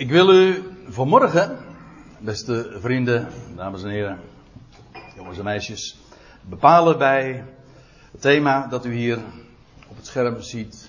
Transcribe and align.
Ik 0.00 0.10
wil 0.10 0.34
u 0.34 0.62
vanmorgen, 0.88 1.58
beste 2.18 2.76
vrienden, 2.80 3.28
dames 3.56 3.82
en 3.82 3.90
heren, 3.90 4.20
jongens 5.16 5.38
en 5.38 5.44
meisjes, 5.44 5.98
bepalen 6.42 6.98
bij 6.98 7.44
het 8.10 8.20
thema 8.20 8.66
dat 8.66 8.84
u 8.84 8.94
hier 8.94 9.18
op 9.88 9.96
het 9.96 10.06
scherm 10.06 10.40
ziet 10.40 10.88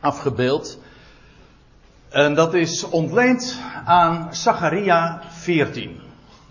afgebeeld. 0.00 0.78
En 2.08 2.34
dat 2.34 2.54
is 2.54 2.84
ontleend 2.84 3.60
aan 3.84 4.34
Zacharia 4.34 5.22
14. 5.28 6.00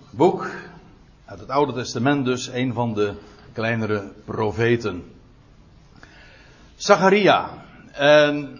Boek 0.09 0.49
uit 1.25 1.39
het 1.39 1.49
Oude 1.49 1.73
Testament 1.73 2.25
dus, 2.25 2.47
een 2.47 2.73
van 2.73 2.93
de 2.93 3.13
kleinere 3.54 4.11
profeten. 4.23 5.04
Zacharia. 6.75 7.49
En 7.91 8.59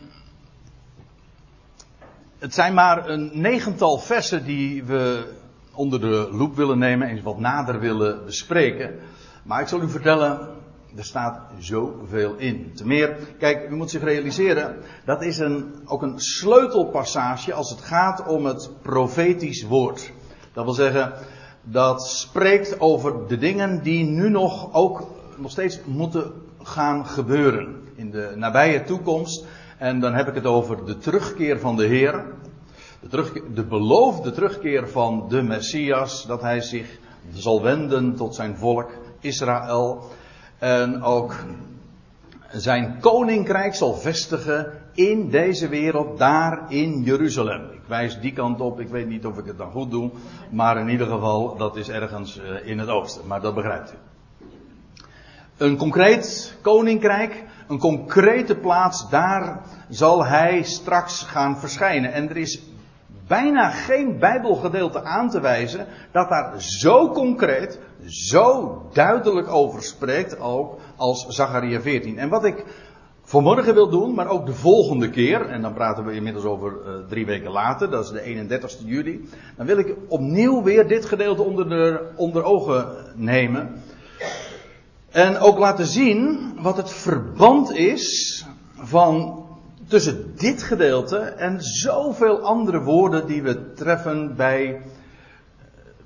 het 2.40 2.54
zijn 2.54 2.74
maar 2.74 3.10
een 3.10 3.32
negental 3.34 3.98
versen 3.98 4.46
die 4.46 4.84
we 4.84 5.34
onder 5.72 6.00
de 6.02 6.30
loep 6.32 6.56
willen 6.56 6.78
nemen 6.78 7.08
en 7.08 7.24
wat 7.24 7.40
nader 7.40 7.80
willen 7.80 8.26
bespreken. 8.26 9.00
Maar 9.44 9.62
ik 9.62 9.68
zal 9.68 9.82
u 9.82 9.90
vertellen, 9.90 10.40
er 10.96 11.06
staat 11.06 11.40
zoveel 11.60 12.36
in. 12.36 12.72
Ten 12.76 12.88
meer, 12.88 13.18
kijk, 13.40 13.70
u 13.70 13.76
moet 13.76 13.90
zich 13.90 14.04
realiseren, 14.04 14.78
dat 15.06 15.22
is 15.22 15.38
een, 15.38 15.74
ook 15.86 16.02
een 16.02 16.20
sleutelpassage 16.20 17.54
als 17.54 17.70
het 17.70 17.82
gaat 17.82 18.28
om 18.28 18.46
het 18.46 18.70
profetisch 18.82 19.64
woord. 19.64 20.12
Dat 20.54 20.64
wil 20.64 20.74
zeggen, 20.74 21.14
dat 21.64 22.08
spreekt 22.08 22.80
over 22.80 23.28
de 23.28 23.38
dingen 23.38 23.84
die 23.84 24.06
nu 24.06 24.30
nog 24.30 24.74
ook 24.74 25.08
nog 25.38 25.52
steeds 25.52 25.80
moeten 25.86 26.32
gaan 26.64 27.06
gebeuren. 27.06 27.84
In 27.96 28.12
de 28.12 28.34
nabije 28.36 28.84
toekomst. 28.84 29.46
En 29.78 30.00
dan 30.00 30.14
heb 30.14 30.28
ik 30.28 30.36
het 30.36 30.46
over 30.46 30.86
de 30.86 30.98
terugkeer 30.98 31.60
van 31.60 31.76
de 31.76 31.86
Heer. 31.86 32.26
De, 33.10 33.44
de 33.54 33.64
beloofde 33.64 34.32
terugkeer 34.32 34.90
van 34.90 35.26
de 35.30 35.42
Messias. 35.42 36.26
Dat 36.26 36.42
hij 36.42 36.62
zich 36.62 36.98
zal 37.34 37.62
wenden 37.62 38.16
tot 38.16 38.36
zijn 38.36 38.58
volk 38.58 38.92
Israël. 39.20 40.10
En 40.60 41.04
ook 41.04 41.36
zijn 42.52 43.00
koninkrijk 43.00 43.76
zal 43.76 43.94
vestigen 43.94 44.72
in 44.94 45.30
deze 45.30 45.68
wereld, 45.68 46.18
daar 46.18 46.66
in 46.72 47.02
Jeruzalem. 47.04 47.62
Ik 47.72 47.82
wijs 47.88 48.20
die 48.20 48.34
kant 48.34 48.62
op, 48.62 48.80
ik 48.80 48.88
weet 48.88 49.08
niet 49.08 49.26
of 49.26 49.38
ik 49.38 49.46
het 49.46 49.58
dan 49.58 49.72
goed 49.72 49.92
doe, 49.92 50.12
maar 50.52 50.78
in 50.78 50.90
ieder 50.90 51.08
geval, 51.08 51.58
dat 51.58 51.76
is 51.76 51.90
ergens 51.90 52.40
eh, 52.40 52.68
in 52.68 52.80
het 52.80 52.90
oosten, 52.90 53.28
maar 53.28 53.42
dat 53.42 53.56
begrijpt 53.56 53.94
u. 53.94 53.96
Een 55.58 55.78
concreet 55.78 56.58
koninkrijk, 56.62 57.44
een 57.68 57.80
concrete 57.80 58.56
plaats, 58.56 59.10
daar 59.10 59.62
zal 59.90 60.26
hij 60.26 60.64
straks 60.64 61.22
gaan 61.22 61.58
verschijnen. 61.58 62.14
En 62.14 62.30
er 62.30 62.38
is 62.38 62.62
bijna 63.28 63.70
geen 63.70 64.20
Bijbelgedeelte 64.20 65.04
aan 65.04 65.30
te 65.30 65.40
wijzen 65.40 65.88
dat 66.12 66.30
daar 66.30 66.62
zo 66.62 67.10
concreet, 67.10 67.80
zo 68.06 68.82
duidelijk 68.94 69.48
over 69.48 69.84
spreekt 69.84 70.40
ook 70.40 70.80
als 70.96 71.26
Zacharia 71.28 71.82
14. 71.82 72.18
En 72.18 72.30
wat 72.30 72.46
ik 72.46 72.66
vanmorgen 73.26 73.74
wil 73.74 73.90
doen, 73.90 74.14
maar 74.14 74.28
ook 74.28 74.46
de 74.46 74.54
volgende 74.54 75.10
keer, 75.10 75.42
en 75.42 75.62
dan 75.62 75.74
praten 75.74 76.06
we 76.06 76.14
inmiddels 76.14 76.46
over 76.46 76.72
uh, 76.72 76.94
drie 77.10 77.26
weken 77.26 77.52
later, 77.52 77.90
dat 77.90 78.04
is 78.04 78.12
de 78.12 78.48
31ste 78.48 78.86
juli, 78.86 79.30
dan 79.58 79.66
wil 79.66 79.78
ik 79.78 79.96
opnieuw 80.08 80.64
weer 80.64 80.88
dit 80.88 81.06
gedeelte 81.06 81.42
onder, 81.42 81.70
de, 81.70 82.12
onder 82.16 82.44
ogen 82.44 82.88
nemen. 83.16 83.84
En 85.16 85.38
ook 85.38 85.58
laten 85.58 85.86
zien 85.86 86.52
wat 86.62 86.78
het 86.78 86.92
verband 86.92 87.72
is 87.76 88.46
van 88.74 89.46
tussen 89.88 90.34
dit 90.36 90.64
gedeelte 90.64 91.18
en 91.18 91.62
zoveel 91.62 92.40
andere 92.40 92.82
woorden 92.82 93.28
die 93.28 93.44
we 93.44 93.74
treffen 93.74 94.36
bij, 94.36 94.82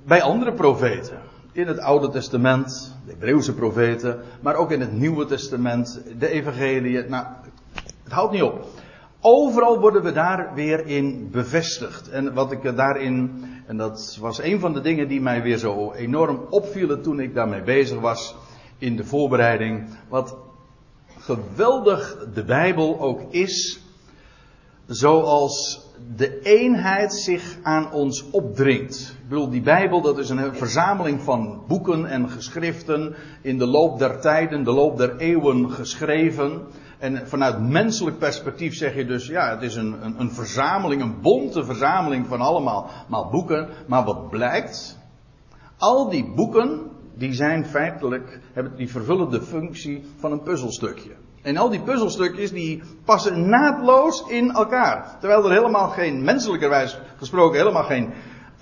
bij 0.04 0.22
andere 0.22 0.52
profeten. 0.52 1.18
In 1.52 1.66
het 1.66 1.78
Oude 1.78 2.08
Testament, 2.08 2.96
de 3.04 3.10
Hebreeuwse 3.10 3.54
profeten, 3.54 4.20
maar 4.40 4.54
ook 4.54 4.70
in 4.70 4.80
het 4.80 4.92
Nieuwe 4.92 5.26
Testament, 5.26 6.02
de 6.18 6.28
Evangelie. 6.28 7.04
Nou, 7.08 7.26
het 8.04 8.12
houdt 8.12 8.32
niet 8.32 8.42
op. 8.42 8.66
Overal 9.20 9.80
worden 9.80 10.02
we 10.02 10.12
daar 10.12 10.54
weer 10.54 10.86
in 10.86 11.28
bevestigd. 11.30 12.10
En 12.10 12.34
wat 12.34 12.52
ik 12.52 12.76
daarin, 12.76 13.44
en 13.66 13.76
dat 13.76 14.16
was 14.20 14.42
een 14.42 14.60
van 14.60 14.72
de 14.72 14.80
dingen 14.80 15.08
die 15.08 15.20
mij 15.20 15.42
weer 15.42 15.58
zo 15.58 15.92
enorm 15.92 16.40
opvielen 16.50 17.02
toen 17.02 17.20
ik 17.20 17.34
daarmee 17.34 17.62
bezig 17.62 18.00
was 18.00 18.36
in 18.80 18.96
de 18.96 19.04
voorbereiding. 19.04 19.88
Wat 20.08 20.36
geweldig 21.18 22.26
de 22.34 22.44
Bijbel 22.44 23.00
ook 23.00 23.32
is, 23.32 23.80
zoals 24.86 25.88
de 26.16 26.40
eenheid 26.42 27.14
zich 27.14 27.58
aan 27.62 27.92
ons 27.92 28.30
opdringt. 28.30 29.16
Ik 29.22 29.28
bedoel, 29.28 29.50
die 29.50 29.62
Bijbel 29.62 30.00
dat 30.00 30.18
is 30.18 30.28
een 30.28 30.54
verzameling 30.54 31.22
van 31.22 31.62
boeken 31.68 32.06
en 32.06 32.30
geschriften 32.30 33.14
in 33.42 33.58
de 33.58 33.66
loop 33.66 33.98
der 33.98 34.20
tijden, 34.20 34.64
de 34.64 34.72
loop 34.72 34.96
der 34.96 35.16
eeuwen 35.16 35.70
geschreven. 35.70 36.66
En 36.98 37.28
vanuit 37.28 37.60
menselijk 37.60 38.18
perspectief 38.18 38.74
zeg 38.74 38.94
je 38.94 39.06
dus, 39.06 39.26
ja, 39.26 39.50
het 39.50 39.62
is 39.62 39.76
een, 39.76 40.04
een, 40.04 40.20
een 40.20 40.30
verzameling, 40.30 41.02
een 41.02 41.20
bonte 41.20 41.64
verzameling 41.64 42.26
van 42.26 42.40
allemaal 42.40 42.90
maar 43.08 43.28
boeken. 43.30 43.68
Maar 43.86 44.04
wat 44.04 44.30
blijkt? 44.30 44.98
Al 45.78 46.08
die 46.08 46.32
boeken, 46.34 46.89
die 47.20 47.34
zijn 47.34 47.66
feitelijk, 47.66 48.38
die 48.76 48.90
vervullen 48.90 49.30
de 49.30 49.42
functie 49.42 50.04
van 50.18 50.32
een 50.32 50.42
puzzelstukje. 50.42 51.10
En 51.42 51.56
al 51.56 51.68
die 51.68 51.80
puzzelstukjes 51.80 52.52
die 52.52 52.82
passen 53.04 53.48
naadloos 53.48 54.24
in 54.28 54.50
elkaar. 54.50 55.16
Terwijl 55.18 55.44
er 55.44 55.56
helemaal 55.56 55.88
geen, 55.88 56.24
menselijkerwijs 56.24 56.98
gesproken, 57.16 57.58
helemaal 57.58 57.84
geen, 57.84 58.12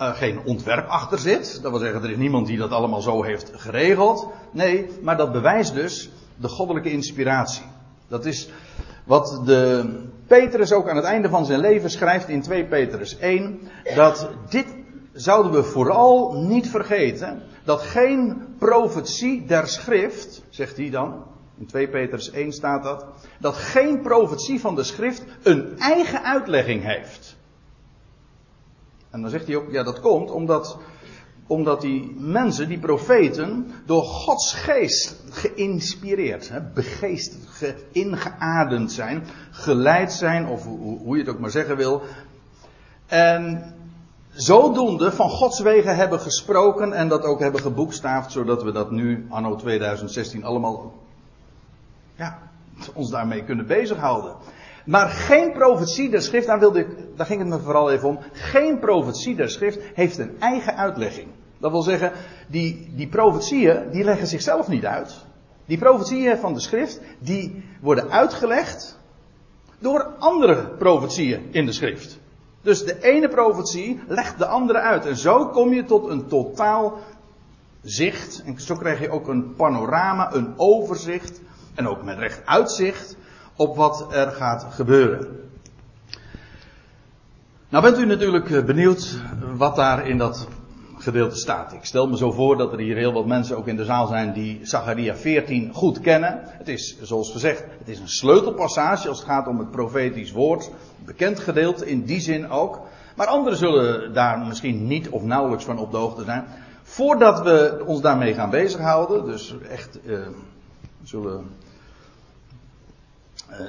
uh, 0.00 0.14
geen 0.14 0.40
ontwerp 0.44 0.88
achter 0.88 1.18
zit. 1.18 1.62
Dat 1.62 1.70
wil 1.70 1.80
zeggen, 1.80 2.02
er 2.02 2.10
is 2.10 2.16
niemand 2.16 2.46
die 2.46 2.58
dat 2.58 2.70
allemaal 2.70 3.00
zo 3.00 3.22
heeft 3.22 3.50
geregeld. 3.54 4.28
Nee, 4.50 4.86
maar 5.02 5.16
dat 5.16 5.32
bewijst 5.32 5.74
dus 5.74 6.10
de 6.36 6.48
goddelijke 6.48 6.90
inspiratie. 6.90 7.66
Dat 8.08 8.24
is 8.24 8.50
wat 9.04 9.42
de 9.44 9.92
Petrus 10.26 10.72
ook 10.72 10.88
aan 10.88 10.96
het 10.96 11.04
einde 11.04 11.28
van 11.28 11.46
zijn 11.46 11.60
leven 11.60 11.90
schrijft 11.90 12.28
in 12.28 12.42
2 12.42 12.64
Petrus 12.64 13.18
1. 13.18 13.58
Dat 13.94 14.30
dit 14.48 14.66
zouden 15.12 15.52
we 15.52 15.62
vooral 15.62 16.32
niet 16.32 16.70
vergeten. 16.70 17.42
Dat 17.68 17.82
geen 17.82 18.54
profetie 18.58 19.46
der 19.46 19.66
schrift, 19.66 20.42
zegt 20.48 20.76
hij 20.76 20.90
dan, 20.90 21.24
in 21.58 21.66
2 21.66 21.88
Petrus 21.88 22.30
1 22.30 22.52
staat 22.52 22.82
dat. 22.82 23.06
Dat 23.40 23.56
geen 23.56 24.00
profetie 24.00 24.60
van 24.60 24.74
de 24.74 24.82
schrift 24.82 25.24
een 25.42 25.78
eigen 25.78 26.22
uitlegging 26.22 26.82
heeft. 26.82 27.36
En 29.10 29.20
dan 29.20 29.30
zegt 29.30 29.46
hij 29.46 29.56
ook, 29.56 29.70
ja 29.70 29.82
dat 29.82 30.00
komt 30.00 30.30
omdat, 30.30 30.78
omdat 31.46 31.80
die 31.80 32.14
mensen, 32.18 32.68
die 32.68 32.78
profeten, 32.78 33.70
door 33.86 34.02
Gods 34.02 34.54
geest 34.54 35.22
geïnspireerd, 35.30 36.48
hè, 36.48 36.60
begeesterd, 36.60 37.84
ingeademd 37.92 38.92
zijn, 38.92 39.24
geleid 39.50 40.12
zijn, 40.12 40.46
of 40.46 40.64
hoe, 40.64 40.98
hoe 40.98 41.16
je 41.16 41.22
het 41.22 41.32
ook 41.32 41.40
maar 41.40 41.50
zeggen 41.50 41.76
wil. 41.76 42.02
En 43.06 43.72
zodoende 44.38 45.12
van 45.12 45.30
Gods 45.30 45.60
wegen 45.60 45.96
hebben 45.96 46.20
gesproken 46.20 46.92
en 46.92 47.08
dat 47.08 47.24
ook 47.24 47.40
hebben 47.40 47.60
geboekstaafd, 47.60 48.32
zodat 48.32 48.62
we 48.62 48.72
dat 48.72 48.90
nu, 48.90 49.26
anno 49.28 49.56
2016, 49.56 50.44
allemaal 50.44 50.92
ja, 52.16 52.38
ons 52.94 53.10
daarmee 53.10 53.44
kunnen 53.44 53.66
bezighouden. 53.66 54.34
Maar 54.84 55.08
geen 55.08 55.52
profetie 55.52 56.10
der 56.10 56.22
schrift, 56.22 56.46
daar, 56.46 56.58
wilde 56.58 56.80
ik, 56.80 56.88
daar 57.16 57.26
ging 57.26 57.40
het 57.40 57.48
me 57.48 57.58
vooral 57.58 57.90
even 57.90 58.08
om. 58.08 58.18
Geen 58.32 58.78
profetie 58.78 59.36
der 59.36 59.50
schrift 59.50 59.78
heeft 59.94 60.18
een 60.18 60.40
eigen 60.40 60.76
uitlegging. 60.76 61.28
Dat 61.58 61.70
wil 61.70 61.82
zeggen, 61.82 62.12
die, 62.46 62.92
die 62.94 63.08
profetieën, 63.08 63.90
die 63.90 64.04
leggen 64.04 64.26
zichzelf 64.26 64.68
niet 64.68 64.86
uit. 64.86 65.24
Die 65.66 65.78
profetieën 65.78 66.36
van 66.36 66.54
de 66.54 66.60
schrift, 66.60 67.00
die 67.18 67.64
worden 67.80 68.10
uitgelegd 68.10 68.98
door 69.78 70.06
andere 70.18 70.68
profetieën 70.68 71.48
in 71.50 71.66
de 71.66 71.72
schrift. 71.72 72.18
Dus 72.62 72.84
de 72.84 73.02
ene 73.02 73.28
profetie 73.28 74.00
legt 74.08 74.38
de 74.38 74.46
andere 74.46 74.78
uit. 74.78 75.06
En 75.06 75.16
zo 75.16 75.46
kom 75.46 75.72
je 75.72 75.84
tot 75.84 76.08
een 76.08 76.26
totaal 76.26 76.98
zicht. 77.82 78.42
En 78.44 78.60
zo 78.60 78.76
krijg 78.76 79.00
je 79.00 79.10
ook 79.10 79.28
een 79.28 79.54
panorama, 79.54 80.34
een 80.34 80.54
overzicht 80.56 81.40
en 81.74 81.88
ook 81.88 82.02
met 82.02 82.18
recht 82.18 82.46
uitzicht 82.46 83.16
op 83.56 83.76
wat 83.76 84.06
er 84.12 84.30
gaat 84.30 84.66
gebeuren. 84.70 85.50
Nou 87.68 87.84
bent 87.84 87.98
u 87.98 88.06
natuurlijk 88.06 88.50
eh, 88.50 88.64
benieuwd 88.64 89.20
wat 89.56 89.76
daar 89.76 90.06
in 90.06 90.18
dat 90.18 90.48
gedeelte 91.02 91.36
staat. 91.36 91.72
Ik 91.72 91.84
stel 91.84 92.08
me 92.08 92.16
zo 92.16 92.32
voor 92.32 92.56
dat 92.56 92.72
er 92.72 92.78
hier 92.78 92.96
heel 92.96 93.12
wat 93.12 93.26
mensen 93.26 93.56
ook 93.56 93.66
in 93.66 93.76
de 93.76 93.84
zaal 93.84 94.06
zijn 94.06 94.32
die 94.32 94.60
Zacharia 94.62 95.16
14 95.16 95.72
goed 95.74 96.00
kennen. 96.00 96.40
Het 96.44 96.68
is, 96.68 96.98
zoals 97.02 97.30
gezegd, 97.30 97.64
het 97.78 97.88
is 97.88 97.98
een 97.98 98.08
sleutelpassage 98.08 99.08
als 99.08 99.18
het 99.18 99.28
gaat 99.28 99.46
om 99.46 99.58
het 99.58 99.70
profetisch 99.70 100.32
woord. 100.32 100.70
Bekend 101.04 101.40
gedeelte 101.40 101.86
in 101.86 102.04
die 102.04 102.20
zin 102.20 102.50
ook. 102.50 102.80
Maar 103.16 103.26
anderen 103.26 103.58
zullen 103.58 104.12
daar 104.12 104.38
misschien 104.38 104.86
niet 104.86 105.08
of 105.08 105.22
nauwelijks 105.22 105.64
van 105.64 105.78
op 105.78 105.90
de 105.90 105.96
hoogte 105.96 106.24
zijn. 106.24 106.44
Voordat 106.82 107.42
we 107.42 107.82
ons 107.86 108.00
daarmee 108.00 108.34
gaan 108.34 108.50
bezighouden, 108.50 109.24
dus 109.24 109.54
echt 109.68 109.98
uh, 110.04 110.18
zullen 111.02 111.46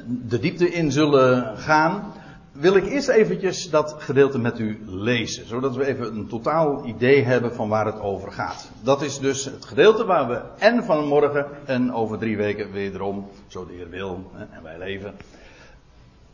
de 0.08 0.40
diepte 0.40 0.72
in 0.72 0.92
zullen 0.92 1.58
gaan, 1.58 2.14
wil 2.60 2.76
ik 2.76 2.86
eerst 2.86 3.08
eventjes 3.08 3.70
dat 3.70 3.96
gedeelte 3.98 4.40
met 4.40 4.60
u 4.60 4.80
lezen, 4.86 5.48
zodat 5.48 5.76
we 5.76 5.86
even 5.86 6.16
een 6.16 6.28
totaal 6.28 6.86
idee 6.86 7.24
hebben 7.24 7.56
van 7.56 7.70
waar 7.70 7.86
het 7.86 8.00
over 8.00 8.32
gaat. 8.32 8.70
Dat 8.82 9.02
is 9.02 9.20
dus 9.20 9.46
het 9.46 9.66
gedeelte 9.66 10.06
waar 10.06 10.28
we 10.28 10.42
en 10.58 10.84
vanmorgen 10.84 11.46
en 11.66 11.94
over 11.94 12.18
drie 12.18 12.38
weken 12.38 12.72
wederom, 12.72 13.30
zo 13.48 13.66
de 13.66 13.74
Heer 13.74 13.90
wil 13.90 14.32
en 14.52 14.64
wij 14.64 14.78
leven, 14.78 15.16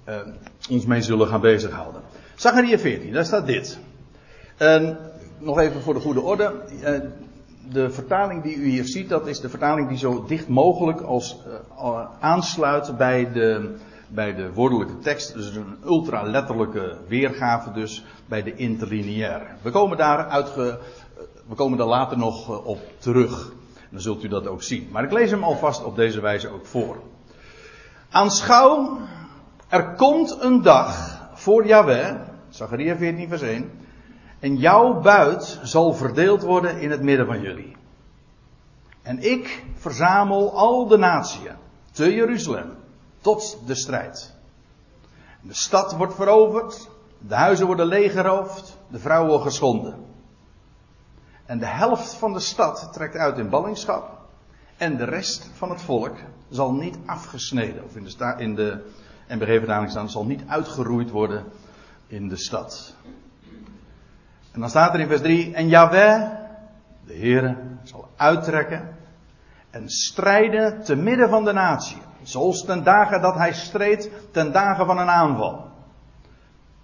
uh, 0.09 0.15
ons 0.69 0.85
mee 0.85 1.01
zullen 1.01 1.27
gaan 1.27 1.41
bezighouden. 1.41 2.01
Zachariah 2.35 2.79
14, 2.79 3.13
daar 3.13 3.25
staat 3.25 3.47
dit. 3.47 3.79
En 4.57 4.97
nog 5.37 5.59
even 5.59 5.81
voor 5.81 5.93
de 5.93 5.99
goede 5.99 6.21
orde. 6.21 6.53
Uh, 6.81 6.99
de 7.71 7.89
vertaling 7.89 8.43
die 8.43 8.55
u 8.55 8.69
hier 8.69 8.85
ziet, 8.85 9.09
dat 9.09 9.27
is 9.27 9.39
de 9.39 9.49
vertaling 9.49 9.87
die 9.87 9.97
zo 9.97 10.25
dicht 10.27 10.47
mogelijk 10.47 11.01
als 11.01 11.37
uh, 11.77 12.05
aansluit 12.19 12.97
bij 12.97 13.31
de 13.31 13.75
bij 14.07 14.35
de 14.35 14.53
woordelijke 14.53 14.99
tekst. 14.99 15.33
Dus 15.33 15.55
een 15.55 15.77
ultraletterlijke 15.85 16.97
weergave 17.07 17.71
dus 17.71 18.03
bij 18.25 18.43
de 18.43 18.55
interlineaire. 18.55 19.45
We 19.61 19.71
komen 19.71 19.97
daar, 19.97 20.27
uitge, 20.27 20.79
we 21.47 21.55
komen 21.55 21.77
daar 21.77 21.87
later 21.87 22.17
nog 22.17 22.49
eh, 22.49 22.65
op 22.65 22.79
terug. 22.97 23.53
Dan 23.89 24.01
zult 24.01 24.23
u 24.23 24.27
dat 24.27 24.47
ook 24.47 24.63
zien. 24.63 24.89
Maar 24.91 25.03
ik 25.03 25.11
lees 25.11 25.31
hem 25.31 25.43
alvast 25.43 25.83
op 25.83 25.95
deze 25.95 26.21
wijze 26.21 26.49
ook 26.49 26.65
voor. 26.65 26.97
Aanschouw, 28.09 28.97
er 29.67 29.95
komt 29.95 30.37
een 30.41 30.61
dag 30.61 31.19
voor 31.33 31.65
Yahweh, 31.65 32.15
Zachariah 32.49 32.97
14 32.97 33.27
vers 33.27 33.41
1, 33.41 33.71
en 34.39 34.55
jouw 34.55 35.01
buit 35.01 35.59
zal 35.63 35.93
verdeeld 35.93 36.41
worden 36.41 36.79
in 36.79 36.91
het 36.91 37.01
midden 37.01 37.25
van 37.25 37.41
jullie. 37.41 37.75
En 39.01 39.19
ik 39.19 39.63
verzamel 39.73 40.57
al 40.57 40.87
de 40.87 40.97
natieën 40.97 41.55
te 41.91 42.13
Jeruzalem 42.13 42.71
tot 43.25 43.57
de 43.65 43.75
strijd. 43.75 44.33
De 45.41 45.53
stad 45.53 45.95
wordt 45.95 46.15
veroverd, 46.15 46.89
de 47.17 47.35
huizen 47.35 47.65
worden 47.65 47.85
leeggeroofd, 47.85 48.77
de 48.87 48.99
vrouwen 48.99 49.41
geschonden. 49.41 49.95
En 51.45 51.59
de 51.59 51.65
helft 51.65 52.13
van 52.13 52.33
de 52.33 52.39
stad 52.39 52.89
trekt 52.93 53.15
uit 53.15 53.37
in 53.37 53.49
ballingschap. 53.49 54.21
En 54.77 54.97
de 54.97 55.03
rest 55.03 55.49
van 55.53 55.69
het 55.69 55.81
volk 55.81 56.15
zal 56.49 56.73
niet 56.73 56.97
afgesneden, 57.05 57.83
of 57.83 57.95
in 57.95 58.03
de, 58.55 58.83
in 59.27 59.39
de 59.39 59.85
staan, 59.87 60.09
zal 60.09 60.25
niet 60.25 60.43
uitgeroeid 60.47 61.09
worden 61.09 61.43
in 62.07 62.27
de 62.27 62.37
stad. 62.37 62.95
En 64.51 64.59
dan 64.59 64.69
staat 64.69 64.93
er 64.93 64.99
in 64.99 65.07
vers 65.07 65.21
3, 65.21 65.53
en 65.53 65.67
Yahweh, 65.67 66.29
de 67.05 67.13
Heere, 67.13 67.57
zal 67.83 68.09
uittrekken 68.15 68.97
en 69.69 69.89
strijden 69.89 70.83
te 70.83 70.95
midden 70.95 71.29
van 71.29 71.45
de 71.45 71.53
natie. 71.53 72.04
Zoals 72.25 72.65
ten 72.65 72.83
dagen 72.83 73.21
dat 73.21 73.35
hij 73.35 73.53
streed, 73.53 74.11
ten 74.31 74.51
dagen 74.51 74.85
van 74.85 74.97
een 74.97 75.09
aanval. 75.09 75.69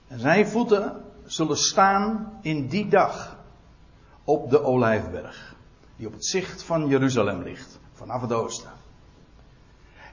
En 0.07 0.19
zijn 0.19 0.47
voeten 0.47 1.03
zullen 1.25 1.57
staan 1.57 2.37
in 2.41 2.67
die 2.67 2.87
dag 2.87 3.37
op 4.23 4.49
de 4.49 4.63
Olijfberg, 4.63 5.55
die 5.95 6.07
op 6.07 6.13
het 6.13 6.25
zicht 6.25 6.63
van 6.63 6.87
Jeruzalem 6.87 7.41
ligt, 7.41 7.79
vanaf 7.93 8.21
het 8.21 8.31
oosten. 8.31 8.69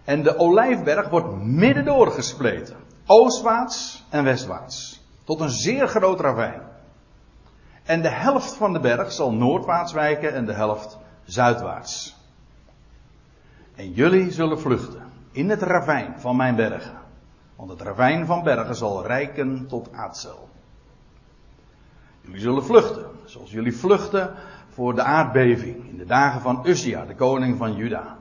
En 0.04 0.22
de 0.22 0.38
Olijfberg 0.38 1.08
wordt 1.08 1.42
midden 1.42 1.84
doorgespleten, 1.84 2.76
oostwaarts 3.06 4.04
en 4.08 4.24
westwaarts, 4.24 5.02
tot 5.24 5.40
een 5.40 5.50
zeer 5.50 5.88
groot 5.88 6.20
ravijn. 6.20 6.62
En 7.84 8.02
de 8.02 8.10
helft 8.10 8.54
van 8.54 8.72
de 8.72 8.80
berg 8.80 9.12
zal 9.12 9.32
noordwaarts 9.32 9.92
wijken 9.92 10.34
en 10.34 10.46
de 10.46 10.52
helft 10.52 10.98
zuidwaarts. 11.24 12.16
En 13.74 13.92
jullie 13.92 14.32
zullen 14.32 14.60
vluchten 14.60 15.07
in 15.38 15.50
het 15.50 15.62
ravijn 15.62 16.14
van 16.20 16.36
mijn 16.36 16.56
bergen. 16.56 16.98
Want 17.56 17.70
het 17.70 17.80
ravijn 17.80 18.26
van 18.26 18.42
bergen 18.42 18.74
zal 18.74 19.06
rijken 19.06 19.66
tot 19.66 19.92
Aatzel. 19.92 20.48
Jullie 22.20 22.40
zullen 22.40 22.64
vluchten, 22.64 23.06
zoals 23.24 23.50
jullie 23.50 23.76
vluchten 23.76 24.34
voor 24.68 24.94
de 24.94 25.02
aardbeving 25.02 25.88
in 25.88 25.96
de 25.96 26.04
dagen 26.04 26.40
van 26.40 26.62
Uzia, 26.66 27.04
de 27.04 27.14
koning 27.14 27.56
van 27.56 27.74
Juda. 27.74 28.16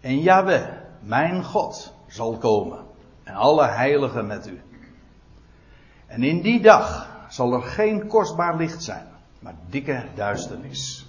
En 0.00 0.20
Yahweh, 0.20 0.68
mijn 1.00 1.44
God, 1.44 1.94
zal 2.06 2.38
komen 2.38 2.78
en 3.22 3.34
alle 3.34 3.66
heiligen 3.66 4.26
met 4.26 4.48
u. 4.48 4.60
En 6.06 6.22
in 6.22 6.40
die 6.40 6.60
dag 6.60 7.08
zal 7.28 7.52
er 7.52 7.62
geen 7.62 8.06
kostbaar 8.06 8.56
licht 8.56 8.82
zijn, 8.82 9.06
maar 9.38 9.54
dikke 9.66 10.04
duisternis. 10.14 11.06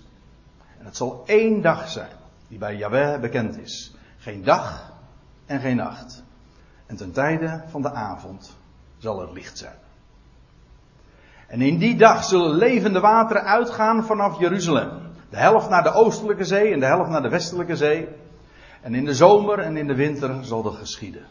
En 0.80 0.86
het 0.86 0.98
zal 0.98 1.24
één 1.26 1.62
dag 1.62 1.90
zijn 1.90 2.12
die 2.48 2.58
bij 2.58 2.76
Yahweh 2.76 3.20
bekend 3.20 3.58
is. 3.58 3.96
Geen 4.18 4.44
dag 4.44 4.91
en 5.52 5.60
geen 5.60 5.76
nacht. 5.76 6.24
En 6.86 6.96
ten 6.96 7.12
tijde 7.12 7.64
van 7.68 7.82
de 7.82 7.92
avond 7.92 8.58
zal 8.98 9.22
er 9.22 9.34
licht 9.34 9.58
zijn. 9.58 9.78
En 11.48 11.62
in 11.62 11.78
die 11.78 11.98
dag 11.98 12.24
zullen 12.24 12.56
levende 12.56 13.00
wateren 13.00 13.44
uitgaan 13.44 14.04
vanaf 14.04 14.40
Jeruzalem. 14.40 14.90
De 15.30 15.38
helft 15.38 15.70
naar 15.70 15.84
de 15.84 15.94
oostelijke 15.94 16.44
zee 16.44 16.74
en 16.74 16.80
de 16.80 16.86
helft 16.86 17.10
naar 17.10 17.22
de 17.22 17.30
westelijke 17.30 17.76
zee. 17.76 18.08
En 18.82 18.96
in 18.96 19.06
de 19.06 19.14
zomer 19.14 19.60
en 19.60 19.78
in 19.78 19.88
de 19.88 19.96
winter 19.96 20.46
zal 20.46 20.64
dat 20.64 20.76
geschieden. 20.76 21.26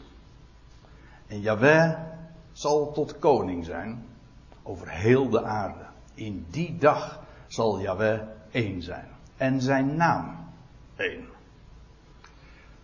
En 1.27 1.39
Yahweh 1.39 1.99
zal 2.51 2.91
tot 2.91 3.19
koning 3.19 3.65
zijn 3.65 4.05
over 4.63 4.89
heel 4.89 5.29
de 5.29 5.43
aarde. 5.43 5.85
In 6.13 6.45
die 6.49 6.77
dag 6.77 7.19
zal 7.47 7.79
Yahweh 7.79 8.21
één 8.51 8.81
zijn. 8.81 9.07
En 9.37 9.61
zijn 9.61 9.95
naam 9.95 10.47
één. 10.95 11.27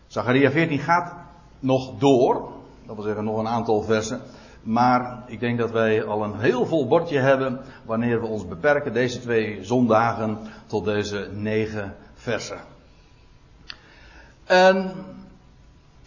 Zachariah 0.08 0.52
14 0.52 0.80
gaat 0.80 1.27
nog 1.60 1.98
door. 2.00 2.50
Dat 2.86 2.96
wil 2.96 3.06
zeggen 3.06 3.24
nog 3.24 3.38
een 3.38 3.48
aantal 3.48 3.82
versen. 3.82 4.22
Maar 4.64 5.24
ik 5.28 5.40
denk 5.40 5.58
dat 5.58 5.72
wij 5.72 6.06
al 6.06 6.24
een 6.24 6.40
heel 6.40 6.66
vol 6.66 6.88
bordje 6.88 7.20
hebben 7.20 7.60
wanneer 7.86 8.22
we 8.22 8.28
ons 8.28 8.48
beperken 8.48 8.94
deze 8.94 9.20
twee 9.20 9.64
zondagen 9.64 10.38
tot 10.66 10.86
deze 10.86 11.30
negen 11.34 11.96
versen. 12.14 12.58
En 14.46 14.94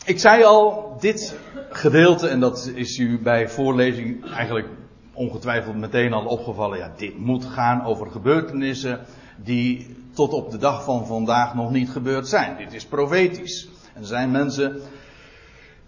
ik 0.05 0.19
zei 0.19 0.45
al, 0.45 0.97
dit 1.01 1.39
gedeelte, 1.71 2.29
en 2.29 2.41
dat 2.41 2.71
is 2.75 2.99
u 2.99 3.19
bij 3.19 3.49
voorlezing 3.49 4.31
eigenlijk 4.33 4.69
ongetwijfeld 5.13 5.77
meteen 5.77 6.13
al 6.13 6.25
opgevallen. 6.25 6.79
Ja, 6.79 6.93
dit 6.97 7.19
moet 7.19 7.45
gaan 7.45 7.85
over 7.85 8.11
gebeurtenissen 8.11 9.01
die 9.37 9.97
tot 10.15 10.33
op 10.33 10.51
de 10.51 10.59
dag 10.59 10.85
van 10.85 11.07
vandaag 11.07 11.55
nog 11.55 11.71
niet 11.71 11.91
gebeurd 11.91 12.29
zijn. 12.29 12.57
Dit 12.57 12.73
is 12.73 12.87
profetisch. 12.87 13.69
En 13.95 14.01
er 14.01 14.07
zijn 14.07 14.31
mensen 14.31 14.81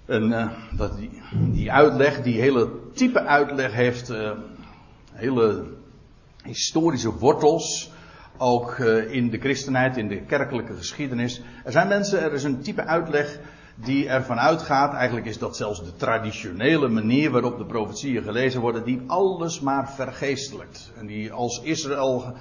en 0.07 0.31
uh, 0.31 0.49
dat 0.77 0.97
die, 0.97 1.23
die, 1.53 1.73
uitleg, 1.73 2.23
die 2.23 2.41
hele 2.41 2.71
type 2.95 3.21
uitleg 3.21 3.73
heeft 3.73 4.11
uh, 4.11 4.31
hele 5.13 5.65
historische 6.45 7.19
wortels. 7.19 7.91
Ook 8.39 8.79
uh, 8.79 9.13
in 9.13 9.31
de 9.31 9.39
christenheid, 9.39 9.97
in 9.97 10.09
de 10.09 10.23
kerkelijke 10.23 10.75
geschiedenis. 10.75 11.43
Er 11.65 11.73
zijn 11.73 11.89
mensen, 11.89 12.23
er 12.23 12.33
is 12.33 12.45
een 12.45 12.63
type 12.63 12.85
uitleg 12.85 13.39
die 13.75 14.09
ervan 14.09 14.39
uitgaat, 14.39 14.95
eigenlijk 14.95 15.27
is 15.27 15.39
dat 15.39 15.57
zelfs 15.57 15.85
de 15.85 15.97
traditionele 15.97 16.89
manier 16.89 17.31
waarop 17.31 17.59
de 17.59 17.65
profetieën 17.65 18.23
gelezen 18.23 18.61
worden, 18.61 18.85
die 18.85 19.03
alles 19.07 19.61
maar 19.61 19.91
vergeestelijkt. 19.91 20.93
En 20.99 21.07
die 21.07 21.33
als 21.33 21.61
Israël, 21.63 22.35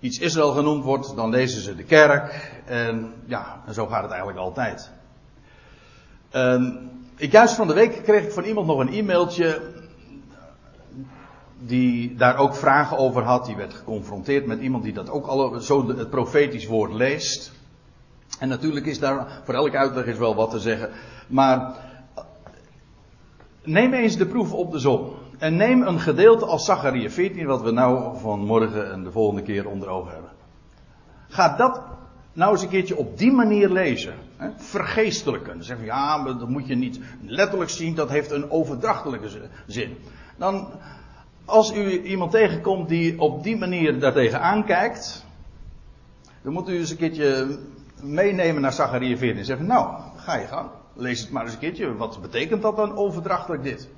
iets 0.00 0.18
Israël 0.18 0.52
genoemd 0.52 0.84
wordt, 0.84 1.16
dan 1.16 1.30
lezen 1.30 1.62
ze 1.62 1.76
de 1.76 1.84
kerk. 1.84 2.52
En 2.64 3.14
ja, 3.26 3.62
en 3.66 3.74
zo 3.74 3.86
gaat 3.86 4.02
het 4.02 4.10
eigenlijk 4.10 4.40
altijd. 4.40 4.90
En 6.30 6.90
ik 7.16 7.32
juist 7.32 7.54
van 7.54 7.66
de 7.66 7.74
week 7.74 8.02
kreeg 8.02 8.24
ik 8.24 8.32
van 8.32 8.44
iemand 8.44 8.66
nog 8.66 8.78
een 8.78 8.92
e-mailtje. 8.92 9.60
Die 11.58 12.14
daar 12.14 12.36
ook 12.36 12.54
vragen 12.54 12.98
over 12.98 13.22
had. 13.22 13.46
Die 13.46 13.56
werd 13.56 13.74
geconfronteerd 13.74 14.46
met 14.46 14.60
iemand 14.60 14.84
die 14.84 14.92
dat 14.92 15.10
ook 15.10 15.26
alle, 15.26 15.62
zo 15.62 15.88
het 15.88 16.10
profetisch 16.10 16.66
woord 16.66 16.92
leest. 16.92 17.52
En 18.38 18.48
natuurlijk 18.48 18.86
is 18.86 18.98
daar 18.98 19.40
voor 19.44 19.54
elke 19.54 19.76
uitleg 19.76 20.04
is 20.04 20.18
wel 20.18 20.34
wat 20.34 20.50
te 20.50 20.60
zeggen. 20.60 20.90
Maar 21.26 21.74
neem 23.62 23.92
eens 23.92 24.16
de 24.16 24.26
proef 24.26 24.52
op 24.52 24.72
de 24.72 24.78
zon. 24.78 25.12
En 25.38 25.56
neem 25.56 25.82
een 25.82 26.00
gedeelte 26.00 26.44
als 26.44 26.64
Zachariah 26.64 27.10
14, 27.10 27.46
wat 27.46 27.62
we 27.62 27.70
nou 27.70 28.18
vanmorgen 28.18 28.92
en 28.92 29.04
de 29.04 29.10
volgende 29.10 29.42
keer 29.42 29.68
onder 29.68 29.88
ogen 29.88 30.12
hebben. 30.12 30.30
Ga 31.28 31.56
dat 31.56 31.82
nou 32.32 32.52
eens 32.52 32.62
een 32.62 32.68
keertje 32.68 32.96
op 32.96 33.18
die 33.18 33.32
manier 33.32 33.68
lezen. 33.68 34.14
Hè? 34.42 34.50
Vergeestelijken. 34.56 35.66
Dan 35.66 35.84
ja, 35.84 36.22
dat 36.22 36.48
moet 36.48 36.66
je 36.66 36.74
niet 36.74 37.00
letterlijk 37.26 37.70
zien, 37.70 37.94
dat 37.94 38.10
heeft 38.10 38.30
een 38.30 38.50
overdrachtelijke 38.50 39.28
zin. 39.66 39.96
Dan, 40.36 40.68
als 41.44 41.74
u 41.74 42.02
iemand 42.02 42.30
tegenkomt 42.30 42.88
die 42.88 43.20
op 43.20 43.42
die 43.42 43.56
manier 43.56 44.00
daartegen 44.00 44.40
aankijkt, 44.40 45.24
dan 46.42 46.52
moet 46.52 46.68
u 46.68 46.76
eens 46.76 46.90
een 46.90 46.96
keertje 46.96 47.58
meenemen 48.02 48.62
naar 48.62 48.72
Zachariah 48.72 49.18
14 49.18 49.38
en 49.38 49.44
zeggen, 49.44 49.66
nou, 49.66 50.00
ga 50.16 50.36
je 50.36 50.46
gang. 50.46 50.70
Lees 50.94 51.20
het 51.20 51.30
maar 51.30 51.42
eens 51.42 51.52
een 51.52 51.58
keertje. 51.58 51.96
Wat 51.96 52.20
betekent 52.20 52.62
dat 52.62 52.76
dan 52.76 52.96
overdrachtelijk 52.96 53.62
dit? 53.62 53.88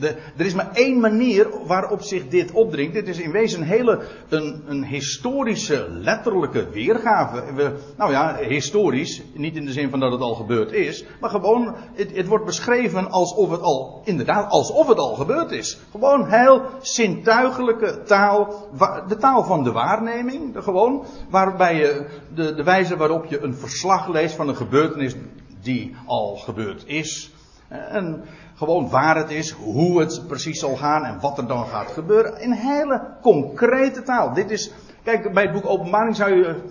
Er 0.00 0.46
is 0.46 0.54
maar 0.54 0.70
één 0.72 1.00
manier 1.00 1.48
waarop 1.66 2.02
zich 2.02 2.28
dit 2.28 2.52
opdringt. 2.52 2.94
Dit 2.94 3.08
is 3.08 3.18
in 3.18 3.30
wezen 3.30 3.60
een 3.60 3.66
hele 3.66 4.00
een, 4.28 4.62
een 4.66 4.84
historische, 4.84 5.86
letterlijke 5.90 6.68
weergave. 6.70 7.54
We, 7.54 7.72
nou 7.96 8.10
ja, 8.10 8.36
historisch, 8.36 9.22
niet 9.34 9.56
in 9.56 9.64
de 9.64 9.72
zin 9.72 9.90
van 9.90 10.00
dat 10.00 10.12
het 10.12 10.20
al 10.20 10.34
gebeurd 10.34 10.72
is, 10.72 11.04
maar 11.20 11.30
gewoon, 11.30 11.74
het, 11.92 12.16
het 12.16 12.26
wordt 12.26 12.44
beschreven 12.44 13.10
alsof 13.10 13.50
het 13.50 13.60
al, 13.60 14.02
inderdaad, 14.04 14.50
alsof 14.50 14.86
het 14.86 14.98
al 14.98 15.14
gebeurd 15.14 15.50
is. 15.50 15.78
Gewoon 15.90 16.28
heel 16.28 16.62
zintuigelijke 16.80 18.02
taal, 18.02 18.68
de 19.08 19.16
taal 19.16 19.44
van 19.44 19.64
de 19.64 19.72
waarneming, 19.72 20.52
de, 20.52 20.62
gewoon, 20.62 21.04
waarbij 21.30 21.76
je, 21.76 22.06
de, 22.34 22.54
de 22.54 22.62
wijze 22.62 22.96
waarop 22.96 23.24
je 23.24 23.42
een 23.42 23.54
verslag 23.54 24.08
leest 24.08 24.34
van 24.34 24.48
een 24.48 24.56
gebeurtenis 24.56 25.14
die 25.62 25.96
al 26.06 26.36
gebeurd 26.36 26.82
is. 26.86 27.33
En 27.68 28.24
gewoon 28.54 28.88
waar 28.88 29.16
het 29.16 29.30
is, 29.30 29.50
hoe 29.50 30.00
het 30.00 30.24
precies 30.26 30.58
zal 30.58 30.76
gaan 30.76 31.04
en 31.04 31.20
wat 31.20 31.38
er 31.38 31.46
dan 31.46 31.66
gaat 31.66 31.90
gebeuren. 31.90 32.40
In 32.40 32.52
hele 32.52 33.02
concrete 33.22 34.02
taal. 34.02 34.34
Dit 34.34 34.50
is, 34.50 34.72
kijk, 35.02 35.32
bij 35.32 35.42
het 35.42 35.52
boek 35.52 35.66
Openbaring 35.66 36.16
zou 36.16 36.34
je, 36.34 36.62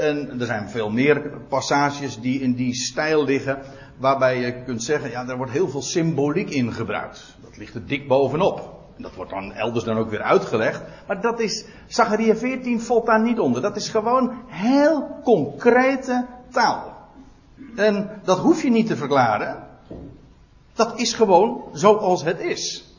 en 0.00 0.40
er 0.40 0.46
zijn 0.46 0.68
veel 0.68 0.90
meer 0.90 1.30
passages 1.48 2.20
die 2.20 2.40
in 2.40 2.54
die 2.54 2.74
stijl 2.74 3.24
liggen, 3.24 3.58
waarbij 3.96 4.40
je 4.40 4.62
kunt 4.64 4.82
zeggen, 4.82 5.10
ja, 5.10 5.28
er 5.28 5.36
wordt 5.36 5.52
heel 5.52 5.68
veel 5.68 5.82
symboliek 5.82 6.50
in 6.50 6.72
gebruikt. 6.72 7.36
Dat 7.40 7.56
ligt 7.56 7.74
er 7.74 7.86
dik 7.86 8.08
bovenop. 8.08 8.76
En 8.96 9.02
dat 9.02 9.14
wordt 9.14 9.30
dan 9.30 9.52
elders 9.52 9.84
dan 9.84 9.98
ook 9.98 10.10
weer 10.10 10.22
uitgelegd. 10.22 10.82
Maar 11.06 11.20
dat 11.20 11.40
is, 11.40 11.64
Zachariah 11.86 12.36
14 12.36 12.80
valt 12.80 13.06
daar 13.06 13.22
niet 13.22 13.38
onder. 13.38 13.62
Dat 13.62 13.76
is 13.76 13.88
gewoon 13.88 14.32
heel 14.46 15.20
concrete 15.22 16.26
taal. 16.50 16.96
En 17.76 18.20
dat 18.24 18.38
hoef 18.38 18.62
je 18.62 18.70
niet 18.70 18.86
te 18.86 18.96
verklaren. 18.96 19.67
Dat 20.78 20.98
is 20.98 21.12
gewoon 21.12 21.64
zoals 21.72 22.24
het 22.24 22.40
is. 22.40 22.92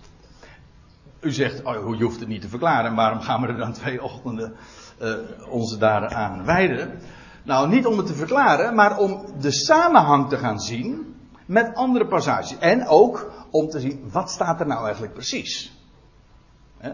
U 1.19 1.31
zegt, 1.31 1.63
oh, 1.63 1.97
je 1.97 2.03
hoeft 2.03 2.19
het 2.19 2.29
niet 2.29 2.41
te 2.41 2.49
verklaren, 2.49 2.95
waarom 2.95 3.19
gaan 3.19 3.41
we 3.41 3.47
er 3.47 3.57
dan 3.57 3.73
twee 3.73 4.03
ochtenden 4.03 4.55
uh, 5.01 5.13
ons 5.49 5.77
daaraan 5.77 6.45
wijden? 6.45 6.99
Nou, 7.43 7.69
niet 7.69 7.85
om 7.85 7.97
het 7.97 8.05
te 8.05 8.13
verklaren, 8.13 8.75
maar 8.75 8.97
om 8.97 9.25
de 9.39 9.51
samenhang 9.51 10.29
te 10.29 10.37
gaan 10.37 10.59
zien 10.59 11.15
met 11.45 11.75
andere 11.75 12.07
passages. 12.07 12.57
En 12.57 12.87
ook 12.87 13.31
om 13.49 13.69
te 13.69 13.79
zien, 13.79 14.09
wat 14.11 14.29
staat 14.29 14.59
er 14.59 14.67
nou 14.67 14.83
eigenlijk 14.83 15.13
precies? 15.13 15.71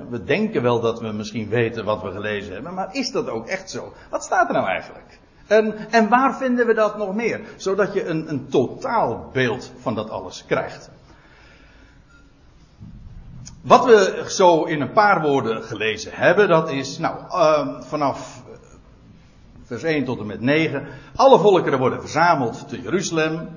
We 0.09 0.23
denken 0.23 0.61
wel 0.61 0.79
dat 0.79 0.99
we 0.99 1.11
misschien 1.11 1.49
weten 1.49 1.85
wat 1.85 2.01
we 2.01 2.11
gelezen 2.11 2.53
hebben, 2.53 2.73
maar 2.73 2.95
is 2.95 3.11
dat 3.11 3.29
ook 3.29 3.47
echt 3.47 3.69
zo? 3.69 3.93
Wat 4.09 4.23
staat 4.23 4.47
er 4.47 4.53
nou 4.53 4.67
eigenlijk? 4.67 5.19
En, 5.47 5.91
en 5.91 6.09
waar 6.09 6.37
vinden 6.37 6.67
we 6.67 6.73
dat 6.73 6.97
nog 6.97 7.15
meer? 7.15 7.41
Zodat 7.55 7.93
je 7.93 8.05
een, 8.05 8.29
een 8.29 8.47
totaalbeeld 8.49 9.71
van 9.79 9.95
dat 9.95 10.09
alles 10.09 10.43
krijgt. 10.45 10.89
Wat 13.61 13.85
we 13.85 14.25
zo 14.27 14.63
in 14.63 14.81
een 14.81 14.91
paar 14.91 15.21
woorden 15.21 15.63
gelezen 15.63 16.11
hebben, 16.13 16.47
dat 16.47 16.69
is, 16.69 16.97
nou, 16.97 17.17
uh, 17.17 17.81
vanaf 17.81 18.43
vers 19.63 19.83
1 19.83 20.05
tot 20.05 20.19
en 20.19 20.25
met 20.25 20.41
9. 20.41 20.87
Alle 21.15 21.39
volkeren 21.39 21.79
worden 21.79 22.01
verzameld 22.01 22.67
te 22.67 22.81
Jeruzalem. 22.81 23.49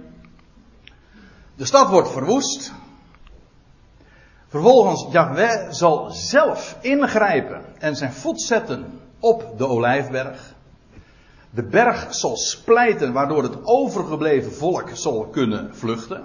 De 1.55 1.65
stad 1.65 1.89
wordt 1.89 2.11
verwoest. 2.11 2.73
Vervolgens, 4.49 5.07
Yahweh 5.11 5.71
zal 5.71 6.11
zelf 6.11 6.77
ingrijpen 6.81 7.65
en 7.79 7.97
zijn 7.97 8.13
voet 8.13 8.43
zetten 8.43 9.01
op 9.19 9.59
de 9.59 9.67
olijfberg. 9.67 10.55
De 11.51 11.63
berg 11.63 12.15
zal 12.15 12.37
splijten, 12.37 13.13
waardoor 13.13 13.43
het 13.43 13.65
overgebleven 13.65 14.53
volk 14.53 14.91
zal 14.93 15.27
kunnen 15.27 15.77
vluchten. 15.77 16.25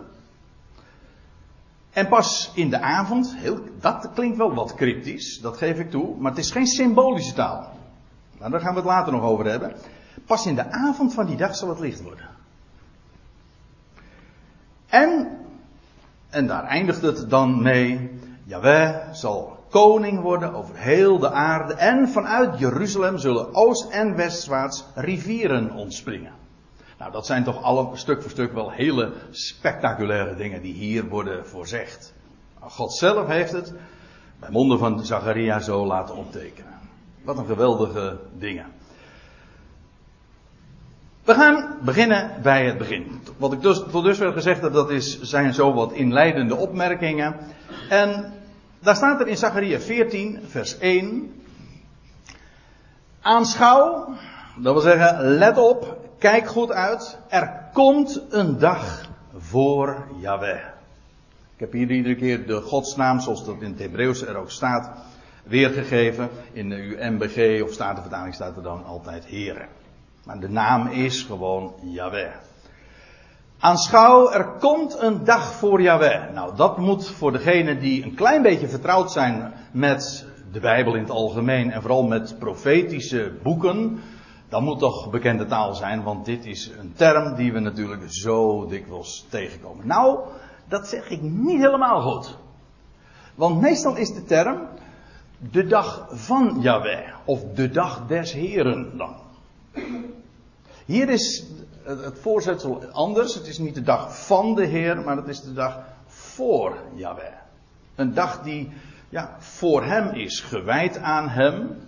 En 1.91 2.07
pas 2.07 2.51
in 2.55 2.69
de 2.69 2.79
avond, 2.79 3.35
heel, 3.35 3.59
dat 3.79 4.09
klinkt 4.13 4.37
wel 4.37 4.53
wat 4.53 4.75
cryptisch, 4.75 5.39
dat 5.41 5.57
geef 5.57 5.79
ik 5.79 5.91
toe, 5.91 6.15
maar 6.17 6.31
het 6.31 6.39
is 6.39 6.51
geen 6.51 6.67
symbolische 6.67 7.33
taal. 7.33 7.71
Nou, 8.39 8.51
daar 8.51 8.61
gaan 8.61 8.73
we 8.73 8.79
het 8.79 8.89
later 8.89 9.13
nog 9.13 9.23
over 9.23 9.45
hebben. 9.45 9.75
Pas 10.25 10.45
in 10.45 10.55
de 10.55 10.71
avond 10.71 11.13
van 11.13 11.25
die 11.25 11.37
dag 11.37 11.55
zal 11.55 11.69
het 11.69 11.79
licht 11.79 12.01
worden. 12.01 12.29
En, 14.87 15.37
en 16.29 16.47
daar 16.47 16.63
eindigt 16.63 17.01
het 17.01 17.29
dan 17.29 17.61
mee, 17.61 18.19
Jaweh 18.43 19.13
zal 19.13 19.62
koning 19.73 20.21
worden 20.21 20.53
over 20.53 20.75
heel 20.77 21.19
de 21.19 21.31
aarde. 21.31 21.73
En 21.73 22.09
vanuit 22.09 22.59
Jeruzalem 22.59 23.17
zullen 23.17 23.55
oost- 23.55 23.89
en 23.89 24.15
westwaarts 24.15 24.85
rivieren 24.95 25.71
ontspringen. 25.71 26.31
Nou, 26.99 27.11
dat 27.11 27.25
zijn 27.25 27.43
toch 27.43 27.63
alle 27.63 27.89
stuk 27.93 28.21
voor 28.21 28.31
stuk 28.31 28.53
wel 28.53 28.71
hele 28.71 29.13
spectaculaire 29.31 30.35
dingen 30.35 30.61
die 30.61 30.73
hier 30.73 31.07
worden 31.07 31.47
voorzegd. 31.47 32.13
God 32.59 32.93
zelf 32.93 33.27
heeft 33.27 33.51
het 33.51 33.73
bij 34.39 34.49
monden 34.51 34.79
van 34.79 35.05
Zacharia 35.05 35.59
zo 35.59 35.85
laten 35.85 36.15
optekenen. 36.15 36.73
Wat 37.23 37.37
een 37.37 37.45
geweldige 37.45 38.19
dingen. 38.37 38.65
We 41.23 41.33
gaan 41.33 41.77
beginnen 41.81 42.31
bij 42.41 42.65
het 42.65 42.77
begin. 42.77 43.21
Wat 43.37 43.53
ik 43.53 43.61
dus, 43.61 43.83
tot 43.91 44.03
dusver 44.03 44.33
gezegd 44.33 44.61
heb, 44.61 44.73
dat 44.73 44.89
is, 44.89 45.21
zijn 45.21 45.53
zo 45.53 45.73
wat 45.73 45.91
inleidende 45.91 46.55
opmerkingen. 46.55 47.35
En 47.89 48.33
daar 48.83 48.95
staat 48.95 49.19
er 49.19 49.27
in 49.27 49.37
Zachariah 49.37 49.81
14, 49.81 50.39
vers 50.47 50.77
1. 50.77 51.41
Aanschouw, 53.21 54.13
dat 54.57 54.73
wil 54.73 54.81
zeggen, 54.81 55.27
let 55.27 55.57
op, 55.57 55.97
kijk 56.17 56.47
goed 56.47 56.71
uit. 56.71 57.17
Er 57.27 57.69
komt 57.73 58.21
een 58.29 58.59
dag 58.59 59.09
voor 59.37 60.07
Yahweh. 60.19 60.61
Ik 61.53 61.59
heb 61.59 61.71
hier 61.71 61.91
iedere 61.91 62.15
keer 62.15 62.47
de 62.47 62.61
godsnaam, 62.61 63.19
zoals 63.19 63.45
dat 63.45 63.61
in 63.61 63.71
het 63.71 63.79
Hebreeuws 63.79 64.21
er 64.21 64.35
ook 64.35 64.51
staat, 64.51 64.91
weergegeven. 65.43 66.29
In 66.51 66.69
de 66.69 66.75
UMBG 66.75 67.63
of 67.63 67.71
Statenvertaling 67.71 68.33
staat 68.33 68.55
er 68.55 68.63
dan 68.63 68.85
altijd 68.85 69.25
Heren. 69.25 69.67
Maar 70.23 70.39
de 70.39 70.49
naam 70.49 70.87
is 70.87 71.21
gewoon 71.21 71.73
Yahweh. 71.81 72.31
Aanschouw, 73.63 74.31
er 74.31 74.45
komt 74.59 74.99
een 74.99 75.23
dag 75.23 75.53
voor 75.53 75.81
Yahweh. 75.81 76.33
Nou, 76.33 76.55
dat 76.55 76.77
moet 76.77 77.09
voor 77.09 77.31
degenen 77.31 77.79
die 77.79 78.03
een 78.03 78.15
klein 78.15 78.41
beetje 78.41 78.67
vertrouwd 78.67 79.11
zijn 79.11 79.53
met 79.71 80.25
de 80.51 80.59
Bijbel 80.59 80.95
in 80.95 81.01
het 81.01 81.09
algemeen 81.09 81.71
en 81.71 81.81
vooral 81.81 82.03
met 82.03 82.35
profetische 82.39 83.31
boeken, 83.43 83.99
dan 84.49 84.63
moet 84.63 84.79
toch 84.79 85.09
bekende 85.09 85.45
taal 85.45 85.73
zijn, 85.73 86.03
want 86.03 86.25
dit 86.25 86.45
is 86.45 86.71
een 86.79 86.93
term 86.95 87.35
die 87.35 87.53
we 87.53 87.59
natuurlijk 87.59 88.01
zo 88.07 88.67
dikwijls 88.67 89.25
tegenkomen. 89.29 89.87
Nou, 89.87 90.19
dat 90.67 90.87
zeg 90.87 91.09
ik 91.09 91.21
niet 91.21 91.59
helemaal 91.59 92.01
goed. 92.01 92.37
Want 93.35 93.61
meestal 93.61 93.95
is 93.95 94.13
de 94.13 94.23
term 94.23 94.67
de 95.51 95.65
dag 95.65 96.07
van 96.09 96.57
Yahweh, 96.59 97.13
of 97.25 97.43
de 97.55 97.69
dag 97.69 98.07
des 98.07 98.33
Heren 98.33 98.97
dan. 98.97 99.15
Hier 100.85 101.09
is 101.09 101.43
het 101.83 102.19
voorzetsel 102.19 102.83
anders. 102.91 103.35
Het 103.35 103.47
is 103.47 103.57
niet 103.57 103.75
de 103.75 103.81
dag 103.81 104.25
van 104.25 104.55
de 104.55 104.65
Heer, 104.65 105.01
maar 105.01 105.17
het 105.17 105.27
is 105.27 105.41
de 105.41 105.53
dag 105.53 105.79
voor 106.05 106.77
Yahweh. 106.93 107.33
Een 107.95 108.13
dag 108.13 108.41
die 108.41 108.71
ja, 109.09 109.35
voor 109.39 109.83
Hem 109.83 110.09
is, 110.09 110.39
gewijd 110.39 110.97
aan 110.97 111.29
Hem. 111.29 111.81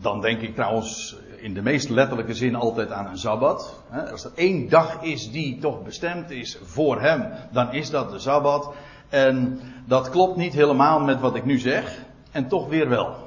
Dan 0.00 0.20
denk 0.20 0.40
ik 0.40 0.54
trouwens 0.54 1.16
in 1.36 1.54
de 1.54 1.62
meest 1.62 1.88
letterlijke 1.88 2.34
zin 2.34 2.54
altijd 2.54 2.90
aan 2.90 3.06
een 3.06 3.18
Sabbat. 3.18 3.82
Als 4.10 4.24
er 4.24 4.32
één 4.34 4.68
dag 4.68 5.02
is 5.02 5.30
die 5.30 5.58
toch 5.58 5.82
bestemd 5.82 6.30
is 6.30 6.58
voor 6.62 7.00
Hem, 7.00 7.32
dan 7.52 7.72
is 7.72 7.90
dat 7.90 8.10
de 8.10 8.18
Sabbat. 8.18 8.74
En 9.08 9.60
dat 9.86 10.10
klopt 10.10 10.36
niet 10.36 10.52
helemaal 10.52 11.00
met 11.00 11.20
wat 11.20 11.34
ik 11.34 11.44
nu 11.44 11.58
zeg, 11.58 12.02
en 12.30 12.48
toch 12.48 12.68
weer 12.68 12.88
wel. 12.88 13.25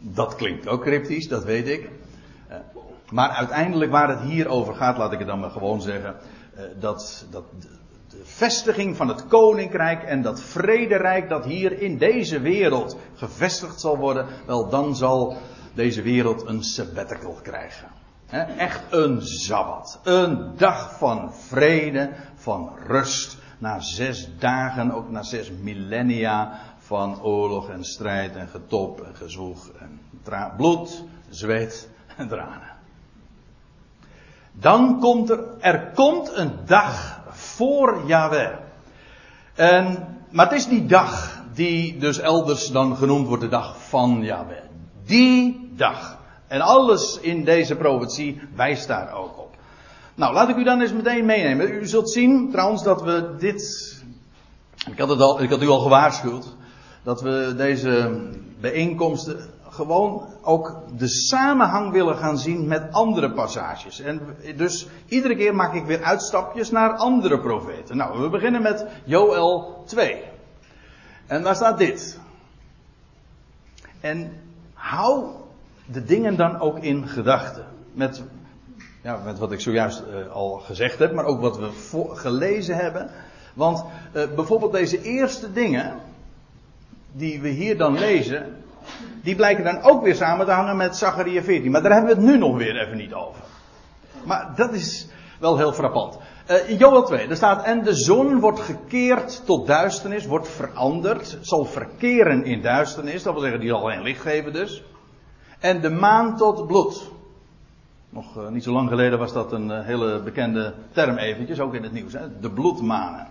Dat 0.00 0.34
klinkt 0.34 0.68
ook 0.68 0.82
cryptisch, 0.82 1.28
dat 1.28 1.44
weet 1.44 1.68
ik. 1.68 1.90
Maar 3.10 3.28
uiteindelijk 3.28 3.90
waar 3.90 4.08
het 4.08 4.20
hier 4.20 4.48
over 4.48 4.74
gaat, 4.74 4.98
laat 4.98 5.12
ik 5.12 5.18
het 5.18 5.28
dan 5.28 5.40
maar 5.40 5.50
gewoon 5.50 5.82
zeggen, 5.82 6.16
eh, 6.54 6.62
dat, 6.80 7.26
dat 7.30 7.44
de 8.08 8.20
vestiging 8.22 8.96
van 8.96 9.08
het 9.08 9.26
koninkrijk 9.26 10.02
en 10.02 10.22
dat 10.22 10.40
vrederijk 10.42 11.28
dat 11.28 11.44
hier 11.44 11.82
in 11.82 11.98
deze 11.98 12.40
wereld 12.40 12.96
gevestigd 13.14 13.80
zal 13.80 13.96
worden, 13.96 14.26
wel 14.46 14.68
dan 14.68 14.96
zal 14.96 15.36
deze 15.74 16.02
wereld 16.02 16.46
een 16.46 16.62
sabbatical 16.62 17.38
krijgen. 17.42 17.88
Echt 18.58 18.82
een 18.90 19.22
sabbat. 19.22 20.00
Een 20.04 20.52
dag 20.56 20.98
van 20.98 21.34
vrede, 21.34 22.10
van 22.34 22.72
rust. 22.86 23.36
Na 23.58 23.80
zes 23.80 24.28
dagen, 24.38 24.90
ook 24.90 25.10
na 25.10 25.22
zes 25.22 25.50
millennia 25.62 26.60
van 26.88 27.22
oorlog 27.22 27.68
en 27.68 27.84
strijd 27.84 28.36
en 28.36 28.48
getop 28.48 29.00
en 29.00 29.14
gezwoeg 29.14 29.68
en 29.78 30.00
bloed, 30.56 31.04
zweet 31.28 31.88
en 32.16 32.28
tranen. 32.28 32.76
Dan 34.52 35.00
komt 35.00 35.30
er, 35.30 35.44
er 35.58 35.90
komt 35.94 36.36
een 36.36 36.52
dag 36.66 37.20
voor 37.30 38.02
Yahweh. 38.06 38.56
En, 39.54 40.16
maar 40.30 40.48
het 40.48 40.58
is 40.58 40.66
die 40.66 40.86
dag 40.86 41.42
die 41.54 41.98
dus 41.98 42.18
elders 42.18 42.68
dan 42.70 42.96
genoemd 42.96 43.26
wordt 43.26 43.42
de 43.42 43.48
dag 43.48 43.88
van 43.88 44.22
Yahweh. 44.22 44.62
Die 45.04 45.70
dag. 45.76 46.18
En 46.46 46.60
alles 46.60 47.18
in 47.20 47.44
deze 47.44 47.76
profetie 47.76 48.40
wijst 48.54 48.88
daar 48.88 49.12
ook 49.12 49.38
op. 49.38 49.56
Nou, 50.14 50.34
laat 50.34 50.48
ik 50.48 50.56
u 50.56 50.64
dan 50.64 50.80
eens 50.80 50.92
meteen 50.92 51.24
meenemen. 51.24 51.70
U 51.70 51.86
zult 51.86 52.10
zien 52.10 52.50
trouwens 52.50 52.82
dat 52.82 53.02
we 53.02 53.34
dit. 53.38 53.96
Ik 54.90 54.98
had, 54.98 55.08
het 55.08 55.20
al, 55.20 55.42
ik 55.42 55.50
had 55.50 55.62
u 55.62 55.68
al 55.68 55.80
gewaarschuwd. 55.80 56.56
Dat 57.08 57.20
we 57.20 57.54
deze 57.56 58.20
bijeenkomsten 58.60 59.40
gewoon 59.68 60.28
ook 60.42 60.82
de 60.96 61.08
samenhang 61.08 61.92
willen 61.92 62.16
gaan 62.16 62.38
zien 62.38 62.66
met 62.66 62.92
andere 62.92 63.32
passages. 63.32 64.00
En 64.00 64.20
dus 64.56 64.88
iedere 65.06 65.36
keer 65.36 65.54
maak 65.54 65.74
ik 65.74 65.84
weer 65.84 66.02
uitstapjes 66.02 66.70
naar 66.70 66.90
andere 66.90 67.40
profeten. 67.40 67.96
Nou, 67.96 68.20
we 68.20 68.28
beginnen 68.28 68.62
met 68.62 68.86
Joel 69.04 69.82
2. 69.86 70.22
En 71.26 71.42
daar 71.42 71.54
staat 71.54 71.78
dit. 71.78 72.20
En 74.00 74.32
hou 74.74 75.26
de 75.86 76.04
dingen 76.04 76.36
dan 76.36 76.60
ook 76.60 76.78
in 76.78 77.08
gedachten. 77.08 77.64
Met, 77.92 78.22
ja, 79.02 79.16
met 79.24 79.38
wat 79.38 79.52
ik 79.52 79.60
zojuist 79.60 80.02
uh, 80.10 80.32
al 80.32 80.50
gezegd 80.50 80.98
heb, 80.98 81.12
maar 81.12 81.24
ook 81.24 81.40
wat 81.40 81.58
we 81.58 81.70
gelezen 82.08 82.76
hebben. 82.76 83.10
Want 83.54 83.84
uh, 84.14 84.22
bijvoorbeeld 84.34 84.72
deze 84.72 85.02
eerste 85.02 85.52
dingen, 85.52 86.00
die 87.12 87.40
we 87.40 87.48
hier 87.48 87.78
dan 87.78 87.98
lezen, 87.98 88.56
die 89.22 89.36
blijken 89.36 89.64
dan 89.64 89.82
ook 89.82 90.02
weer 90.02 90.14
samen 90.14 90.46
te 90.46 90.52
hangen 90.52 90.76
met 90.76 90.96
Zachariah 90.96 91.44
14. 91.44 91.70
Maar 91.70 91.82
daar 91.82 91.92
hebben 91.92 92.10
we 92.10 92.20
het 92.20 92.30
nu 92.30 92.38
nog 92.38 92.56
weer 92.56 92.80
even 92.80 92.96
niet 92.96 93.14
over. 93.14 93.42
Maar 94.24 94.52
dat 94.56 94.72
is 94.72 95.08
wel 95.40 95.56
heel 95.56 95.72
frappant. 95.72 96.18
Uh, 96.50 96.78
Joel 96.78 97.02
2, 97.02 97.26
daar 97.26 97.36
staat, 97.36 97.64
en 97.64 97.82
de 97.82 97.94
zon 97.94 98.40
wordt 98.40 98.60
gekeerd 98.60 99.42
tot 99.46 99.66
duisternis, 99.66 100.26
wordt 100.26 100.48
veranderd, 100.48 101.38
zal 101.40 101.64
verkeren 101.64 102.44
in 102.44 102.62
duisternis, 102.62 103.22
dat 103.22 103.32
wil 103.32 103.42
zeggen, 103.42 103.60
die 103.60 103.68
zal 103.68 103.82
geen 103.82 104.02
licht 104.02 104.20
geven 104.20 104.52
dus. 104.52 104.82
En 105.58 105.80
de 105.80 105.90
maan 105.90 106.36
tot 106.36 106.66
bloed. 106.66 107.10
Nog 108.10 108.36
uh, 108.36 108.48
niet 108.48 108.62
zo 108.62 108.72
lang 108.72 108.88
geleden 108.88 109.18
was 109.18 109.32
dat 109.32 109.52
een 109.52 109.70
uh, 109.70 109.84
hele 109.84 110.22
bekende 110.22 110.74
term 110.92 111.16
eventjes, 111.16 111.60
ook 111.60 111.74
in 111.74 111.82
het 111.82 111.92
nieuws, 111.92 112.12
hè? 112.12 112.38
de 112.40 112.50
bloedmanen. 112.50 113.26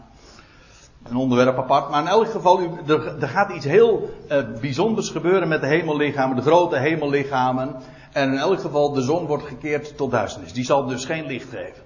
Een 1.09 1.15
onderwerp 1.15 1.57
apart, 1.57 1.89
maar 1.89 2.01
in 2.01 2.07
elk 2.07 2.31
geval, 2.31 2.59
er, 2.87 3.27
gaat 3.27 3.51
iets 3.51 3.65
heel 3.65 4.09
uh, 4.31 4.37
bijzonders 4.61 5.09
gebeuren 5.09 5.47
met 5.47 5.61
de 5.61 5.67
hemellichamen, 5.67 6.35
de 6.35 6.41
grote 6.41 6.77
hemellichamen. 6.77 7.75
En 8.11 8.31
in 8.31 8.37
elk 8.37 8.61
geval, 8.61 8.93
de 8.93 9.01
zon 9.01 9.25
wordt 9.25 9.43
gekeerd 9.43 9.97
tot 9.97 10.11
duisternis. 10.11 10.53
Die 10.53 10.65
zal 10.65 10.85
dus 10.85 11.05
geen 11.05 11.25
licht 11.25 11.49
geven. 11.49 11.83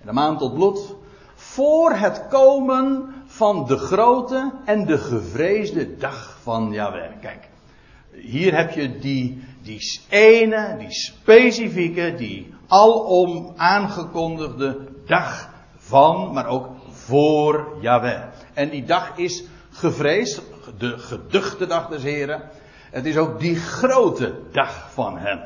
En 0.00 0.06
de 0.06 0.12
maan 0.12 0.38
tot 0.38 0.54
bloed. 0.54 0.94
Voor 1.34 1.92
het 1.92 2.26
komen 2.28 3.14
van 3.26 3.66
de 3.66 3.76
grote 3.76 4.52
en 4.64 4.86
de 4.86 4.98
gevreesde 4.98 5.96
dag 5.96 6.38
van 6.42 6.72
Yahweh. 6.72 7.10
Kijk, 7.20 7.48
hier 8.10 8.56
heb 8.56 8.70
je 8.70 8.98
die, 8.98 9.44
die 9.62 10.00
ene, 10.08 10.76
die 10.78 10.92
specifieke, 10.92 12.14
die 12.16 12.54
alom 12.66 13.52
aangekondigde 13.56 14.78
dag 15.06 15.50
van, 15.76 16.32
maar 16.32 16.46
ook 16.46 16.68
voor 17.06 17.76
Yahweh. 17.80 18.22
En 18.54 18.68
die 18.68 18.84
dag 18.84 19.16
is 19.16 19.44
gevreesd, 19.70 20.42
de 20.78 20.98
geduchte 20.98 21.66
dag 21.66 21.88
des 21.88 22.02
Heren. 22.02 22.42
Het 22.90 23.06
is 23.06 23.16
ook 23.16 23.40
die 23.40 23.56
grote 23.56 24.34
dag 24.52 24.92
van 24.92 25.18
hem. 25.18 25.40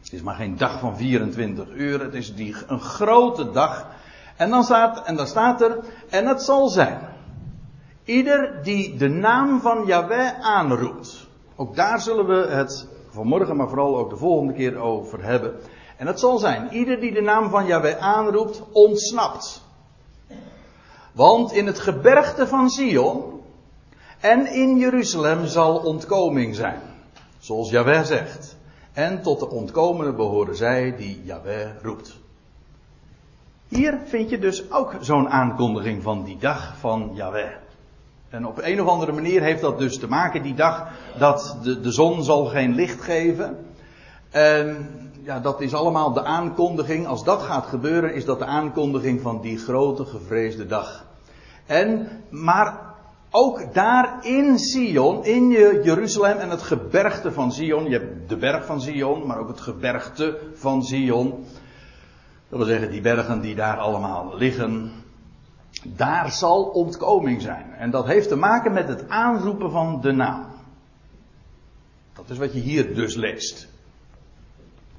Het 0.00 0.12
is 0.12 0.22
maar 0.22 0.34
geen 0.34 0.56
dag 0.56 0.78
van 0.78 0.96
24 0.96 1.68
uur, 1.70 2.00
het 2.00 2.14
is 2.14 2.34
die, 2.34 2.56
een 2.66 2.80
grote 2.80 3.50
dag. 3.50 3.86
En 4.36 4.50
dan 4.50 4.64
staat, 4.64 5.06
en 5.06 5.16
dan 5.16 5.26
staat 5.26 5.60
er, 5.60 5.78
en 6.08 6.26
het 6.26 6.42
zal 6.42 6.68
zijn. 6.68 6.98
Ieder 8.04 8.62
die 8.62 8.96
de 8.96 9.08
naam 9.08 9.60
van 9.60 9.86
Yahweh 9.86 10.40
aanroept. 10.40 11.26
Ook 11.56 11.76
daar 11.76 12.00
zullen 12.00 12.26
we 12.26 12.46
het 12.50 12.88
vanmorgen, 13.10 13.56
maar 13.56 13.68
vooral 13.68 13.98
ook 13.98 14.10
de 14.10 14.16
volgende 14.16 14.52
keer 14.52 14.76
over 14.76 15.24
hebben. 15.24 15.54
En 15.96 16.06
het 16.06 16.20
zal 16.20 16.38
zijn, 16.38 16.72
ieder 16.72 17.00
die 17.00 17.12
de 17.12 17.20
naam 17.20 17.50
van 17.50 17.66
Yahweh 17.66 17.98
aanroept, 17.98 18.62
ontsnapt. 18.72 19.66
Want 21.12 21.52
in 21.52 21.66
het 21.66 21.78
gebergte 21.78 22.46
van 22.46 22.70
Sion 22.70 23.40
en 24.20 24.52
in 24.52 24.76
Jeruzalem 24.76 25.46
zal 25.46 25.76
ontkoming 25.76 26.54
zijn. 26.54 26.80
Zoals 27.38 27.70
Yahweh 27.70 28.02
zegt. 28.02 28.56
En 28.92 29.22
tot 29.22 29.40
de 29.40 29.50
ontkomenen 29.50 30.16
behoren 30.16 30.56
zij 30.56 30.96
die 30.96 31.20
Yahweh 31.24 31.68
roept. 31.82 32.16
Hier 33.68 33.98
vind 34.06 34.30
je 34.30 34.38
dus 34.38 34.70
ook 34.70 34.94
zo'n 35.00 35.28
aankondiging 35.28 36.02
van 36.02 36.24
die 36.24 36.36
dag 36.38 36.74
van 36.78 37.10
Yahweh. 37.14 37.52
En 38.30 38.46
op 38.46 38.58
een 38.62 38.80
of 38.80 38.88
andere 38.88 39.12
manier 39.12 39.42
heeft 39.42 39.60
dat 39.60 39.78
dus 39.78 39.98
te 39.98 40.08
maken, 40.08 40.42
die 40.42 40.54
dag, 40.54 40.88
dat 41.18 41.56
de, 41.62 41.80
de 41.80 41.92
zon 41.92 42.22
zal 42.22 42.44
geen 42.44 42.74
licht 42.74 43.02
geven. 43.02 43.66
En 44.30 44.88
ja, 45.28 45.40
dat 45.40 45.60
is 45.60 45.74
allemaal 45.74 46.12
de 46.12 46.24
aankondiging. 46.24 47.06
Als 47.06 47.24
dat 47.24 47.42
gaat 47.42 47.66
gebeuren, 47.66 48.14
is 48.14 48.24
dat 48.24 48.38
de 48.38 48.44
aankondiging 48.44 49.20
van 49.20 49.40
die 49.40 49.58
grote 49.58 50.04
gevreesde 50.04 50.66
dag. 50.66 51.04
En, 51.66 52.08
maar 52.30 52.94
ook 53.30 53.74
daar 53.74 54.26
in 54.26 54.58
Sion, 54.58 55.24
in 55.24 55.50
Jeruzalem 55.82 56.38
en 56.38 56.50
het 56.50 56.62
gebergte 56.62 57.32
van 57.32 57.52
Sion. 57.52 57.84
Je 57.84 57.90
hebt 57.90 58.28
de 58.28 58.36
berg 58.36 58.66
van 58.66 58.80
Sion, 58.80 59.26
maar 59.26 59.38
ook 59.38 59.48
het 59.48 59.60
gebergte 59.60 60.38
van 60.54 60.84
Sion. 60.84 61.30
Dat 62.48 62.58
wil 62.58 62.66
zeggen, 62.66 62.90
die 62.90 63.00
bergen 63.00 63.40
die 63.40 63.54
daar 63.54 63.78
allemaal 63.78 64.36
liggen. 64.36 64.92
Daar 65.84 66.32
zal 66.32 66.64
ontkoming 66.64 67.42
zijn. 67.42 67.72
En 67.72 67.90
dat 67.90 68.06
heeft 68.06 68.28
te 68.28 68.36
maken 68.36 68.72
met 68.72 68.88
het 68.88 69.08
aanroepen 69.08 69.70
van 69.70 70.00
de 70.00 70.12
naam. 70.12 70.46
Dat 72.14 72.30
is 72.30 72.38
wat 72.38 72.52
je 72.52 72.60
hier 72.60 72.94
dus 72.94 73.14
leest. 73.14 73.76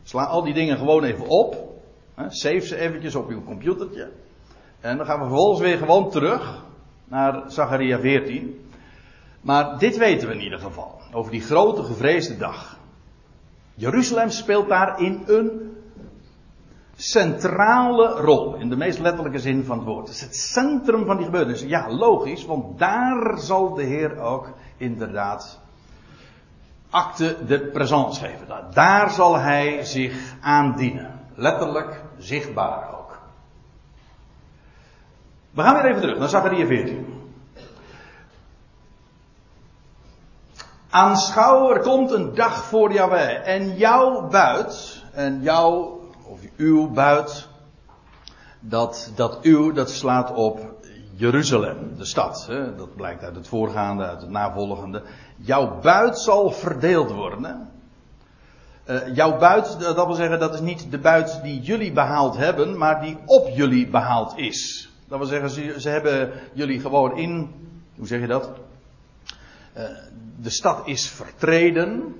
Sla 0.09 0.23
al 0.23 0.43
die 0.43 0.53
dingen 0.53 0.77
gewoon 0.77 1.03
even 1.03 1.27
op. 1.27 1.55
Save 2.27 2.59
ze 2.59 2.77
eventjes 2.77 3.15
op 3.15 3.29
uw 3.29 3.43
computertje. 3.43 4.11
En 4.79 4.97
dan 4.97 5.05
gaan 5.05 5.19
we 5.19 5.25
vervolgens 5.25 5.59
weer 5.59 5.77
gewoon 5.77 6.09
terug 6.09 6.63
naar 7.05 7.51
Zacharia 7.51 7.99
14. 7.99 8.69
Maar 9.41 9.77
dit 9.77 9.97
weten 9.97 10.27
we 10.27 10.33
in 10.33 10.41
ieder 10.41 10.59
geval. 10.59 11.01
Over 11.13 11.31
die 11.31 11.41
grote 11.41 11.83
gevreesde 11.83 12.37
dag. 12.37 12.77
Jeruzalem 13.73 14.29
speelt 14.29 14.69
daarin 14.69 15.23
een 15.25 15.77
centrale 16.95 18.07
rol. 18.07 18.55
In 18.55 18.69
de 18.69 18.77
meest 18.77 18.99
letterlijke 18.99 19.39
zin 19.39 19.63
van 19.63 19.77
het 19.77 19.87
woord. 19.87 20.07
Het 20.07 20.15
is 20.15 20.21
het 20.21 20.35
centrum 20.35 21.05
van 21.05 21.15
die 21.15 21.25
gebeurtenissen. 21.25 21.67
Ja, 21.67 21.91
logisch, 21.91 22.45
want 22.45 22.79
daar 22.79 23.39
zal 23.39 23.73
de 23.73 23.83
Heer 23.83 24.19
ook 24.19 24.53
inderdaad 24.77 25.59
acte 26.89 27.45
de 27.45 27.59
présence 27.59 28.19
geven. 28.19 28.47
Daar 28.73 29.09
zal 29.09 29.37
hij 29.37 29.85
zich 29.85 30.13
aandienen. 30.41 31.19
Letterlijk, 31.35 32.03
zichtbaar 32.17 32.97
ook. 32.99 33.19
We 35.51 35.61
gaan 35.61 35.75
weer 35.75 35.85
even 35.85 36.01
terug 36.01 36.17
naar 36.17 36.29
Zachariah 36.29 36.67
14. 36.67 37.19
Aanschouw, 40.89 41.71
er 41.71 41.79
komt 41.79 42.11
een 42.11 42.35
dag 42.35 42.63
voor 42.63 42.93
Yahweh. 42.93 43.47
En 43.47 43.77
jouw 43.77 44.27
buit, 44.27 45.03
en 45.13 45.41
jouw, 45.41 45.99
of 46.23 46.39
uw 46.57 46.89
buit, 46.89 47.47
dat, 48.59 49.11
dat 49.15 49.39
uw, 49.41 49.71
dat 49.71 49.89
slaat 49.91 50.33
op 50.33 50.68
Jeruzalem, 51.19 51.95
de 51.97 52.05
stad. 52.05 52.45
Hè? 52.47 52.75
Dat 52.75 52.95
blijkt 52.95 53.23
uit 53.23 53.35
het 53.35 53.47
voorgaande, 53.47 54.05
uit 54.05 54.21
het 54.21 54.29
navolgende. 54.29 55.03
Jouw 55.35 55.79
buit 55.79 56.19
zal 56.19 56.51
verdeeld 56.51 57.11
worden. 57.11 57.69
Uh, 58.89 59.15
jouw 59.15 59.37
buit, 59.37 59.79
dat 59.79 60.05
wil 60.05 60.15
zeggen, 60.15 60.39
dat 60.39 60.53
is 60.53 60.59
niet 60.59 60.91
de 60.91 60.97
buit 60.97 61.39
die 61.43 61.61
jullie 61.61 61.91
behaald 61.91 62.37
hebben, 62.37 62.77
maar 62.77 63.01
die 63.01 63.17
op 63.25 63.49
jullie 63.53 63.87
behaald 63.87 64.37
is. 64.37 64.89
Dat 65.07 65.17
wil 65.17 65.27
zeggen, 65.27 65.49
ze, 65.49 65.75
ze 65.77 65.89
hebben 65.89 66.31
jullie 66.53 66.79
gewoon 66.79 67.17
in, 67.17 67.49
hoe 67.95 68.07
zeg 68.07 68.19
je 68.19 68.27
dat? 68.27 68.51
Uh, 69.77 69.83
de 70.41 70.49
stad 70.49 70.87
is 70.87 71.09
vertreden. 71.09 72.15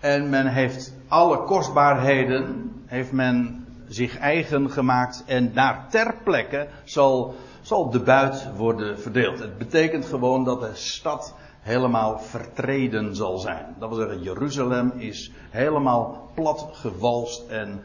En 0.00 0.28
men 0.28 0.46
heeft 0.46 0.94
alle 1.08 1.44
kostbaarheden, 1.44 2.72
heeft 2.86 3.12
men 3.12 3.66
zich 3.88 4.18
eigen 4.18 4.70
gemaakt. 4.70 5.24
En 5.26 5.52
daar 5.52 5.86
ter 5.90 6.14
plekke 6.24 6.68
zal, 6.84 7.34
zal 7.68 7.90
de 7.90 8.00
buit 8.00 8.56
worden 8.56 9.00
verdeeld. 9.00 9.38
Het 9.38 9.58
betekent 9.58 10.04
gewoon 10.04 10.44
dat 10.44 10.60
de 10.60 10.74
stad 10.74 11.34
helemaal 11.60 12.18
vertreden 12.18 13.16
zal 13.16 13.38
zijn. 13.38 13.74
Dat 13.78 13.88
wil 13.88 13.98
zeggen, 13.98 14.22
Jeruzalem 14.22 14.92
is 14.96 15.30
helemaal 15.50 16.30
plat 16.34 16.68
gewalst 16.72 17.48
en 17.48 17.82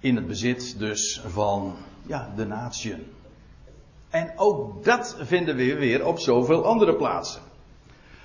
in 0.00 0.16
het 0.16 0.26
bezit 0.26 0.78
dus 0.78 1.22
van 1.26 1.74
ja, 2.06 2.32
de 2.36 2.46
natieën. 2.46 3.06
En 4.10 4.32
ook 4.36 4.84
dat 4.84 5.16
vinden 5.20 5.56
we 5.56 5.74
weer 5.74 6.06
op 6.06 6.18
zoveel 6.18 6.64
andere 6.64 6.96
plaatsen. 6.96 7.42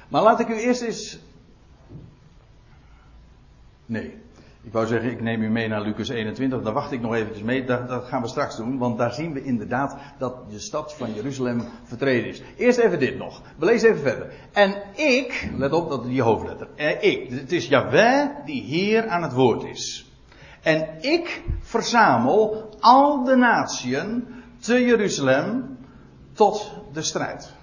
Maar 0.08 0.22
laat 0.22 0.40
ik 0.40 0.48
u 0.48 0.60
eerst 0.60 0.82
eens. 0.82 1.20
Nee. 3.86 4.22
Ik 4.64 4.72
wou 4.72 4.88
zeggen, 4.88 5.12
ik 5.12 5.22
neem 5.22 5.42
u 5.42 5.50
mee 5.50 5.68
naar 5.68 5.82
Lucas 5.82 6.10
21. 6.10 6.62
Daar 6.62 6.74
wacht 6.74 6.92
ik 6.92 7.02
nog 7.02 7.14
eventjes 7.14 7.44
mee. 7.44 7.66
Dat, 7.66 8.04
gaan 8.04 8.22
we 8.22 8.28
straks 8.28 8.56
doen. 8.56 8.78
Want 8.78 8.98
daar 8.98 9.14
zien 9.14 9.34
we 9.34 9.44
inderdaad 9.44 9.98
dat 10.18 10.50
de 10.52 10.60
stad 10.60 10.94
van 10.94 11.14
Jeruzalem 11.14 11.64
vertreden 11.84 12.30
is. 12.30 12.42
Eerst 12.58 12.78
even 12.78 13.00
dit 13.00 13.18
nog. 13.18 13.42
We 13.58 13.66
lezen 13.66 13.90
even 13.90 14.02
verder. 14.02 14.34
En 14.52 14.84
ik, 14.96 15.50
let 15.56 15.74
op 15.74 15.90
dat 15.90 16.04
die 16.04 16.22
hoofdletter. 16.22 16.68
Eh, 16.76 17.04
ik. 17.04 17.30
Het 17.30 17.52
is 17.52 17.68
Yahweh 17.68 18.30
die 18.46 18.62
hier 18.62 19.08
aan 19.08 19.24
het 19.24 19.34
woord 19.34 19.64
is. 19.64 20.12
En 20.62 20.88
ik 21.02 21.44
verzamel 21.60 22.70
al 22.80 23.24
de 23.24 23.36
natieën 23.36 24.28
te 24.60 24.86
Jeruzalem 24.86 25.78
tot 26.34 26.74
de 26.94 27.02
strijd. 27.02 27.54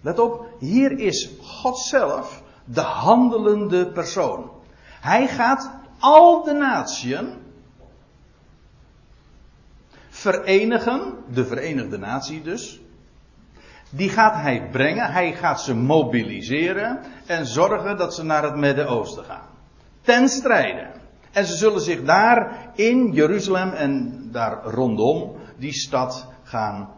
Let 0.00 0.18
op, 0.18 0.46
hier 0.58 0.98
is 0.98 1.30
God 1.40 1.78
zelf 1.78 2.42
de 2.64 2.80
handelende 2.80 3.92
persoon. 3.92 4.50
Hij 5.00 5.28
gaat 5.28 5.82
al 6.04 6.42
de 6.42 6.52
natieën 6.52 7.28
verenigen, 10.08 11.14
de 11.32 11.46
Verenigde 11.46 11.98
Natie 11.98 12.42
dus. 12.42 12.80
Die 13.90 14.08
gaat 14.08 14.34
hij 14.34 14.68
brengen, 14.70 15.12
hij 15.12 15.32
gaat 15.32 15.60
ze 15.60 15.74
mobiliseren 15.74 17.00
en 17.26 17.46
zorgen 17.46 17.96
dat 17.96 18.14
ze 18.14 18.24
naar 18.24 18.42
het 18.42 18.56
Midden-Oosten 18.56 19.24
gaan. 19.24 19.46
Ten 20.00 20.28
strijde. 20.28 20.86
En 21.32 21.44
ze 21.46 21.56
zullen 21.56 21.80
zich 21.80 22.04
daar 22.04 22.70
in 22.74 23.12
Jeruzalem 23.12 23.70
en 23.70 24.22
daar 24.32 24.64
rondom 24.64 25.36
die 25.58 25.72
stad 25.72 26.26
gaan 26.42 26.88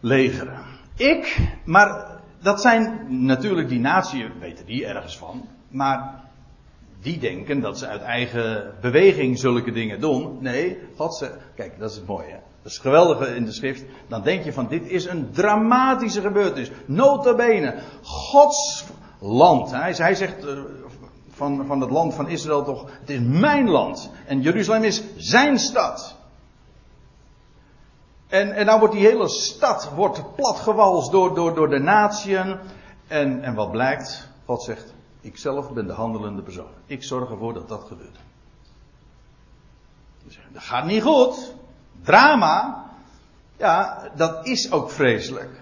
legeren. 0.00 0.64
Ik, 0.96 1.38
maar 1.64 2.20
dat 2.42 2.60
zijn 2.60 3.06
natuurlijk 3.24 3.68
die 3.68 3.80
naties, 3.80 4.24
weten 4.40 4.66
die 4.66 4.86
ergens 4.86 5.18
van, 5.18 5.48
maar 5.68 6.25
die 7.06 7.18
denken 7.18 7.60
dat 7.60 7.78
ze 7.78 7.86
uit 7.86 8.02
eigen 8.02 8.74
beweging 8.80 9.38
zulke 9.38 9.72
dingen 9.72 10.00
doen. 10.00 10.38
Nee, 10.40 10.78
God 10.96 11.16
zegt, 11.16 11.32
kijk, 11.54 11.78
dat 11.78 11.90
is 11.90 11.96
het 11.96 12.06
mooie. 12.06 12.40
Dat 12.62 12.72
is 12.72 12.78
geweldige 12.78 13.34
in 13.34 13.44
de 13.44 13.52
schrift. 13.52 13.84
Dan 14.08 14.22
denk 14.22 14.44
je 14.44 14.52
van, 14.52 14.68
dit 14.68 14.88
is 14.88 15.04
een 15.04 15.30
dramatische 15.32 16.20
gebeurtenis. 16.20 16.70
Nota 16.86 17.34
bene, 17.34 17.74
Gods 18.02 18.84
land. 19.20 19.70
Hij, 19.70 19.92
hij 19.92 20.14
zegt 20.14 20.46
eh, 20.46 20.58
van, 21.30 21.66
van 21.66 21.80
het 21.80 21.90
land 21.90 22.14
van 22.14 22.28
Israël 22.28 22.64
toch, 22.64 22.90
het 23.00 23.10
is 23.10 23.20
mijn 23.20 23.68
land. 23.68 24.10
En 24.26 24.40
Jeruzalem 24.40 24.84
is 24.84 25.02
zijn 25.16 25.58
stad. 25.58 26.16
En, 28.26 28.52
en 28.52 28.66
nou 28.66 28.78
wordt 28.78 28.94
die 28.94 29.06
hele 29.06 29.28
stad 29.28 29.90
wordt 29.94 30.34
platgewalst 30.34 31.10
door, 31.10 31.34
door, 31.34 31.54
door 31.54 31.68
de 31.68 31.80
natieën. 31.80 32.56
En, 33.06 33.42
en 33.42 33.54
wat 33.54 33.70
blijkt? 33.70 34.28
God 34.44 34.62
zegt, 34.62 34.94
ik 35.26 35.36
zelf 35.36 35.70
ben 35.70 35.86
de 35.86 35.92
handelende 35.92 36.42
persoon. 36.42 36.70
Ik 36.86 37.02
zorg 37.02 37.30
ervoor 37.30 37.52
dat 37.54 37.68
dat 37.68 37.84
gebeurt. 37.84 38.18
Dat 40.52 40.62
gaat 40.62 40.84
niet 40.84 41.02
goed. 41.02 41.54
Drama. 42.02 42.84
Ja, 43.56 44.08
dat 44.14 44.46
is 44.46 44.72
ook 44.72 44.90
vreselijk. 44.90 45.60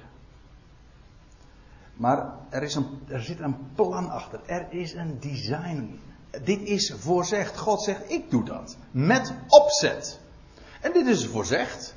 Maar 1.95 2.33
er, 2.49 2.63
is 2.63 2.75
een, 2.75 3.03
er 3.09 3.23
zit 3.23 3.41
een 3.41 3.57
plan 3.75 4.11
achter. 4.11 4.41
Er 4.47 4.67
is 4.71 4.93
een 4.93 5.21
design. 5.21 6.01
Dit 6.45 6.61
is 6.61 6.95
voorzegd. 6.99 7.59
God 7.59 7.83
zegt, 7.83 8.11
ik 8.11 8.31
doe 8.31 8.45
dat. 8.45 8.77
Met 8.91 9.35
opzet. 9.49 10.21
En 10.81 10.93
dit 10.93 11.07
is 11.07 11.27
voorzegd. 11.27 11.95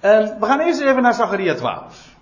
En 0.00 0.40
we 0.40 0.46
gaan 0.46 0.60
eerst 0.60 0.80
even 0.80 1.02
naar 1.02 1.14
Zachariah 1.14 1.56
12. 1.56 2.16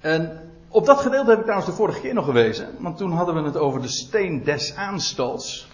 En 0.00 0.48
op 0.68 0.86
dat 0.86 1.00
gedeelte 1.00 1.28
heb 1.28 1.38
ik 1.38 1.44
trouwens 1.44 1.70
de 1.70 1.76
vorige 1.76 2.00
keer 2.00 2.14
nog 2.14 2.24
gewezen. 2.24 2.68
Want 2.78 2.96
toen 2.96 3.12
hadden 3.12 3.34
we 3.34 3.42
het 3.42 3.56
over 3.56 3.82
de 3.82 3.88
steen 3.88 4.44
des 4.44 4.74
aanstals. 4.74 5.68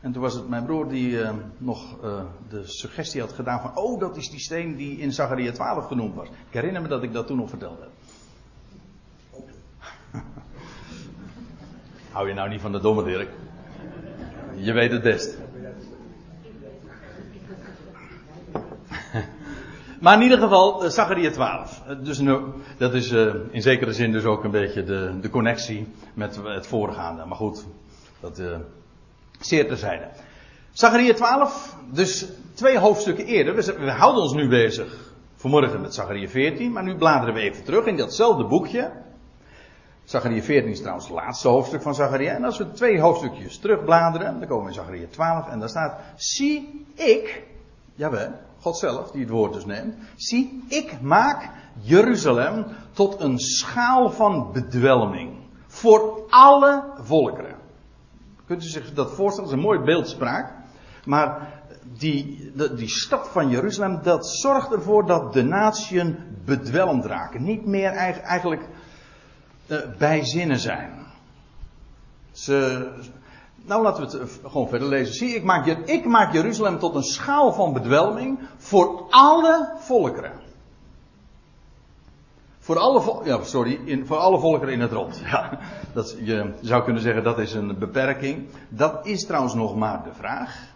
En 0.00 0.12
toen 0.12 0.22
was 0.22 0.34
het 0.34 0.48
mijn 0.48 0.64
broer 0.64 0.88
die 0.88 1.10
uh, 1.10 1.30
nog 1.58 1.96
uh, 2.04 2.22
de 2.48 2.66
suggestie 2.66 3.20
had 3.20 3.32
gedaan 3.32 3.60
van... 3.60 3.76
Oh, 3.76 4.00
dat 4.00 4.16
is 4.16 4.30
die 4.30 4.40
steen 4.40 4.76
die 4.76 4.98
in 4.98 5.12
Zachariah 5.12 5.54
12 5.54 5.86
genoemd 5.86 6.14
was. 6.14 6.28
Ik 6.28 6.34
herinner 6.50 6.82
me 6.82 6.88
dat 6.88 7.02
ik 7.02 7.12
dat 7.12 7.26
toen 7.26 7.36
nog 7.36 7.48
vertelde. 7.48 7.88
Hou 12.12 12.28
je 12.28 12.34
nou 12.34 12.48
niet 12.48 12.60
van 12.60 12.72
de 12.72 12.80
domme 12.80 13.04
Dirk? 13.04 13.30
Je 14.54 14.72
weet 14.72 14.90
het 14.90 15.02
best. 15.02 15.38
Maar 20.00 20.14
in 20.14 20.22
ieder 20.22 20.38
geval, 20.38 20.84
uh, 20.84 20.90
Zachariah 20.90 21.32
12. 21.32 21.82
Dus 22.02 22.18
nu, 22.18 22.38
dat 22.78 22.94
is 22.94 23.12
uh, 23.12 23.34
in 23.50 23.62
zekere 23.62 23.92
zin 23.92 24.12
dus 24.12 24.24
ook 24.24 24.44
een 24.44 24.50
beetje 24.50 24.84
de, 24.84 25.18
de 25.20 25.30
connectie 25.30 25.86
met 26.14 26.40
het 26.44 26.66
voorgaande. 26.66 27.24
Maar 27.24 27.36
goed, 27.36 27.66
dat 28.20 28.42
zeer 29.40 29.66
terzijde. 29.68 30.08
Zachariah 30.72 31.14
12, 31.14 31.76
dus 31.92 32.26
twee 32.54 32.78
hoofdstukken 32.78 33.26
eerder. 33.26 33.54
We, 33.54 33.78
we, 33.78 33.90
houden 33.90 34.22
ons 34.22 34.32
nu 34.32 34.48
bezig 34.48 35.12
vanmorgen 35.36 35.80
met 35.80 35.94
Zachariah 35.94 36.28
14, 36.28 36.72
maar 36.72 36.82
nu 36.82 36.96
bladeren 36.96 37.34
we 37.34 37.40
even 37.40 37.64
terug 37.64 37.86
in 37.86 37.96
datzelfde 37.96 38.44
boekje. 38.44 38.90
Zachariah 40.04 40.42
14 40.42 40.70
is 40.70 40.78
trouwens 40.78 41.06
het 41.06 41.16
laatste 41.16 41.48
hoofdstuk 41.48 41.82
van 41.82 41.94
Zachariah. 41.94 42.34
En 42.34 42.44
als 42.44 42.58
we 42.58 42.72
twee 42.72 43.00
hoofdstukjes 43.00 43.58
terugbladeren, 43.58 44.38
dan 44.38 44.48
komen 44.48 44.64
we 44.64 44.70
in 44.70 44.76
Zachariah 44.76 45.08
12 45.10 45.48
en 45.48 45.58
daar 45.58 45.68
staat: 45.68 46.00
Zie 46.16 46.84
ik, 46.94 47.42
jawel, 47.94 48.32
God 48.60 48.78
zelf, 48.78 49.10
die 49.10 49.20
het 49.20 49.30
woord 49.30 49.52
dus 49.52 49.64
neemt. 49.64 49.94
Zie, 50.16 50.64
ik 50.68 51.00
maak 51.00 51.50
Jeruzalem 51.80 52.66
tot 52.92 53.20
een 53.20 53.38
schaal 53.38 54.10
van 54.10 54.52
bedwelming. 54.52 55.38
Voor 55.66 56.26
alle 56.28 56.84
volkeren. 56.98 57.56
Kunt 58.46 58.64
u 58.64 58.66
zich 58.66 58.94
dat 58.94 59.12
voorstellen? 59.12 59.50
Dat 59.50 59.58
is 59.58 59.64
een 59.64 59.70
mooi 59.70 59.84
beeldspraak. 59.84 60.52
Maar 61.04 61.62
die, 61.98 62.52
die 62.76 62.88
stad 62.88 63.28
van 63.28 63.48
Jeruzalem, 63.48 64.02
dat 64.02 64.28
zorgt 64.28 64.72
ervoor 64.72 65.06
dat 65.06 65.32
de 65.32 65.42
natieën 65.42 66.18
bedwelmd 66.44 67.04
raken. 67.04 67.42
Niet 67.42 67.66
meer 67.66 67.90
eigenlijk 67.92 68.68
uh, 69.66 69.78
bij 69.98 70.24
zinnen 70.24 70.58
zijn. 70.58 71.06
Ze, 72.32 72.88
nou, 73.64 73.82
laten 73.82 74.10
we 74.10 74.18
het 74.18 74.40
gewoon 74.46 74.68
verder 74.68 74.88
lezen. 74.88 75.14
Zie, 75.14 75.34
ik 75.34 75.44
maak, 75.44 75.66
ik 75.66 76.04
maak 76.04 76.32
Jeruzalem 76.32 76.78
tot 76.78 76.94
een 76.94 77.02
schaal 77.02 77.52
van 77.52 77.72
bedwelming 77.72 78.38
voor 78.56 79.06
alle 79.10 79.72
volkeren. 79.78 80.32
Voor 82.58 82.78
alle, 82.78 83.24
ja, 83.24 83.42
sorry, 83.42 83.80
in, 83.84 84.06
voor 84.06 84.16
alle 84.16 84.38
volkeren 84.38 84.74
in 84.74 84.80
het 84.80 84.92
rond. 84.92 85.22
Ja, 85.30 85.58
dat, 85.92 86.16
je 86.22 86.52
zou 86.60 86.84
kunnen 86.84 87.02
zeggen 87.02 87.22
dat 87.22 87.38
is 87.38 87.54
een 87.54 87.78
beperking. 87.78 88.48
Dat 88.68 89.06
is 89.06 89.26
trouwens 89.26 89.54
nog 89.54 89.76
maar 89.76 90.02
de 90.04 90.12
vraag. 90.12 90.68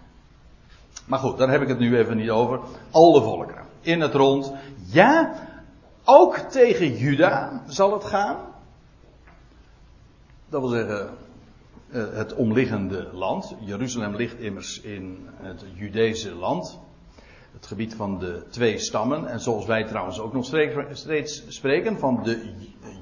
Maar 1.06 1.18
goed, 1.18 1.38
daar 1.38 1.50
heb 1.50 1.62
ik 1.62 1.68
het 1.68 1.78
nu 1.78 1.98
even 1.98 2.16
niet 2.16 2.30
over. 2.30 2.60
Alle 2.90 3.22
volkeren 3.22 3.64
in 3.80 4.00
het 4.00 4.14
rond. 4.14 4.52
Ja, 4.84 5.34
ook 6.04 6.36
tegen 6.36 6.96
Juda 6.96 7.62
zal 7.66 7.92
het 7.92 8.04
gaan. 8.04 8.36
Dat 10.48 10.60
wil 10.60 10.70
zeggen, 10.70 11.00
eh, 11.00 11.12
het 11.94 12.34
omliggende 12.34 13.08
land. 13.12 13.56
Jeruzalem 13.60 14.16
ligt 14.16 14.38
immers 14.38 14.80
in 14.80 15.28
het 15.42 15.64
Judese 15.74 16.34
land. 16.34 16.80
Het 17.52 17.66
gebied 17.66 17.94
van 17.94 18.18
de 18.18 18.42
twee 18.50 18.78
stammen. 18.78 19.26
En 19.26 19.40
zoals 19.40 19.66
wij 19.66 19.84
trouwens 19.84 20.20
ook 20.20 20.32
nog 20.32 20.44
steeds 20.92 21.44
spreken 21.48 21.98
van 21.98 22.22
de 22.22 22.52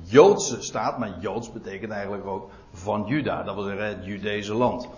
Joodse 0.03 0.63
staat. 0.63 0.99
Maar 0.99 1.21
Joods 1.21 1.53
betekent 1.53 1.93
eigenlijk 1.93 2.27
ook 2.27 2.51
van 2.73 3.05
Juda. 3.07 3.43
Dat 3.43 3.55
wil 3.55 3.65
zeggen 3.65 3.87
het 3.87 4.05
Judese 4.05 4.55
land. 4.55 4.89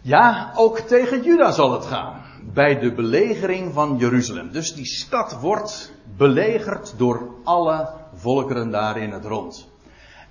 Ja, 0.00 0.52
ook 0.56 0.78
tegen 0.78 1.22
Juda 1.22 1.50
zal 1.50 1.72
het 1.72 1.86
gaan. 1.86 2.22
Bij 2.52 2.78
de 2.78 2.92
belegering 2.92 3.72
van 3.72 3.96
Jeruzalem. 3.96 4.52
Dus 4.52 4.74
die 4.74 4.86
stad 4.86 5.40
wordt 5.40 5.92
belegerd 6.16 6.94
door 6.96 7.34
alle 7.44 7.88
volkeren 8.14 8.70
daar 8.70 8.96
in 8.96 9.10
het 9.10 9.24
rond. 9.24 9.69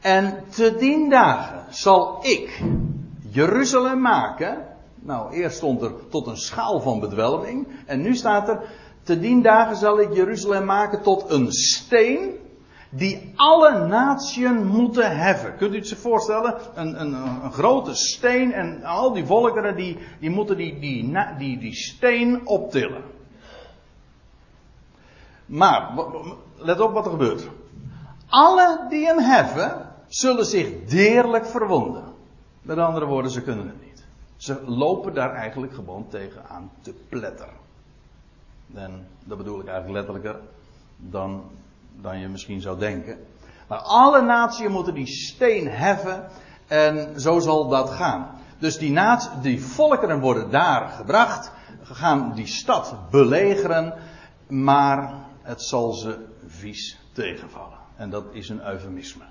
En 0.01 0.43
te 0.49 0.75
dien 0.75 1.09
dagen 1.09 1.65
zal 1.69 2.17
ik 2.21 2.61
Jeruzalem 3.29 4.01
maken. 4.01 4.65
Nou, 4.95 5.33
eerst 5.33 5.57
stond 5.57 5.81
er 5.81 5.91
tot 6.09 6.27
een 6.27 6.37
schaal 6.37 6.79
van 6.79 6.99
bedwelming. 6.99 7.67
En 7.85 8.01
nu 8.01 8.15
staat 8.15 8.49
er, 8.49 8.59
te 9.03 9.19
dien 9.19 9.41
dagen 9.41 9.75
zal 9.75 9.99
ik 9.99 10.13
Jeruzalem 10.13 10.65
maken 10.65 11.01
tot 11.01 11.29
een 11.29 11.51
steen 11.51 12.37
die 12.89 13.33
alle 13.35 13.87
natieën 13.87 14.65
moeten 14.65 15.17
heffen. 15.17 15.57
Kunt 15.57 15.73
u 15.73 15.77
het 15.77 15.87
zich 15.87 15.99
voorstellen? 15.99 16.55
Een, 16.73 17.01
een, 17.01 17.13
een 17.43 17.51
grote 17.51 17.95
steen 17.95 18.53
en 18.53 18.83
al 18.83 19.13
die 19.13 19.25
volkeren 19.25 19.75
die, 19.75 19.97
die 20.19 20.29
moeten 20.29 20.57
die, 20.57 20.79
die, 20.79 21.17
die, 21.37 21.57
die 21.57 21.75
steen 21.75 22.47
optillen. 22.47 23.03
Maar, 25.45 25.91
let 26.55 26.79
op 26.79 26.93
wat 26.93 27.05
er 27.05 27.11
gebeurt. 27.11 27.47
Alle 28.29 28.85
die 28.89 29.05
hem 29.05 29.19
heffen, 29.19 29.88
zullen 30.09 30.45
zich 30.45 30.85
deerlijk 30.85 31.45
verwonden. 31.45 32.03
Met 32.61 32.77
andere 32.77 33.05
woorden, 33.05 33.31
ze 33.31 33.41
kunnen 33.41 33.67
het 33.67 33.81
niet. 33.85 34.03
Ze 34.37 34.61
lopen 34.65 35.13
daar 35.13 35.33
eigenlijk 35.33 35.73
gewoon 35.73 36.07
tegenaan 36.09 36.71
te 36.81 36.93
pletteren. 37.09 37.53
En 38.73 39.07
dat 39.23 39.37
bedoel 39.37 39.59
ik 39.59 39.67
eigenlijk 39.67 39.97
letterlijker 39.97 40.41
dan, 40.97 41.43
dan 42.01 42.19
je 42.19 42.27
misschien 42.27 42.61
zou 42.61 42.79
denken. 42.79 43.17
Maar 43.67 43.79
alle 43.79 44.21
naties 44.21 44.67
moeten 44.67 44.93
die 44.93 45.07
steen 45.07 45.67
heffen 45.67 46.27
en 46.67 47.21
zo 47.21 47.39
zal 47.39 47.67
dat 47.67 47.89
gaan. 47.89 48.29
Dus 48.57 48.77
die, 48.77 48.91
natie, 48.91 49.29
die 49.41 49.63
volkeren 49.63 50.19
worden 50.19 50.49
daar 50.49 50.89
gebracht, 50.89 51.51
gaan 51.81 52.31
die 52.35 52.47
stad 52.47 52.95
belegeren, 53.09 53.93
maar 54.47 55.13
het 55.41 55.61
zal 55.61 55.93
ze 55.93 56.25
vies 56.45 56.99
tegenvallen. 57.13 57.77
En 57.95 58.09
dat 58.09 58.23
is 58.31 58.49
een 58.49 58.65
eufemisme. 58.65 59.23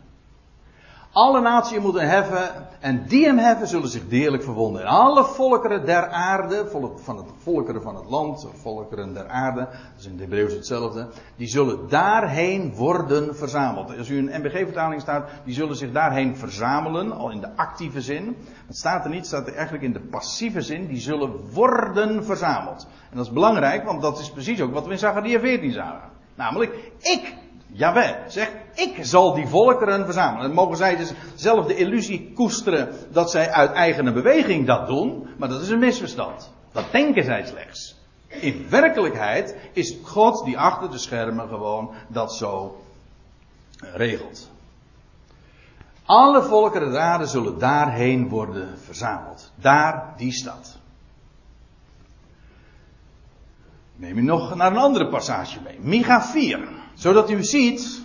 Alle 1.18 1.40
naties 1.40 1.78
moeten 1.78 2.08
heffen. 2.08 2.66
En 2.80 3.06
die 3.06 3.24
hem 3.24 3.38
heffen 3.38 3.66
zullen 3.66 3.88
zich 3.88 4.08
deerlijk 4.08 4.42
verwonden. 4.42 4.82
En 4.82 4.88
alle 4.88 5.24
volkeren 5.24 5.86
der 5.86 6.08
aarde, 6.08 6.66
van 6.96 7.16
het, 7.16 7.26
volkeren 7.36 7.82
van 7.82 7.96
het 7.96 8.04
land, 8.08 8.46
volkeren 8.54 9.14
der 9.14 9.28
aarde, 9.28 9.60
dat 9.60 9.98
is 9.98 10.04
in 10.04 10.10
het 10.10 10.20
Hebreeuws 10.20 10.52
hetzelfde, 10.52 11.08
die 11.36 11.48
zullen 11.48 11.88
daarheen 11.88 12.74
worden 12.74 13.36
verzameld. 13.36 13.98
Als 13.98 14.08
u 14.08 14.18
een 14.18 14.40
MBG-vertaling 14.40 15.00
staat, 15.00 15.28
die 15.44 15.54
zullen 15.54 15.76
zich 15.76 15.92
daarheen 15.92 16.36
verzamelen, 16.36 17.12
al 17.12 17.30
in 17.30 17.40
de 17.40 17.56
actieve 17.56 18.00
zin. 18.00 18.36
Het 18.66 18.76
staat 18.76 19.04
er 19.04 19.10
niet, 19.10 19.26
staat 19.26 19.46
er 19.46 19.54
eigenlijk 19.54 19.84
in 19.84 19.92
de 19.92 20.00
passieve 20.00 20.60
zin, 20.60 20.86
die 20.86 21.00
zullen 21.00 21.52
worden 21.52 22.24
verzameld. 22.24 22.86
En 23.10 23.16
dat 23.16 23.26
is 23.26 23.32
belangrijk, 23.32 23.84
want 23.84 24.02
dat 24.02 24.18
is 24.18 24.30
precies 24.30 24.60
ook 24.60 24.72
wat 24.72 24.84
we 24.84 24.92
in 24.92 24.98
Zachariah 24.98 25.40
14 25.40 25.72
zagen. 25.72 26.08
Namelijk, 26.34 26.92
ik 26.98 27.34
Jawel, 27.72 28.16
zegt, 28.28 28.52
ik 28.74 28.98
zal 29.00 29.34
die 29.34 29.46
volkeren 29.46 30.04
verzamelen. 30.04 30.44
En 30.44 30.54
mogen 30.54 30.76
zij 30.76 30.96
dus 30.96 31.12
zelf 31.34 31.66
de 31.66 31.76
illusie 31.76 32.32
koesteren 32.34 32.88
dat 33.12 33.30
zij 33.30 33.50
uit 33.50 33.72
eigen 33.72 34.14
beweging 34.14 34.66
dat 34.66 34.86
doen, 34.86 35.28
maar 35.36 35.48
dat 35.48 35.62
is 35.62 35.68
een 35.68 35.78
misverstand. 35.78 36.52
Dat 36.72 36.84
denken 36.92 37.24
zij 37.24 37.46
slechts. 37.46 37.96
In 38.28 38.66
werkelijkheid 38.70 39.56
is 39.72 39.96
God 40.02 40.44
die 40.44 40.58
achter 40.58 40.90
de 40.90 40.98
schermen 40.98 41.48
gewoon 41.48 41.90
dat 42.08 42.34
zo 42.34 42.80
regelt. 43.80 44.50
Alle 46.04 46.42
volkeren 46.42 46.92
raden 46.92 47.28
zullen 47.28 47.58
daarheen 47.58 48.28
worden 48.28 48.78
verzameld. 48.78 49.52
Daar, 49.54 50.14
die 50.16 50.32
stad. 50.32 50.78
Neem 53.96 54.18
u 54.18 54.22
nog 54.22 54.54
naar 54.54 54.70
een 54.70 54.78
andere 54.78 55.08
passage 55.08 55.60
mee. 55.64 55.78
Micha 55.80 56.22
4 56.22 56.68
zodat 56.98 57.30
u 57.30 57.44
ziet, 57.44 58.02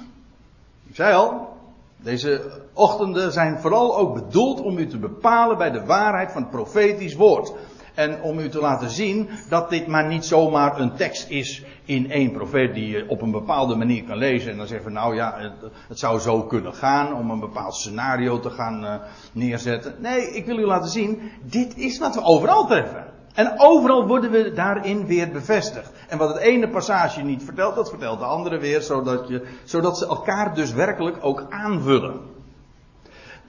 ik 0.88 0.96
zei 0.96 1.14
al, 1.14 1.58
deze 1.98 2.62
ochtenden 2.74 3.32
zijn 3.32 3.60
vooral 3.60 3.98
ook 3.98 4.14
bedoeld 4.14 4.62
om 4.62 4.78
u 4.78 4.88
te 4.88 4.98
bepalen 4.98 5.58
bij 5.58 5.72
de 5.72 5.86
waarheid 5.86 6.32
van 6.32 6.42
het 6.42 6.52
profetisch 6.52 7.16
woord. 7.16 7.54
En 7.94 8.22
om 8.22 8.40
u 8.40 8.50
te 8.50 8.60
laten 8.60 8.90
zien 8.90 9.30
dat 9.50 9.70
dit 9.70 9.88
maar 9.88 10.08
niet 10.08 10.26
zomaar 10.26 10.80
een 10.80 10.96
tekst 10.96 11.30
is 11.30 11.64
in 11.86 12.12
één 12.12 12.32
profeet 12.32 12.74
die 12.74 12.88
je 12.88 13.10
op 13.10 13.22
een 13.22 13.32
bepaalde 13.32 13.76
manier 13.76 14.04
kan 14.04 14.18
lezen. 14.18 14.52
En 14.52 14.58
dan 14.58 14.68
zeggen 14.68 14.88
we 14.88 14.94
nou 14.94 15.16
ja, 15.16 15.56
het, 15.88 16.00
zou 16.00 16.20
zo 16.20 16.42
kunnen 16.42 16.74
gaan 16.74 17.14
om 17.14 17.30
een 17.30 17.40
bepaald 17.40 17.76
scenario 17.76 18.40
te 18.40 18.50
gaan 18.50 18.84
uh, 18.84 18.96
neerzetten. 19.32 19.96
Nee, 20.00 20.36
ik 20.36 20.46
wil 20.46 20.58
u 20.58 20.66
laten 20.66 20.90
zien, 20.90 21.32
dit 21.44 21.78
is 21.78 22.00
wat 22.00 22.16
we 22.16 22.22
overal 22.22 22.66
treffen. 22.66 23.06
En 23.34 23.54
overal 23.58 24.08
worden 24.08 24.32
we 24.32 24.54
daarin 24.54 25.06
weer 25.06 25.32
bevestigd. 25.32 25.92
En 26.08 26.18
wat 26.18 26.34
het 26.34 26.38
ene 26.38 26.70
passage 26.70 27.22
niet 27.22 27.44
vertelt, 27.44 27.76
dat 27.76 27.90
vertelt 27.90 28.20
de 28.20 28.26
andere 28.26 28.58
weer, 28.58 28.82
zodat, 28.82 29.28
je, 29.28 29.48
zodat 29.64 29.98
ze 29.98 30.08
elkaar 30.08 30.56
dus 30.56 30.72
werkelijk 30.72 31.18
ook 31.22 31.46
aanvullen. 31.50 32.22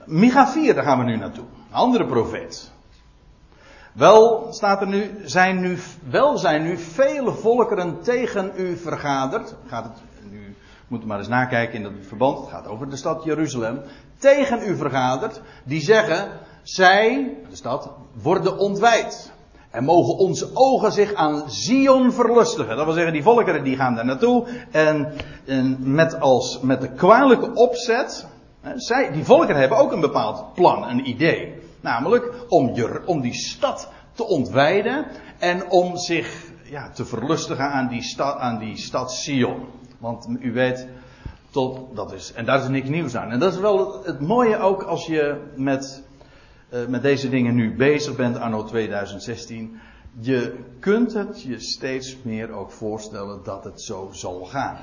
Micha 0.05 0.47
4, 0.47 0.73
daar 0.73 0.83
gaan 0.83 0.97
we 0.97 1.03
nu 1.03 1.17
naartoe. 1.17 1.45
Een 1.69 1.75
andere 1.75 2.05
profeet. 2.05 2.71
Wel 3.93 4.47
staat 4.49 4.81
er 4.81 4.87
nu, 4.87 5.11
zijn 5.23 5.59
nu, 5.59 5.77
wel 6.09 6.37
zijn 6.37 6.63
nu 6.63 6.77
vele 6.77 7.31
volkeren 7.31 8.01
tegen 8.01 8.51
u 8.55 8.77
vergaderd. 8.77 9.55
Gaat 9.67 9.83
het, 9.83 9.97
nu 10.31 10.55
moet 10.87 11.03
u 11.03 11.05
maar 11.05 11.17
eens 11.17 11.27
nakijken 11.27 11.75
in 11.75 11.83
dat 11.83 11.91
verband. 12.07 12.39
Het 12.39 12.49
gaat 12.49 12.67
over 12.67 12.89
de 12.89 12.95
stad 12.95 13.23
Jeruzalem. 13.23 13.81
Tegen 14.17 14.69
u 14.69 14.77
vergaderd. 14.77 15.41
Die 15.63 15.81
zeggen, 15.81 16.29
zij, 16.63 17.37
de 17.49 17.55
stad, 17.55 17.89
worden 18.13 18.57
ontwijd. 18.57 19.33
En 19.75 19.83
mogen 19.83 20.17
onze 20.17 20.49
ogen 20.53 20.91
zich 20.91 21.13
aan 21.13 21.43
Zion 21.47 22.11
verlustigen. 22.11 22.75
Dat 22.75 22.85
wil 22.85 22.93
zeggen, 22.93 23.13
die 23.13 23.23
volkeren 23.23 23.63
die 23.63 23.75
gaan 23.75 23.95
daar 23.95 24.05
naartoe. 24.05 24.47
En, 24.71 25.13
en 25.45 25.77
met, 25.79 26.19
als, 26.19 26.59
met 26.59 26.81
de 26.81 26.91
kwalijke 26.91 27.53
opzet. 27.53 28.27
Hè, 28.61 28.79
zij, 28.79 29.11
die 29.11 29.23
volkeren 29.23 29.59
hebben 29.59 29.77
ook 29.77 29.91
een 29.91 29.99
bepaald 29.99 30.53
plan, 30.53 30.89
een 30.89 31.09
idee. 31.09 31.53
Namelijk 31.81 32.31
om, 32.49 32.73
je, 32.73 33.01
om 33.05 33.21
die 33.21 33.33
stad 33.33 33.89
te 34.13 34.27
ontwijden. 34.27 35.05
En 35.37 35.69
om 35.69 35.97
zich 35.97 36.43
ja, 36.63 36.89
te 36.89 37.05
verlustigen 37.05 37.71
aan 37.71 37.87
die, 37.87 38.03
stad, 38.03 38.37
aan 38.37 38.59
die 38.59 38.77
stad 38.77 39.11
Sion. 39.11 39.65
Want 39.97 40.27
u 40.39 40.53
weet, 40.53 40.87
tot, 41.49 41.95
dat 41.95 42.13
is, 42.13 42.33
en 42.33 42.45
daar 42.45 42.59
is 42.59 42.67
niks 42.67 42.89
nieuws 42.89 43.15
aan. 43.15 43.31
En 43.31 43.39
dat 43.39 43.53
is 43.53 43.59
wel 43.59 44.03
het 44.03 44.19
mooie 44.19 44.57
ook 44.57 44.83
als 44.83 45.05
je 45.05 45.41
met 45.55 46.03
uh, 46.69 46.85
met 46.87 47.01
deze 47.01 47.29
dingen 47.29 47.55
nu 47.55 47.75
bezig 47.75 48.15
bent, 48.15 48.37
anno 48.37 48.63
2016. 48.63 49.79
Je 50.19 50.59
kunt 50.79 51.13
het 51.13 51.41
je 51.41 51.59
steeds 51.59 52.17
meer 52.21 52.51
ook 52.51 52.71
voorstellen 52.71 53.43
dat 53.43 53.63
het 53.63 53.81
zo 53.81 54.09
zal 54.11 54.45
gaan. 54.45 54.77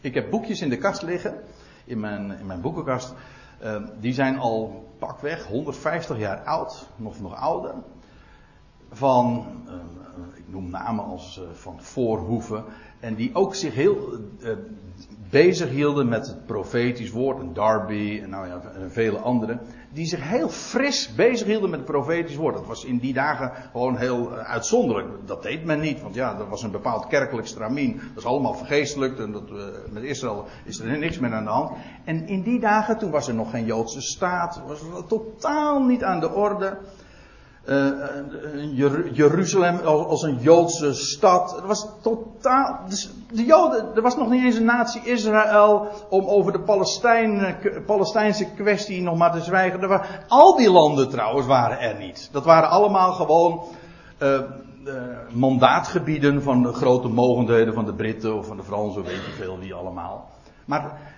Ik 0.00 0.14
heb 0.14 0.30
boekjes 0.30 0.60
in 0.60 0.68
de 0.68 0.78
kast 0.78 1.02
liggen, 1.02 1.40
in 1.84 2.00
mijn, 2.00 2.38
in 2.38 2.46
mijn 2.46 2.60
boekenkast. 2.60 3.14
Uh, 3.62 3.76
die 4.00 4.12
zijn 4.12 4.38
al 4.38 4.88
pakweg 4.98 5.46
150 5.46 6.18
jaar 6.18 6.44
oud, 6.44 6.86
nog, 6.96 7.20
nog 7.20 7.34
ouder. 7.34 7.74
Van, 8.90 9.46
ik 9.66 10.01
noem 10.52 10.70
namen 10.70 11.04
als 11.04 11.40
van 11.52 11.82
Voorhoeven. 11.82 12.64
En 13.00 13.14
die 13.14 13.34
ook 13.34 13.54
zich 13.54 13.74
heel 13.74 14.18
bezig 15.30 15.70
hielden 15.70 16.08
met 16.08 16.26
het 16.26 16.46
profetisch 16.46 17.10
woord. 17.10 17.40
En 17.40 17.52
Darby 17.52 18.20
en 18.22 18.30
nou 18.30 18.46
ja, 18.46 18.60
en 18.74 18.92
vele 18.92 19.18
anderen 19.18 19.60
die 19.92 20.06
zich 20.06 20.28
heel 20.28 20.48
fris 20.48 21.14
bezig 21.14 21.46
hielden 21.46 21.70
met 21.70 21.78
het 21.78 21.88
profetisch 21.88 22.36
woord. 22.36 22.54
Dat 22.54 22.66
was 22.66 22.84
in 22.84 22.98
die 22.98 23.12
dagen 23.12 23.52
gewoon 23.72 23.96
heel 23.96 24.38
eh, 24.38 24.50
uitzonderlijk. 24.50 25.08
Dat 25.24 25.42
deed 25.42 25.64
men 25.64 25.80
niet, 25.80 26.02
want 26.02 26.14
ja, 26.14 26.38
er 26.38 26.48
was 26.48 26.62
een 26.62 26.70
bepaald 26.70 27.06
kerkelijk 27.06 27.46
stramien. 27.46 27.96
Dat 27.96 28.22
is 28.22 28.24
allemaal 28.24 28.54
vergeestelijkt 28.54 29.18
en 29.18 29.32
dat, 29.32 29.50
met 29.90 30.02
Israël 30.02 30.44
is 30.64 30.80
er 30.80 30.98
niks 30.98 31.18
meer 31.18 31.32
aan 31.32 31.44
de 31.44 31.50
hand. 31.50 31.76
En 32.04 32.26
in 32.26 32.42
die 32.42 32.60
dagen, 32.60 32.98
toen 32.98 33.10
was 33.10 33.28
er 33.28 33.34
nog 33.34 33.50
geen 33.50 33.64
Joodse 33.64 34.00
staat, 34.00 34.62
was 34.66 34.80
er 34.80 35.06
totaal 35.06 35.82
niet 35.82 36.04
aan 36.04 36.20
de 36.20 36.30
orde. 36.30 36.78
Uh, 37.68 37.88
Jeruzalem 39.12 39.80
als 39.86 40.22
een 40.22 40.38
Joodse 40.40 40.94
stad. 40.94 41.52
Het 41.56 41.64
was 41.64 41.86
totaal. 42.02 42.78
Dus 42.88 43.10
de 43.32 43.44
Joden, 43.44 43.94
er 43.94 44.02
was 44.02 44.16
nog 44.16 44.30
niet 44.30 44.44
eens 44.44 44.56
een 44.56 44.64
natie 44.64 45.02
Israël 45.04 45.88
om 46.08 46.26
over 46.26 46.52
de 46.52 46.60
Palestijn, 46.60 47.56
Palestijnse 47.86 48.46
kwestie 48.56 49.02
nog 49.02 49.16
maar 49.16 49.32
te 49.32 49.40
zwijgen. 49.40 49.80
Er 49.80 49.88
waren, 49.88 50.06
al 50.28 50.56
die 50.56 50.70
landen 50.70 51.08
trouwens 51.08 51.46
waren 51.46 51.80
er 51.80 51.98
niet. 51.98 52.28
Dat 52.32 52.44
waren 52.44 52.70
allemaal 52.70 53.12
gewoon 53.12 53.62
uh, 54.18 54.40
mandaatgebieden 55.30 56.42
van 56.42 56.62
de 56.62 56.72
grote 56.72 57.08
mogendheden 57.08 57.74
van 57.74 57.84
de 57.84 57.94
Britten 57.94 58.36
of 58.36 58.46
van 58.46 58.56
de 58.56 58.62
Fransen, 58.62 59.02
weet 59.02 59.24
je 59.24 59.32
veel 59.32 59.58
wie 59.58 59.74
allemaal. 59.74 60.30
Maar 60.64 61.11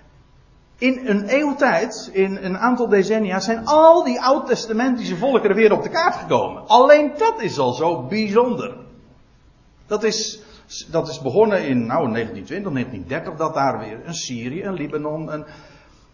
in 0.77 1.01
een 1.05 1.27
eeuwtijd, 1.27 2.09
in 2.13 2.37
een 2.41 2.57
aantal 2.57 2.87
decennia, 2.87 3.39
zijn 3.39 3.65
al 3.65 4.03
die 4.03 4.21
oud-testamentische 4.21 5.17
volkeren 5.17 5.55
weer 5.55 5.71
op 5.71 5.83
de 5.83 5.89
kaart 5.89 6.15
gekomen. 6.15 6.67
Alleen 6.67 7.11
dat 7.17 7.41
is 7.41 7.59
al 7.59 7.73
zo 7.73 8.01
bijzonder. 8.01 8.75
Dat 9.87 10.03
is, 10.03 10.41
dat 10.91 11.07
is 11.07 11.21
begonnen 11.21 11.67
in 11.67 11.85
nou, 11.85 12.11
1920, 12.11 12.71
1930, 12.71 13.35
dat 13.35 13.53
daar 13.53 13.79
weer 13.79 13.99
een 14.05 14.13
Syrië, 14.13 14.63
een 14.63 14.73
Libanon, 14.73 15.33
een, 15.33 15.45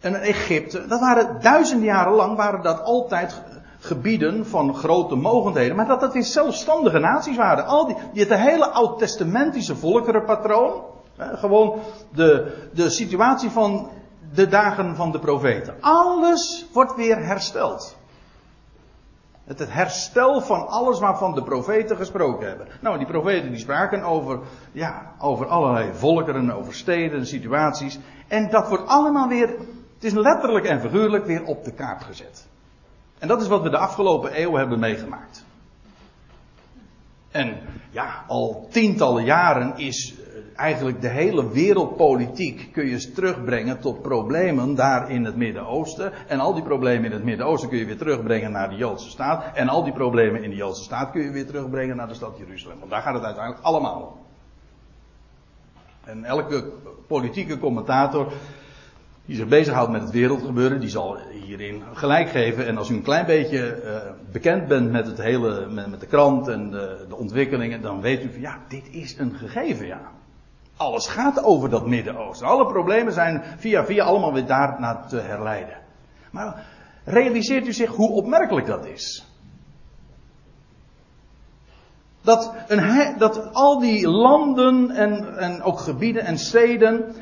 een 0.02 0.16
Egypte. 0.16 0.88
Dat 0.88 1.00
waren 1.00 1.42
duizenden 1.42 1.86
jaren 1.86 2.14
lang, 2.14 2.38
waren 2.38 2.62
dat 2.62 2.84
altijd 2.84 3.42
gebieden 3.80 4.46
van 4.46 4.76
grote 4.76 5.16
mogendheden. 5.16 5.76
Maar 5.76 5.88
dat 5.88 6.00
dat 6.00 6.14
weer 6.14 6.24
zelfstandige 6.24 7.00
naties 7.00 7.38
waren. 7.38 7.66
Al 7.66 7.86
die, 7.86 7.96
die 8.14 8.24
het 8.24 8.40
hele 8.40 8.70
oud-testamentische 8.70 9.76
volkerenpatroon. 9.76 10.84
Gewoon 11.18 11.80
de, 12.14 12.58
de 12.74 12.90
situatie 12.90 13.50
van 13.50 13.90
de 14.34 14.48
dagen 14.48 14.96
van 14.96 15.12
de 15.12 15.20
profeten. 15.20 15.76
Alles 15.82 16.66
wordt 16.74 16.96
weer 16.96 17.18
hersteld. 17.26 18.00
Het 19.44 19.74
herstel 19.74 20.42
van 20.42 20.68
alles 20.68 21.00
waarvan 21.00 21.34
de 21.34 21.44
profeten 21.44 21.98
gesproken 21.98 22.48
hebben. 22.48 22.68
Nou, 22.82 22.98
die 22.98 23.08
profeten 23.08 23.50
die 23.50 23.60
spraken 23.60 24.04
over, 24.04 24.40
ja, 24.72 25.12
over 25.20 25.48
allerlei 25.48 25.94
volkeren, 25.94 26.52
over 26.52 26.74
steden, 26.74 27.26
situaties. 27.26 28.00
En 28.28 28.50
dat 28.50 28.70
wordt 28.70 28.88
allemaal 28.88 29.28
weer, 29.28 29.48
het 29.94 30.04
is 30.04 30.14
letterlijk 30.14 30.66
en 30.66 30.82
figuurlijk 30.82 31.26
weer 31.26 31.44
op 31.44 31.64
de 31.64 31.72
kaart 31.74 32.04
gezet. 32.04 32.48
En 33.20 33.28
dat 33.28 33.42
is 33.42 33.48
wat 33.48 33.62
we 33.62 33.70
de 33.70 33.78
afgelopen 33.78 34.42
eeuw 34.42 34.56
hebben 34.56 34.80
meegemaakt. 34.80 35.46
En 37.32 37.58
ja, 37.90 38.24
al 38.28 38.68
tientallen 38.70 39.24
jaren 39.24 39.78
is 39.78 40.14
eigenlijk 40.62 41.02
de 41.02 41.10
hele 41.10 41.52
wereldpolitiek 41.52 42.70
kun 42.72 42.86
je 42.86 43.12
terugbrengen 43.12 43.80
tot 43.80 44.02
problemen 44.02 44.76
daar 44.76 45.12
in 45.12 45.26
het 45.26 45.36
Midden-Oosten. 45.36 46.12
En 46.28 46.40
al 46.40 46.54
die 46.54 46.64
problemen 46.64 47.06
in 47.06 47.12
het 47.12 47.24
Midden-Oosten 47.24 47.70
kun 47.70 47.78
je 47.78 47.86
weer 47.86 47.98
terugbrengen 47.98 48.52
naar 48.52 48.70
de 48.70 48.76
Joodse 48.76 49.10
staat. 49.10 49.56
En 49.56 49.70
al 49.70 49.84
die 49.84 49.94
problemen 49.94 50.44
in 50.44 50.50
de 50.50 50.56
Joodse 50.56 50.84
staat 50.84 51.12
kun 51.12 51.22
je 51.22 51.32
weer 51.32 51.46
terugbrengen 51.46 51.96
naar 51.96 52.08
de 52.08 52.14
stad 52.14 52.38
Jeruzalem. 52.38 52.80
Want 52.80 52.92
daar 52.92 53.02
gaat 53.02 53.14
het 53.14 53.24
uiteindelijk 53.24 53.64
allemaal 53.66 54.02
om. 54.02 54.20
En 56.04 56.24
elke 56.24 56.72
politieke 57.08 57.60
commentator 57.60 58.34
die 59.26 59.36
zich 59.36 59.48
bezighoudt 59.48 59.92
met 59.92 60.02
het 60.02 60.12
wereldgebeuren, 60.12 60.80
die 60.80 60.90
zal 60.90 61.18
hierin 61.46 61.84
gelijk 61.94 62.30
geven. 62.30 62.68
En 62.68 62.78
als 62.78 62.90
u 62.90 62.96
een 62.96 63.02
klein 63.02 63.26
beetje 63.26 63.82
uh, 63.84 64.12
bekend 64.32 64.68
bent 64.68 64.92
met 64.92 65.06
het 65.06 65.22
hele, 65.22 65.68
met, 65.70 65.90
met 65.90 66.00
de 66.00 66.06
krant 66.06 66.48
en 66.48 66.70
de, 66.70 67.06
de, 67.10 67.16
ontwikkelingen, 67.16 67.82
dan 67.82 68.02
weet 68.02 68.24
u 68.24 68.32
van 68.32 68.42
ja, 68.42 68.60
dit 68.68 68.90
is 68.92 69.18
een 69.18 69.34
gegeven, 69.34 69.86
ja. 69.86 70.12
Alles 70.82 71.08
gaat 71.08 71.44
over 71.44 71.70
dat 71.70 71.88
Midden-Oosten. 71.88 72.48
Alle 72.48 72.66
problemen 72.66 73.14
zijn 73.14 73.44
via 73.58 73.86
via 73.86 74.04
allemaal 74.04 74.34
weer 74.34 74.46
daar 74.46 74.76
naar 74.80 75.08
te 75.08 75.20
herleiden. 75.20 75.78
Maar 76.32 76.66
realiseert 77.04 77.68
u 77.68 77.74
zich 77.74 77.90
hoe 77.90 78.10
opmerkelijk 78.10 78.68
dat 78.68 78.86
is? 78.86 79.26
Dat, 82.22 82.54
een, 82.68 83.16
dat 83.18 83.54
al 83.54 83.80
die 83.80 84.08
landen 84.08 84.90
en, 84.90 85.38
en 85.38 85.62
ook 85.64 85.80
gebieden 85.80 86.24
en 86.24 86.38
steden, 86.38 87.16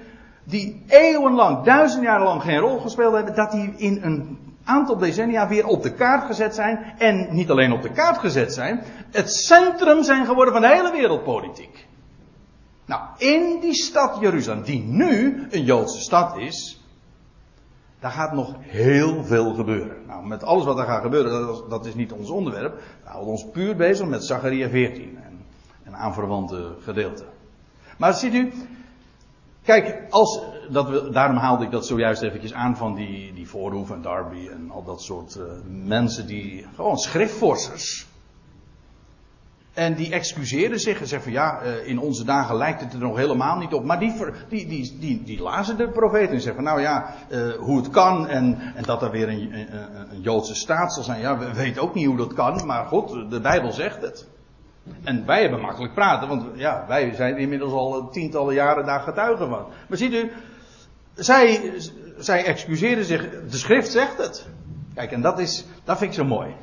die 0.43 0.84
eeuwenlang, 0.88 1.63
duizend 1.63 2.04
jaar 2.04 2.24
lang 2.24 2.41
geen 2.41 2.60
rol 2.60 2.80
gespeeld 2.80 3.13
hebben, 3.13 3.36
dat 3.36 3.52
die 3.52 3.74
in 3.78 4.00
een 4.04 4.38
aantal 4.63 4.98
decennia 4.98 5.48
weer 5.48 5.65
op 5.65 5.84
de 5.84 5.93
kaart 5.93 6.26
gezet 6.26 6.56
zijn. 6.56 6.93
En 6.98 7.28
niet 7.32 7.50
alleen 7.50 7.72
op 7.72 7.82
de 7.82 7.91
kaart 7.91 8.17
gezet 8.17 8.54
zijn, 8.54 8.84
het 9.12 9.34
centrum 9.34 10.04
zijn 10.04 10.26
geworden 10.26 10.54
van 10.54 10.62
de 10.62 10.76
hele 10.76 10.91
wereldpolitiek. 10.91 11.88
Nou, 12.89 13.02
in 13.17 13.60
die 13.62 13.73
stad 13.73 14.17
Jeruzalem, 14.19 14.63
die 14.63 14.84
nu 14.84 15.47
een 15.49 15.63
Joodse 15.63 15.99
stad 15.99 16.38
is, 16.38 16.80
daar 17.99 18.12
gaat 18.12 18.34
nog 18.34 18.56
heel 18.60 19.23
veel 19.23 19.54
gebeuren. 19.54 20.06
Nou, 20.08 20.25
met 20.28 20.43
alles 20.43 20.65
wat 20.65 20.78
er 20.78 20.86
gaat 20.86 21.02
gebeuren, 21.02 21.69
dat 21.69 21.86
is, 21.86 21.95
niet 21.95 22.12
ons 22.12 22.30
onderwerp. 22.30 22.75
We 23.04 23.10
houden 23.10 23.32
ons 23.32 23.45
puur 23.52 23.75
bezig 23.75 24.08
met 24.08 24.25
Zacharia 24.25 24.69
14 24.69 25.17
en, 25.23 25.45
en 25.84 25.95
aanverwante 25.95 26.75
gedeelten. 26.84 27.25
Maar 27.97 28.13
ziet 28.13 28.34
u, 28.34 28.52
kijk, 29.63 30.04
als, 30.10 30.41
dat 30.69 30.89
we, 30.89 31.10
daarom 31.10 31.38
haalde 31.38 31.65
ik 31.65 31.71
dat 31.71 31.86
zojuist 31.86 32.21
eventjes 32.21 32.54
aan 32.54 32.78
van 32.78 32.95
die, 32.95 33.34
die 33.34 33.49
Voorhoef 33.49 33.91
en 33.91 34.02
Darby 34.02 34.47
en 34.47 34.71
al 34.71 34.84
dat 34.84 35.02
soort 35.02 35.36
uh, 35.36 35.43
mensen 35.86 36.28
die, 36.28 36.65
gewoon 36.75 36.97
schriftvorsers. 36.97 38.09
En 39.80 39.96
die 39.96 40.12
excuseren 40.12 40.80
zich 40.80 41.00
en 41.00 41.08
zeggen 41.08 41.32
van 41.32 41.42
ja, 41.42 41.62
eh, 41.62 41.88
in 41.88 42.00
onze 42.00 42.24
dagen 42.24 42.56
lijkt 42.56 42.82
het 42.82 42.94
er 42.94 43.00
nog 43.00 43.18
helemaal 43.18 43.58
niet 43.58 43.74
op. 43.74 43.84
Maar 43.84 44.00
die, 44.00 44.13
die, 44.50 44.98
die, 45.00 45.24
die, 45.24 45.42
lazen 45.42 45.78
de 45.78 45.89
profeten 45.89 46.34
en 46.34 46.42
zeggen 46.42 46.63
van 46.63 46.63
nou 46.63 46.82
ja, 46.82 47.13
uh, 47.30 47.54
hoe 47.54 47.78
het 47.78 47.89
kan 47.89 48.28
en, 48.28 48.74
en 48.76 48.84
dat 48.84 49.02
er 49.02 49.12
weer 49.12 49.30
een, 49.30 49.54
een, 49.54 49.68
een, 50.12 50.22
Joodse 50.22 50.56
staat 50.56 50.94
zal 50.94 51.04
zijn. 51.04 51.20
Ja, 51.20 51.38
we 51.38 51.54
weten 51.54 51.82
ook 51.82 51.94
niet 51.94 52.06
hoe 52.06 52.18
dat 52.18 52.34
kan, 52.34 52.65
maar 52.65 52.86
goed, 52.86 53.32
de 53.32 53.39
Bijbel 53.39 53.72
zegt 53.72 54.02
het. 54.02 54.28
En 55.04 55.26
wij 55.26 55.42
hebben 55.42 55.60
makkelijk 55.60 55.94
praten, 55.94 56.28
want 56.28 56.44
ja, 56.56 56.86
wij 56.88 57.13
zijn 57.15 57.38
inmiddels 57.38 57.74
al 57.74 58.10
tientallen 58.10 58.54
jaren 58.54 58.86
daar 58.86 59.02
getuigen 59.02 59.50
van. 59.50 59.65
Maar 59.88 59.98
ziet 59.98 60.13
u, 60.13 60.32
zij, 61.15 61.74
zij 62.18 62.46
excuseren 62.46 63.06
zich, 63.06 63.30
de 63.50 63.58
schrift 63.58 63.92
zegt 63.92 64.18
het. 64.18 64.48
Kijk, 64.94 65.12
en 65.12 65.22
dat 65.22 65.39
is, 65.39 65.65
dat 65.84 65.98
vind 65.98 66.10
ik 66.12 66.18
zo 66.18 66.26
mooi. 66.26 66.56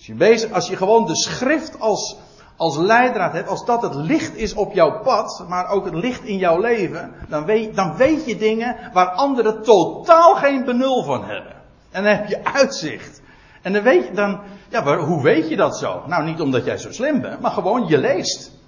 Als 0.00 0.06
je, 0.18 0.48
als 0.52 0.68
je 0.68 0.76
gewoon 0.76 1.06
de 1.06 1.16
schrift 1.16 1.80
als, 1.80 2.16
als 2.56 2.76
leidraad 2.76 3.32
hebt, 3.32 3.48
als 3.48 3.64
dat 3.64 3.82
het 3.82 3.94
licht 3.94 4.36
is 4.36 4.54
op 4.54 4.72
jouw 4.72 5.00
pad, 5.02 5.44
maar 5.48 5.68
ook 5.68 5.84
het 5.84 5.94
licht 5.94 6.24
in 6.24 6.36
jouw 6.36 6.60
leven, 6.60 7.12
dan 7.28 7.44
weet, 7.44 7.76
dan 7.76 7.96
weet 7.96 8.26
je 8.26 8.36
dingen 8.36 8.76
waar 8.92 9.08
anderen 9.08 9.62
totaal 9.62 10.34
geen 10.34 10.64
benul 10.64 11.02
van 11.02 11.24
hebben. 11.24 11.54
En 11.90 12.04
dan 12.04 12.12
heb 12.16 12.28
je 12.28 12.44
uitzicht. 12.44 13.22
En 13.62 13.72
dan 13.72 13.82
weet 13.82 14.06
je 14.06 14.12
dan, 14.12 14.40
ja, 14.68 14.80
maar 14.80 14.98
hoe 14.98 15.22
weet 15.22 15.48
je 15.48 15.56
dat 15.56 15.76
zo? 15.76 16.02
Nou, 16.06 16.24
niet 16.24 16.40
omdat 16.40 16.64
jij 16.64 16.78
zo 16.78 16.92
slim 16.92 17.20
bent, 17.20 17.40
maar 17.40 17.50
gewoon 17.50 17.86
je 17.86 17.98
leest. 17.98 18.58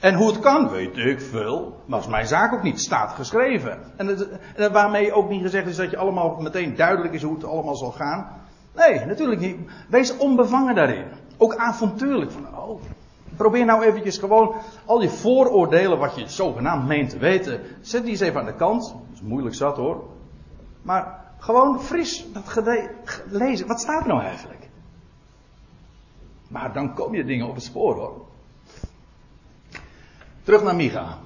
En 0.00 0.14
hoe 0.14 0.26
het 0.26 0.40
kan, 0.40 0.68
weet 0.68 0.96
ik 0.96 1.20
veel. 1.20 1.82
Maar 1.86 2.00
is 2.00 2.06
mijn 2.06 2.26
zaak 2.26 2.52
ook 2.52 2.62
niet. 2.62 2.80
Staat 2.80 3.12
geschreven. 3.12 3.78
En 3.96 4.72
waarmee 4.72 5.12
ook 5.12 5.28
niet 5.28 5.42
gezegd 5.42 5.66
is 5.66 5.76
dat 5.76 5.90
je 5.90 5.96
allemaal 5.96 6.36
meteen 6.40 6.76
duidelijk 6.76 7.14
is 7.14 7.22
hoe 7.22 7.34
het 7.34 7.44
allemaal 7.44 7.76
zal 7.76 7.90
gaan. 7.90 8.46
Nee, 8.78 9.04
natuurlijk 9.04 9.40
niet. 9.40 9.56
Wees 9.88 10.16
onbevangen 10.16 10.74
daarin. 10.74 11.04
Ook 11.36 11.56
avontuurlijk. 11.56 12.30
Van, 12.30 12.58
oh, 12.58 12.80
probeer 13.36 13.64
nou 13.64 13.84
eventjes 13.84 14.18
gewoon 14.18 14.54
al 14.84 14.98
die 14.98 15.10
vooroordelen 15.10 15.98
wat 15.98 16.14
je 16.14 16.28
zogenaamd 16.28 16.86
meent 16.86 17.10
te 17.10 17.18
weten. 17.18 17.60
Zet 17.80 18.02
die 18.02 18.10
eens 18.10 18.20
even 18.20 18.40
aan 18.40 18.46
de 18.46 18.54
kant. 18.54 18.82
Dat 18.82 19.14
is 19.14 19.20
moeilijk 19.20 19.54
zat 19.54 19.76
hoor. 19.76 20.04
Maar 20.82 21.24
gewoon 21.38 21.80
fris 21.80 22.26
dat 22.32 22.62
lezen. 23.28 23.66
Wat 23.66 23.80
staat 23.80 24.02
er 24.02 24.08
nou 24.08 24.22
eigenlijk? 24.22 24.68
Maar 26.48 26.72
dan 26.72 26.94
kom 26.94 27.14
je 27.14 27.24
dingen 27.24 27.48
op 27.48 27.54
het 27.54 27.64
spoor 27.64 27.94
hoor. 27.94 28.26
Terug 30.42 30.62
naar 30.62 30.76
Micha. 30.76 31.18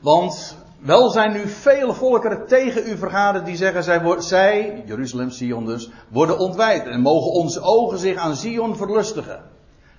Want 0.00 0.56
wel 0.78 1.10
zijn 1.10 1.32
nu 1.32 1.48
vele 1.48 1.94
volkeren 1.94 2.46
tegen 2.46 2.86
u 2.86 2.96
vergaderd 2.96 3.46
die 3.46 3.56
zeggen, 3.56 3.84
zij, 3.84 4.02
zij, 4.18 4.82
Jeruzalem, 4.86 5.30
Sion 5.30 5.66
dus, 5.66 5.90
worden 6.08 6.38
ontwijd 6.38 6.86
en 6.86 7.00
mogen 7.00 7.30
onze 7.30 7.60
ogen 7.60 7.98
zich 7.98 8.16
aan 8.16 8.36
Sion 8.36 8.76
verlustigen. 8.76 9.42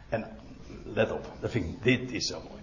En 0.09 0.27
let 0.93 1.11
op, 1.11 1.31
dat 1.39 1.51
vind 1.51 1.65
ik, 1.65 1.83
dit 1.83 2.11
is 2.11 2.27
zo 2.27 2.41
mooi. 2.49 2.61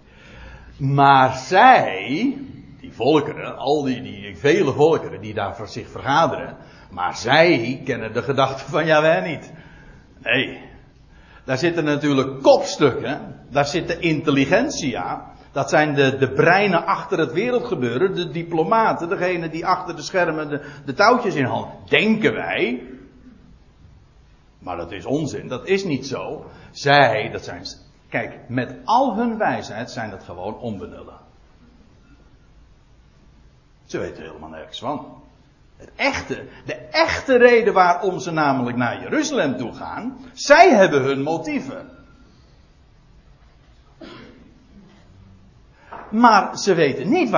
Maar 0.93 1.37
zij, 1.37 2.37
die 2.79 2.93
volkeren, 2.93 3.57
al 3.57 3.83
die, 3.83 4.01
die 4.01 4.37
vele 4.37 4.71
volkeren 4.71 5.21
die 5.21 5.33
daar 5.33 5.55
voor 5.55 5.67
zich 5.67 5.89
vergaderen, 5.89 6.57
maar 6.91 7.15
zij 7.15 7.81
kennen 7.85 8.13
de 8.13 8.21
gedachten 8.21 8.69
van 8.69 8.85
Jawel 8.85 9.21
niet. 9.21 9.51
Nee, 10.21 10.61
daar 11.43 11.57
zitten 11.57 11.83
natuurlijk 11.83 12.41
kopstukken, 12.41 13.45
daar 13.49 13.65
zit 13.65 13.87
de 13.87 13.99
intelligentia, 13.99 15.34
dat 15.55 15.69
zijn 15.69 15.93
de, 15.93 16.17
de 16.17 16.31
breinen 16.31 16.85
achter 16.85 17.19
het 17.19 17.31
wereldgebeuren, 17.31 18.15
de 18.15 18.29
diplomaten, 18.29 19.09
degene 19.09 19.49
die 19.49 19.65
achter 19.65 19.95
de 19.95 20.01
schermen 20.01 20.49
de, 20.49 20.61
de 20.85 20.93
touwtjes 20.93 21.35
in 21.35 21.45
hand. 21.45 21.89
Denken 21.89 22.33
wij. 22.33 22.83
Maar 24.59 24.77
dat 24.77 24.91
is 24.91 25.05
onzin, 25.05 25.47
dat 25.47 25.67
is 25.67 25.83
niet 25.83 26.07
zo. 26.07 26.45
Zij, 26.71 27.29
dat 27.31 27.43
zijn. 27.43 27.65
Kijk, 28.09 28.49
met 28.49 28.75
al 28.85 29.15
hun 29.15 29.37
wijsheid 29.37 29.91
zijn 29.91 30.09
dat 30.09 30.23
gewoon 30.23 30.57
onbenullen. 30.57 31.19
Ze 33.85 33.99
weten 33.99 34.23
helemaal 34.23 34.49
nergens 34.49 34.79
van. 34.79 35.23
Het 35.77 35.91
echte, 35.95 36.47
de 36.65 36.75
echte 36.75 37.37
reden 37.37 37.73
waarom 37.73 38.19
ze 38.19 38.31
namelijk 38.31 38.77
naar 38.77 39.01
Jeruzalem 39.01 39.57
toe 39.57 39.73
gaan, 39.73 40.17
zij 40.33 40.69
hebben 40.69 41.01
hun 41.01 41.21
motieven. 41.21 41.94
Maar 46.15 46.57
ze 46.57 46.73
weten 46.73 47.09
niet 47.09 47.29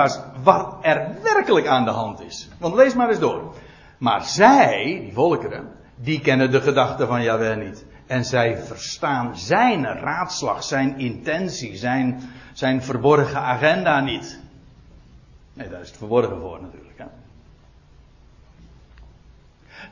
wat 0.42 0.78
er 0.82 1.22
werkelijk 1.22 1.66
aan 1.66 1.84
de 1.84 1.90
hand 1.90 2.20
is. 2.20 2.48
Want 2.58 2.74
lees 2.74 2.94
maar 2.94 3.08
eens 3.08 3.18
door. 3.18 3.54
Maar 3.98 4.24
zij, 4.24 5.00
die 5.02 5.12
volkeren, 5.12 5.68
die 5.96 6.20
kennen 6.20 6.50
de 6.50 6.60
gedachten 6.60 7.06
van 7.06 7.22
Jahweh 7.22 7.56
niet. 7.56 7.84
En 8.06 8.24
zij 8.24 8.58
verstaan 8.58 9.36
zijn 9.36 9.84
raadslag, 9.84 10.64
zijn 10.64 10.98
intentie, 10.98 11.76
zijn, 11.76 12.30
zijn 12.52 12.82
verborgen 12.82 13.40
agenda 13.40 14.00
niet. 14.00 14.40
Nee, 15.52 15.68
daar 15.68 15.80
is 15.80 15.88
het 15.88 15.96
verborgen 15.96 16.40
voor 16.40 16.60
natuurlijk. 16.60 16.98
Hè? 16.98 17.06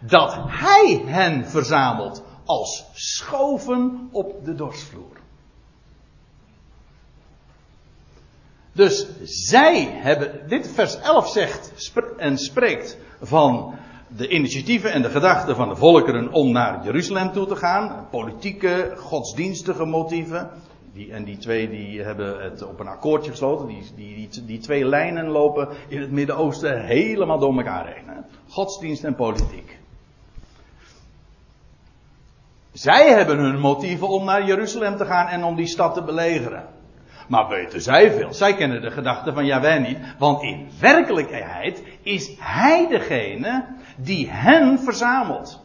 Dat 0.01 0.37
hij 0.47 1.03
hen 1.07 1.47
verzamelt 1.47 2.25
als 2.45 2.85
schoven 2.93 4.09
op 4.13 4.45
de 4.45 4.55
dorsvloer. 4.55 5.17
Dus 8.77 9.07
zij 9.23 9.89
hebben, 9.93 10.49
dit 10.49 10.71
vers 10.75 11.01
11 11.01 11.29
zegt 11.29 11.93
en 12.17 12.39
spreekt 12.39 12.99
van 13.23 13.75
de 14.09 14.29
initiatieven 14.29 14.93
en 14.93 15.03
de 15.03 15.11
gedachten 15.11 15.57
van 15.57 15.69
de 15.69 15.77
volkeren 15.77 16.33
om 16.33 16.53
naar 16.53 16.85
Jeruzalem 16.85 17.33
toe 17.33 17.47
te 17.47 17.57
gaan. 17.57 18.07
Politieke, 18.11 18.93
godsdienstige 18.97 19.85
motieven. 19.85 20.51
Die, 20.93 21.13
en 21.13 21.25
die 21.25 21.37
twee 21.37 21.71
die 21.71 22.03
hebben 22.03 22.43
het 22.43 22.63
op 22.63 22.81
een 22.81 22.87
akkoordje 22.87 23.31
gesloten. 23.31 23.67
Die, 23.67 23.85
die, 23.97 24.45
die, 24.45 24.59
twee 24.59 24.85
lijnen 24.85 25.29
lopen 25.29 25.69
in 25.89 26.01
het 26.01 26.11
Midden-Oosten 26.11 26.85
helemaal 26.85 27.39
door 27.39 27.57
elkaar 27.57 27.87
heen. 27.87 28.25
Godsdienst 28.49 29.05
en 29.05 29.15
politiek. 29.15 29.79
Zij 32.73 33.09
hebben 33.09 33.39
hun 33.39 33.61
motieven 33.61 34.09
om 34.09 34.25
naar 34.25 34.47
Jeruzalem 34.47 34.97
te 34.97 35.05
gaan 35.05 35.27
en 35.27 35.45
om 35.45 35.57
die 35.57 35.67
stad 35.67 35.95
te 35.95 36.03
belegeren. 36.03 36.76
Maar 37.27 37.49
weten 37.49 37.83
zij 37.83 38.13
veel. 38.13 38.35
Zij 38.35 38.55
kennen 38.55 38.81
de 38.81 38.91
gedachten 38.91 39.35
van 39.35 39.47
Jawel 39.47 39.81
niet. 39.81 39.99
Want 40.19 40.43
in 40.43 40.69
werkelijkheid 40.81 41.83
is 42.03 42.33
hij 42.39 42.89
degene 42.89 43.65
die 43.97 44.31
hen 44.31 44.79
verzamelt. 44.79 45.65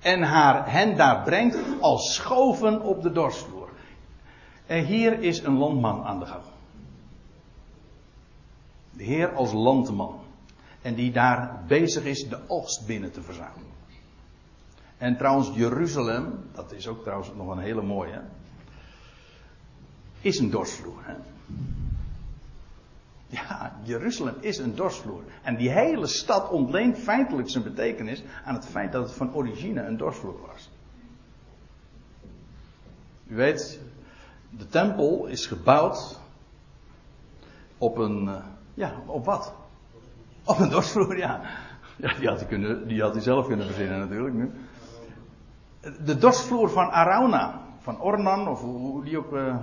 En 0.00 0.22
haar, 0.22 0.72
hen 0.72 0.96
daar 0.96 1.22
brengt 1.22 1.58
als 1.80 2.14
schoven 2.14 2.82
op 2.82 3.02
de 3.02 3.12
dorsvloer. 3.12 3.68
En 4.66 4.84
hier 4.84 5.20
is 5.20 5.42
een 5.42 5.58
landman 5.58 6.04
aan 6.04 6.18
de 6.18 6.26
gang. 6.26 6.42
De 8.92 9.04
Heer 9.04 9.32
als 9.32 9.52
landman. 9.52 10.20
En 10.82 10.94
die 10.94 11.12
daar 11.12 11.62
bezig 11.66 12.04
is 12.04 12.28
de 12.28 12.38
oogst 12.46 12.86
binnen 12.86 13.12
te 13.12 13.22
verzamelen. 13.22 13.74
En 14.98 15.16
trouwens, 15.16 15.50
Jeruzalem, 15.54 16.48
dat 16.54 16.72
is 16.72 16.88
ook 16.88 17.02
trouwens 17.02 17.30
nog 17.36 17.48
een 17.48 17.58
hele 17.58 17.82
mooie 17.82 18.20
is 20.26 20.38
een 20.38 20.50
dorsvloer. 20.50 21.00
Hè? 21.00 21.14
Ja, 23.26 23.76
Jeruzalem 23.82 24.34
is 24.40 24.58
een 24.58 24.74
dorsvloer. 24.74 25.22
En 25.42 25.56
die 25.56 25.70
hele 25.70 26.06
stad 26.06 26.50
ontleent 26.50 26.98
feitelijk 26.98 27.50
zijn 27.50 27.64
betekenis 27.64 28.22
aan 28.44 28.54
het 28.54 28.66
feit 28.66 28.92
dat 28.92 29.02
het 29.02 29.16
van 29.16 29.34
origine 29.34 29.82
een 29.82 29.96
dorsvloer 29.96 30.40
was. 30.46 30.70
U 33.26 33.36
weet, 33.36 33.80
de 34.50 34.66
tempel 34.66 35.26
is 35.26 35.46
gebouwd 35.46 36.20
op 37.78 37.98
een, 37.98 38.28
eh, 38.28 38.44
ja, 38.74 38.92
op 39.06 39.24
wat? 39.24 39.54
Op 40.44 40.58
een 40.58 40.70
dorsvloer, 40.70 41.16
ja. 41.16 41.40
Ja, 41.96 42.14
die 42.18 42.28
had 42.28 42.38
hij, 42.38 42.48
kunnen, 42.48 42.88
die 42.88 43.02
had 43.02 43.12
hij 43.12 43.22
zelf 43.22 43.46
kunnen 43.46 43.66
verzinnen 43.66 43.98
natuurlijk 43.98 44.34
nu. 44.34 44.50
De 46.04 46.16
dorsvloer 46.18 46.70
van 46.70 46.90
Arauna. 46.90 47.64
Van 47.86 48.00
Ornan, 48.00 48.48
of 48.48 48.60
hoe 48.60 49.04
die 49.04 49.18
ook. 49.18 49.32
Uh, 49.32 49.56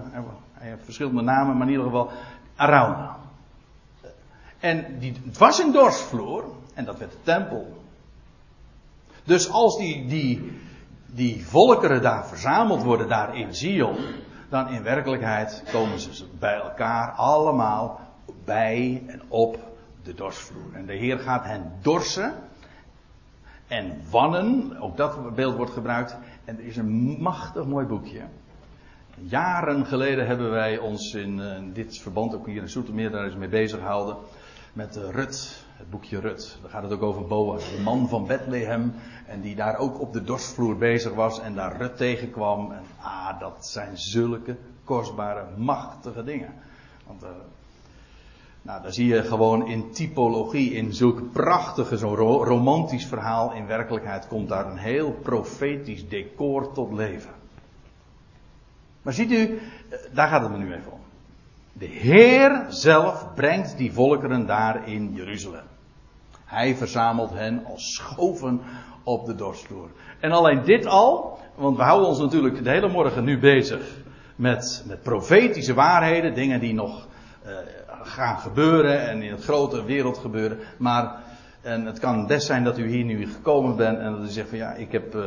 heeft 0.69 0.83
verschillende 0.83 1.21
namen, 1.21 1.57
maar 1.57 1.67
in 1.67 1.71
ieder 1.71 1.85
geval 1.85 2.11
Arauna. 2.55 3.15
En 4.59 4.99
die, 4.99 5.13
het 5.25 5.37
was 5.37 5.59
een 5.59 5.71
dorsvloer, 5.71 6.43
en 6.73 6.85
dat 6.85 6.97
werd 6.97 7.11
de 7.11 7.17
tempel. 7.23 7.81
Dus 9.23 9.49
als 9.49 9.77
die, 9.77 10.05
die, 10.05 10.61
die 11.05 11.45
volkeren 11.45 12.01
daar 12.01 12.27
verzameld 12.27 12.83
worden, 12.83 13.07
daar 13.07 13.37
in 13.37 13.55
Zion, 13.55 13.97
dan 14.49 14.67
in 14.67 14.83
werkelijkheid 14.83 15.63
komen 15.71 15.99
ze 15.99 16.25
bij 16.39 16.55
elkaar 16.55 17.11
allemaal 17.11 17.99
bij 18.45 19.03
en 19.07 19.21
op 19.27 19.59
de 20.03 20.13
dorsvloer. 20.13 20.73
En 20.73 20.85
de 20.85 20.93
Heer 20.93 21.19
gaat 21.19 21.45
hen 21.45 21.71
dorsen 21.81 22.33
en 23.67 24.01
wannen, 24.09 24.77
ook 24.79 24.97
dat 24.97 25.35
beeld 25.35 25.55
wordt 25.55 25.71
gebruikt. 25.71 26.17
En 26.45 26.57
er 26.57 26.65
is 26.65 26.77
een 26.77 27.21
machtig 27.21 27.65
mooi 27.65 27.85
boekje. 27.85 28.21
Jaren 29.21 29.85
geleden 29.85 30.27
hebben 30.27 30.49
wij 30.51 30.77
ons 30.77 31.13
in, 31.13 31.39
uh, 31.39 31.57
dit 31.73 31.97
verband, 31.97 32.35
ook 32.35 32.45
hier 32.45 32.61
in 32.61 32.69
Soetermeer, 32.69 33.11
daar 33.11 33.25
eens 33.25 33.35
mee 33.35 33.49
bezig 33.49 33.79
gehouden. 33.79 34.15
Met 34.73 34.97
uh, 34.97 35.09
Rut, 35.09 35.65
het 35.73 35.89
boekje 35.89 36.19
Rut. 36.19 36.57
Daar 36.61 36.71
gaat 36.71 36.83
het 36.83 36.91
ook 36.91 37.01
over 37.01 37.27
Boas, 37.27 37.75
de 37.75 37.81
man 37.81 38.09
van 38.09 38.27
Bethlehem. 38.27 38.93
En 39.27 39.41
die 39.41 39.55
daar 39.55 39.77
ook 39.77 39.99
op 39.99 40.13
de 40.13 40.23
dorsvloer 40.23 40.77
bezig 40.77 41.13
was 41.13 41.39
en 41.39 41.55
daar 41.55 41.77
Rut 41.77 41.97
tegenkwam. 41.97 42.71
En 42.71 42.83
ah, 43.01 43.39
dat 43.39 43.67
zijn 43.67 43.97
zulke 43.97 44.57
kostbare, 44.83 45.45
machtige 45.57 46.23
dingen. 46.23 46.53
Want 47.07 47.23
uh, 47.23 47.29
nou, 48.61 48.81
daar 48.81 48.93
zie 48.93 49.07
je 49.07 49.23
gewoon 49.23 49.67
in 49.67 49.91
typologie, 49.91 50.71
in 50.71 50.93
zulk 50.93 51.31
prachtige, 51.31 51.97
zo'n 51.97 52.15
romantisch 52.15 53.05
verhaal. 53.05 53.53
In 53.53 53.67
werkelijkheid 53.67 54.27
komt 54.27 54.49
daar 54.49 54.65
een 54.71 54.77
heel 54.77 55.11
profetisch 55.11 56.09
decor 56.09 56.73
tot 56.73 56.93
leven. 56.93 57.42
Maar 59.03 59.13
ziet 59.13 59.31
u, 59.31 59.59
eh, 59.89 59.97
daar 60.11 60.27
gaat 60.27 60.41
het 60.41 60.51
me 60.51 60.57
nu 60.57 60.73
even 60.73 60.91
om. 60.91 60.99
De 61.73 61.85
Heer 61.85 62.65
zelf 62.69 63.27
brengt 63.35 63.77
die 63.77 63.93
volkeren 63.93 64.45
daar 64.45 64.87
in 64.87 65.13
Jeruzalem. 65.13 65.65
Hij 66.45 66.75
verzamelt 66.75 67.31
hen 67.33 67.65
als 67.65 67.93
schoven 67.93 68.61
op 69.03 69.25
de 69.25 69.35
dorstvloer. 69.35 69.89
En 70.19 70.31
alleen 70.31 70.63
dit 70.63 70.85
al, 70.85 71.39
want 71.55 71.77
we 71.77 71.83
houden 71.83 72.07
ons 72.07 72.19
natuurlijk 72.19 72.63
de 72.63 72.69
hele 72.69 72.89
morgen 72.89 73.23
nu 73.23 73.39
bezig 73.39 74.01
met, 74.35 74.83
met 74.87 75.01
profetische 75.01 75.73
waarheden, 75.73 76.33
dingen 76.33 76.59
die 76.59 76.73
nog 76.73 77.07
uh, 77.45 77.51
gaan 78.03 78.37
gebeuren 78.37 79.07
en 79.07 79.21
in 79.21 79.31
het 79.31 79.43
grote 79.43 79.83
wereld 79.83 80.17
gebeuren. 80.17 80.57
Maar, 80.77 81.15
en 81.61 81.85
het 81.85 81.99
kan 81.99 82.27
best 82.27 82.45
zijn 82.45 82.63
dat 82.63 82.77
u 82.77 82.87
hier 82.87 83.03
nu 83.03 83.31
gekomen 83.31 83.75
bent 83.75 83.99
en 83.99 84.11
dat 84.11 84.21
u 84.21 84.27
zegt 84.27 84.49
van 84.49 84.57
ja, 84.57 84.73
ik 84.73 84.91
heb, 84.91 85.15
uh, 85.15 85.23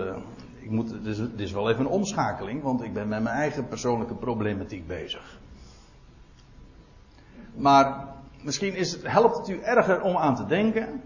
ik 0.67 0.73
moet, 0.73 0.89
dit 0.89 1.07
is, 1.07 1.17
dit 1.17 1.41
is 1.41 1.53
wel 1.53 1.71
even 1.71 1.81
een 1.81 1.91
omschakeling, 1.91 2.63
want 2.63 2.83
ik 2.83 2.93
ben 2.93 3.09
met 3.09 3.23
mijn 3.23 3.37
eigen 3.37 3.69
persoonlijke 3.69 4.15
problematiek 4.15 4.87
bezig. 4.87 5.39
Maar 7.55 8.09
misschien 8.43 8.75
is 8.75 8.93
het, 8.93 9.03
helpt 9.07 9.37
het 9.37 9.49
u 9.49 9.61
erger 9.63 10.03
om 10.03 10.17
aan 10.17 10.35
te 10.35 10.47
denken 10.47 11.03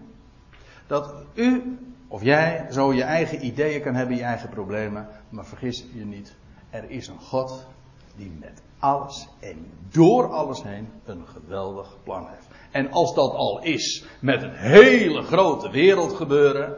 dat 0.87 1.13
u 1.33 1.77
of 2.07 2.23
jij 2.23 2.67
zo 2.71 2.93
je 2.93 3.03
eigen 3.03 3.45
ideeën 3.45 3.81
kan 3.81 3.95
hebben, 3.95 4.15
je 4.15 4.23
eigen 4.23 4.49
problemen, 4.49 5.07
maar 5.29 5.45
vergis 5.45 5.85
je 5.93 6.05
niet, 6.05 6.35
er 6.69 6.89
is 6.89 7.07
een 7.07 7.19
God 7.19 7.67
die 8.15 8.31
met 8.39 8.61
alles 8.79 9.27
en 9.39 9.71
door 9.89 10.31
alles 10.31 10.63
heen 10.63 10.89
een 11.05 11.27
geweldig 11.27 11.97
plan 12.03 12.27
heeft. 12.27 12.47
En 12.71 12.91
als 12.91 13.13
dat 13.13 13.33
al 13.33 13.61
is 13.63 14.05
met 14.19 14.41
een 14.41 14.55
hele 14.55 15.21
grote 15.21 15.69
wereld 15.69 16.13
gebeuren, 16.13 16.75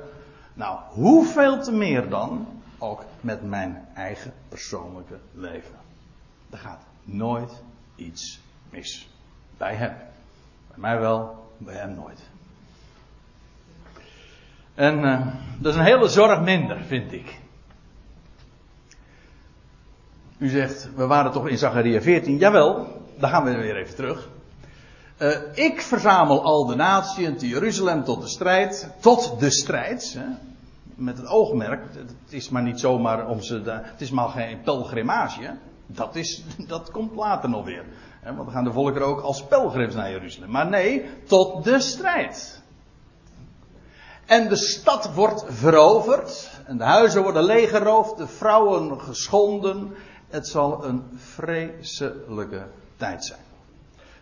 nou 0.54 0.80
hoeveel 0.90 1.62
te 1.62 1.72
meer 1.72 2.10
dan 2.10 2.48
ook 2.84 3.06
met 3.22 3.44
mijn 3.44 3.88
eigen 3.96 4.34
persoonlijke 4.50 5.20
leven. 5.34 5.76
Er 6.50 6.58
gaat 6.58 6.82
nooit 7.04 7.52
iets 7.96 8.40
mis. 8.70 9.10
Bij 9.58 9.76
hem. 9.76 9.96
Bij 10.68 10.78
mij 10.78 11.00
wel, 11.00 11.48
bij 11.58 11.76
hem 11.76 11.96
nooit. 11.96 12.20
En 14.76 15.00
uh, 15.00 15.28
dat 15.60 15.74
is 15.74 15.80
een 15.80 15.86
hele 15.86 16.08
zorg 16.08 16.42
minder, 16.42 16.84
vind 16.84 17.12
ik. 17.12 17.40
U 20.38 20.50
zegt, 20.50 20.90
we 20.96 21.08
waren 21.08 21.32
toch 21.32 21.48
in 21.48 21.58
Zachariah 21.58 22.02
14. 22.02 22.38
Jawel, 22.38 23.02
daar 23.18 23.30
gaan 23.30 23.44
we 23.44 23.58
weer 23.58 23.76
even 23.76 23.96
terug. 23.96 24.30
Uh, 25.18 25.38
ik 25.54 25.82
verzamel 25.82 26.44
al 26.44 26.66
de 26.66 26.76
naties 26.76 27.40
te 27.40 27.48
Jeruzalem 27.48 28.04
tot 28.04 28.22
de 28.22 28.28
strijd. 28.28 28.90
Tot 29.00 29.40
de 29.40 29.50
strijd. 29.50 30.14
Hè, 30.18 30.26
met 30.96 31.18
het 31.18 31.28
oogmerk. 31.28 31.84
Het 31.94 32.34
is 32.34 32.50
maar 32.50 32.64
niet 32.64 32.80
zomaar 32.80 33.28
om 33.28 33.42
ze. 33.42 33.62
Da- 33.62 33.82
het 33.84 34.02
is 34.02 34.12
maar 34.12 34.30
geen 34.30 34.62
pelgrimage. 34.62 35.58
Dat, 35.86 36.16
is, 36.16 36.44
dat 36.68 36.92
komt 36.92 37.16
later 37.16 37.50
nog 37.50 37.66
weer. 37.66 37.86
Want 38.24 38.38
dan 38.38 38.52
gaan 38.52 38.64
de 38.64 38.72
volkeren 38.72 39.08
ook 39.08 39.22
als 39.22 39.46
pelgrims 39.46 39.96
naar 39.96 40.12
Jeruzalem. 40.12 40.52
Maar 40.52 40.70
nee, 40.70 41.06
tot 41.26 41.64
de 41.64 41.80
strijd. 41.80 42.62
En 44.26 44.50
de 44.50 44.56
stad 44.56 45.14
wordt 45.14 45.46
veroverd. 45.48 46.62
En 46.66 46.78
de 46.78 46.84
huizen 46.84 47.24
worden 47.24 47.44
leeggeroofd. 47.44 48.18
De 48.18 48.28
vrouwen 48.28 49.02
geschonden. 49.02 49.94
Het 50.28 50.48
zal 50.48 50.86
een 50.86 51.04
vreselijke 51.16 52.68
tijd 52.98 53.26
zijn. 53.26 53.40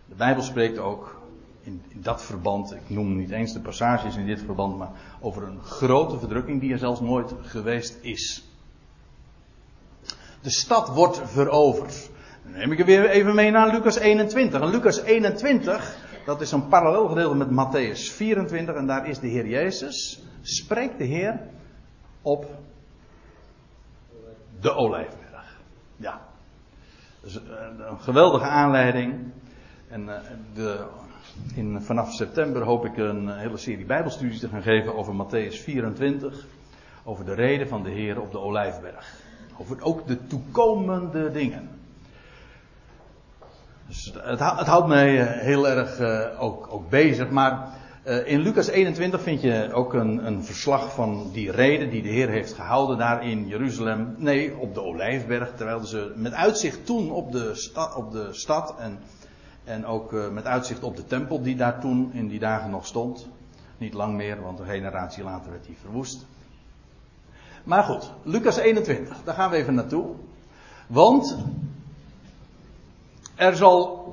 De 0.05 0.15
Bijbel 0.15 0.43
spreekt 0.43 0.77
ook 0.77 1.20
in, 1.63 1.81
in, 1.87 2.01
dat 2.01 2.23
verband, 2.23 2.73
ik 2.73 2.89
noem 2.89 3.15
niet 3.15 3.31
eens 3.31 3.53
de 3.53 3.59
passages 3.59 4.15
in 4.15 4.25
dit 4.25 4.39
verband, 4.39 4.77
maar 4.77 4.91
over 5.19 5.43
een 5.43 5.63
grote 5.63 6.19
verdrukking 6.19 6.61
die 6.61 6.71
er 6.71 6.77
zelfs 6.77 6.99
nooit 6.99 7.33
geweest 7.41 7.97
is. 8.01 8.43
De 10.41 10.49
stad 10.49 10.87
wordt 10.87 11.21
veroverd. 11.25 12.09
Dan 12.43 12.51
neem 12.51 12.71
ik 12.71 12.79
er 12.79 12.85
weer 12.85 13.09
even 13.09 13.35
mee 13.35 13.51
naar 13.51 13.71
Lucas 13.71 13.97
21. 13.97 14.61
En 14.61 14.69
Lucas 14.69 15.01
21, 15.01 15.97
dat 16.25 16.41
is 16.41 16.51
een 16.51 16.67
parallel 16.67 17.07
gedeelte 17.07 17.35
met 17.35 17.49
Matthäus 17.49 18.13
24, 18.13 18.75
en 18.75 18.87
daar 18.87 19.07
is 19.07 19.19
de 19.19 19.27
Heer 19.27 19.47
Jezus, 19.47 20.23
spreekt 20.41 20.97
de 20.97 21.03
Heer 21.03 21.39
op 22.21 22.45
de 24.59 24.73
olijf. 24.73 25.19
Ja. 25.95 26.21
Dus 27.21 27.35
een 27.35 27.99
geweldige 27.99 28.45
aanleiding. 28.45 29.31
En 29.87 30.09
de, 30.53 30.85
in, 31.55 31.81
vanaf 31.81 32.13
september 32.13 32.61
hoop 32.61 32.85
ik 32.85 32.97
een 32.97 33.29
hele 33.29 33.57
serie 33.57 33.85
Bijbelstudies 33.85 34.39
te 34.39 34.47
gaan 34.47 34.61
geven 34.61 34.95
over 34.95 35.13
Matthäus 35.13 35.55
24. 35.63 36.45
Over 37.03 37.25
de 37.25 37.33
reden 37.33 37.67
van 37.67 37.83
de 37.83 37.89
Heer 37.89 38.21
op 38.21 38.31
de 38.31 38.39
Olijfberg. 38.39 39.13
Over 39.57 39.81
ook 39.81 40.07
de 40.07 40.27
toekomende 40.27 41.31
dingen. 41.31 41.69
Dus 43.87 44.13
het, 44.23 44.39
het 44.39 44.67
houdt 44.67 44.87
mij 44.87 45.23
heel 45.25 45.67
erg 45.67 45.99
ook, 46.39 46.67
ook 46.69 46.89
bezig. 46.89 47.29
Maar 47.29 47.67
in 48.25 48.39
Lucas 48.39 48.67
21 48.67 49.21
vind 49.21 49.41
je 49.41 49.69
ook 49.73 49.93
een, 49.93 50.25
een, 50.25 50.43
verslag 50.43 50.93
van 50.93 51.29
die 51.33 51.51
reden 51.51 51.89
die 51.89 52.01
de 52.01 52.09
Heer 52.09 52.29
heeft 52.29 52.53
gehouden 52.53 52.97
daar 52.97 53.25
in 53.25 53.47
Jeruzalem. 53.47 54.15
Nee, 54.17 54.57
op 54.57 54.73
de 54.73 54.81
Olijfberg. 54.81 55.51
Terwijl 55.55 55.85
ze 55.85 56.11
met 56.15 56.33
uitzicht 56.33 56.85
toen 56.85 57.11
op 57.11 57.31
de, 57.31 57.71
op 57.95 58.11
de 58.11 58.27
stad 58.31 58.75
en, 58.79 58.99
en 59.71 59.85
ook 59.85 60.11
uh, 60.11 60.29
met 60.29 60.45
uitzicht 60.45 60.83
op 60.83 60.95
de 60.95 61.05
tempel 61.05 61.41
die 61.41 61.55
daar 61.55 61.79
toen 61.79 62.09
in 62.13 62.27
die 62.27 62.39
dagen 62.39 62.69
nog 62.69 62.85
stond. 62.85 63.27
Niet 63.77 63.93
lang 63.93 64.15
meer, 64.15 64.41
want 64.41 64.59
een 64.59 64.65
generatie 64.65 65.23
later 65.23 65.51
werd 65.51 65.65
die 65.65 65.77
verwoest. 65.81 66.25
Maar 67.63 67.83
goed, 67.83 68.11
Lucas 68.23 68.57
21, 68.57 69.17
daar 69.23 69.35
gaan 69.35 69.49
we 69.49 69.55
even 69.55 69.73
naartoe. 69.73 70.05
Want 70.87 71.37
er 73.35 73.55
zal, 73.55 74.05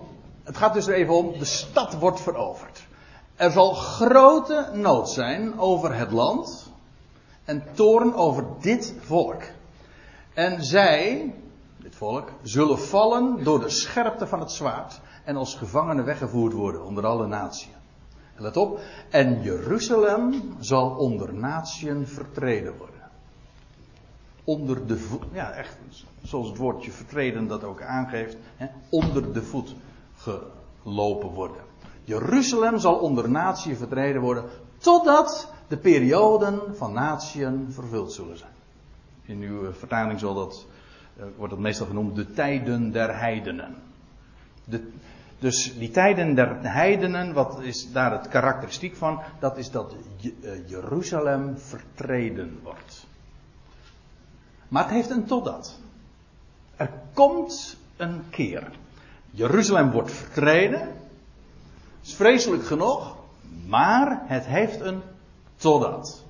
het 0.43 0.57
gaat 0.57 0.75
dus 0.75 0.87
er 0.87 0.95
even 0.95 1.15
om, 1.15 1.39
de 1.39 1.45
stad 1.45 1.95
wordt 1.95 2.21
veroverd. 2.21 2.87
Er 3.37 3.51
zal 3.51 3.75
grote 3.75 4.71
nood 4.73 5.11
zijn 5.11 5.59
over 5.59 5.95
het 5.95 6.11
land 6.11 6.71
en 7.45 7.65
toorn 7.73 8.15
over 8.15 8.45
dit 8.61 8.95
volk. 9.01 9.43
En 10.35 10.65
zij, 10.65 11.35
dit 11.83 11.97
volk, 11.97 12.29
zullen 12.43 12.79
vallen 12.79 13.45
door 13.45 13.61
de 13.61 13.69
scherpte 13.69 14.27
van 14.27 14.41
het 14.41 14.51
zwaard 14.51 15.01
en 15.25 15.37
als 15.37 15.55
gevangenen 15.55 16.05
weggevoerd 16.05 16.53
worden 16.53 16.85
onder 16.85 17.07
alle 17.07 17.27
naties. 17.27 17.77
Let 18.37 18.57
op, 18.57 18.81
en 19.11 19.43
Jeruzalem 19.43 20.43
zal 20.61 20.91
onder 20.91 21.35
naties 21.35 21.93
vertreden 22.05 22.77
worden. 22.77 22.97
Onder 24.45 24.87
de 24.87 24.99
voet, 24.99 25.25
ja 25.33 25.51
echt, 25.51 25.77
zoals 26.23 26.49
het 26.49 26.57
woordje 26.57 26.91
vertreden 26.91 27.47
dat 27.47 27.65
ook 27.65 27.83
aangeeft, 27.83 28.37
hè, 28.57 28.67
onder 28.89 29.33
de 29.33 29.43
voet 29.43 29.75
gelopen 30.17 31.29
worden. 31.29 31.63
Jeruzalem 32.05 32.79
zal 32.79 32.95
onder 32.95 33.31
natie 33.31 33.77
vertreden 33.77 34.21
worden 34.21 34.45
totdat 34.79 35.53
de 35.69 35.77
perioden 35.77 36.77
van 36.77 36.93
natieën 36.93 37.67
vervuld 37.71 38.13
zullen 38.13 38.39
zijn. 38.39 38.53
In 39.23 39.41
uw 39.41 39.73
vertaling 39.73 40.21
zal 40.21 40.35
dat, 40.35 40.67
wordt 41.37 41.53
dat 41.53 41.63
meestal 41.63 41.87
genoemd 41.87 42.17
de 42.17 42.33
tijden 42.33 42.93
der 42.93 43.19
heidenen. 43.19 43.75
De, 44.65 44.91
Dus 45.39 45.79
die 45.79 45.91
tijden 45.91 46.35
der 46.35 46.59
heidenen, 46.63 47.33
wat 47.33 47.61
is 47.63 47.93
daar 47.93 48.13
het 48.13 48.29
karakteristiek 48.29 48.97
van? 48.97 49.21
Dat 49.39 49.59
is 49.59 49.71
dat 49.71 49.95
eh, 50.21 50.69
Jeruzalem 50.69 51.59
vertreden 51.59 52.61
wordt. 52.63 53.07
Maar 54.69 54.83
het 54.83 54.93
heeft 54.93 55.11
een 55.11 55.27
totdat. 55.27 55.79
Er 56.77 56.91
komt 57.13 57.77
een 57.97 58.23
keer. 58.31 58.71
Jeruzalem 59.31 59.91
wordt 59.91 60.11
vertreden. 60.11 60.89
is 62.03 62.15
vreselijk 62.15 62.67
genoeg. 62.67 63.17
Maar 63.67 64.23
het 64.27 64.47
heeft 64.47 64.81
een 64.81 65.03
totdat. 65.57 66.25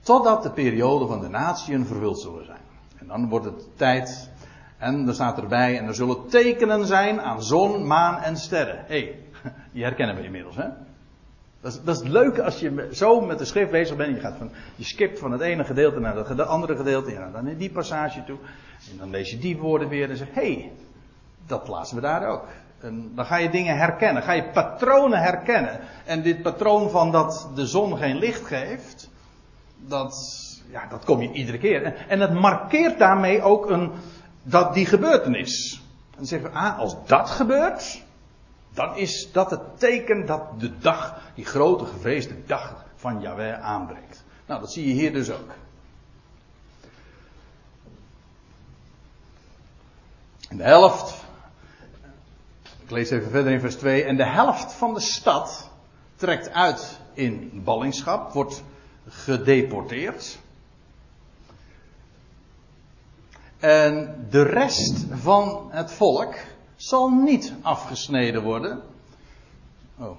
Totdat 0.00 0.42
de 0.42 0.50
periode 0.50 1.06
van 1.06 1.20
de 1.20 1.28
natieën 1.28 1.86
vervuld 1.86 2.20
zullen 2.20 2.44
zijn. 2.44 2.65
En 2.98 3.06
dan 3.06 3.28
wordt 3.28 3.44
het 3.44 3.76
tijd. 3.76 4.30
En 4.78 5.08
er 5.08 5.14
staat 5.14 5.38
erbij. 5.38 5.78
En 5.78 5.86
er 5.86 5.94
zullen 5.94 6.28
tekenen 6.28 6.86
zijn 6.86 7.20
aan 7.20 7.42
zon, 7.42 7.86
maan 7.86 8.22
en 8.22 8.36
sterren. 8.36 8.84
Hé, 8.86 8.98
hey, 8.98 9.18
die 9.72 9.82
herkennen 9.82 10.16
we 10.16 10.22
inmiddels, 10.22 10.56
hè? 10.56 10.68
Dat 11.60 11.72
is, 11.72 11.80
dat 11.84 12.02
is 12.02 12.08
leuk 12.08 12.38
als 12.38 12.60
je 12.60 12.88
zo 12.92 13.20
met 13.20 13.38
de 13.38 13.44
schrift 13.44 13.70
bezig 13.70 13.96
bent. 13.96 14.14
Je, 14.14 14.20
gaat 14.20 14.36
van, 14.38 14.50
je 14.76 14.84
skipt 14.84 15.18
van 15.18 15.32
het 15.32 15.40
ene 15.40 15.64
gedeelte 15.64 16.00
naar 16.00 16.16
het 16.16 16.40
andere 16.40 16.76
gedeelte. 16.76 17.10
Ja, 17.10 17.30
dan 17.30 17.46
in 17.46 17.56
die 17.56 17.70
passage 17.70 18.24
toe. 18.24 18.38
En 18.90 18.98
dan 18.98 19.10
lees 19.10 19.30
je 19.30 19.38
die 19.38 19.56
woorden 19.56 19.88
weer 19.88 20.10
en 20.10 20.16
zeg: 20.16 20.28
hé, 20.32 20.52
hey, 20.52 20.72
dat 21.46 21.64
plaatsen 21.64 21.96
we 21.96 22.02
daar 22.02 22.28
ook. 22.28 22.44
En 22.80 23.12
dan 23.14 23.26
ga 23.26 23.36
je 23.36 23.50
dingen 23.50 23.76
herkennen. 23.76 24.22
Ga 24.22 24.32
je 24.32 24.50
patronen 24.52 25.22
herkennen. 25.22 25.80
En 26.04 26.22
dit 26.22 26.42
patroon 26.42 26.90
van 26.90 27.12
dat 27.12 27.48
de 27.54 27.66
zon 27.66 27.96
geen 27.96 28.16
licht 28.16 28.46
geeft. 28.46 29.10
Dat, 29.76 30.14
ja, 30.70 30.86
dat 30.86 31.04
kom 31.04 31.20
je 31.20 31.32
iedere 31.32 31.58
keer. 31.58 31.94
En 32.08 32.18
dat 32.18 32.32
markeert 32.32 32.98
daarmee 32.98 33.42
ook 33.42 33.70
een, 33.70 33.92
dat 34.42 34.74
die 34.74 34.86
gebeurtenis. 34.86 35.82
En 36.10 36.16
dan 36.16 36.26
zeggen 36.26 36.50
we, 36.50 36.56
ah, 36.56 36.78
als 36.78 36.96
dat 37.06 37.30
gebeurt, 37.30 38.02
dan 38.74 38.96
is 38.96 39.32
dat 39.32 39.50
het 39.50 39.78
teken 39.78 40.26
dat 40.26 40.60
de 40.60 40.78
dag, 40.78 41.20
die 41.34 41.44
grote 41.44 41.84
gevreesde 41.84 42.34
dag 42.46 42.84
van 42.96 43.20
Yahweh 43.20 43.62
aanbreekt. 43.62 44.24
Nou, 44.46 44.60
dat 44.60 44.72
zie 44.72 44.88
je 44.88 44.92
hier 44.92 45.12
dus 45.12 45.30
ook. 45.30 45.54
En 50.48 50.56
de 50.56 50.62
helft, 50.62 51.24
ik 52.82 52.90
lees 52.90 53.10
even 53.10 53.30
verder 53.30 53.52
in 53.52 53.60
vers 53.60 53.76
2, 53.76 54.04
en 54.04 54.16
de 54.16 54.26
helft 54.26 54.72
van 54.72 54.94
de 54.94 55.00
stad 55.00 55.70
trekt 56.16 56.52
uit 56.52 57.00
in 57.14 57.62
ballingschap, 57.64 58.32
wordt 58.32 58.62
gedeporteerd. 59.08 60.38
En 63.58 64.26
de 64.30 64.42
rest 64.42 65.06
van 65.10 65.68
het 65.70 65.92
volk 65.92 66.34
zal 66.76 67.08
niet 67.08 67.54
afgesneden 67.62 68.42
worden. 68.42 68.80
Oh, 69.98 70.18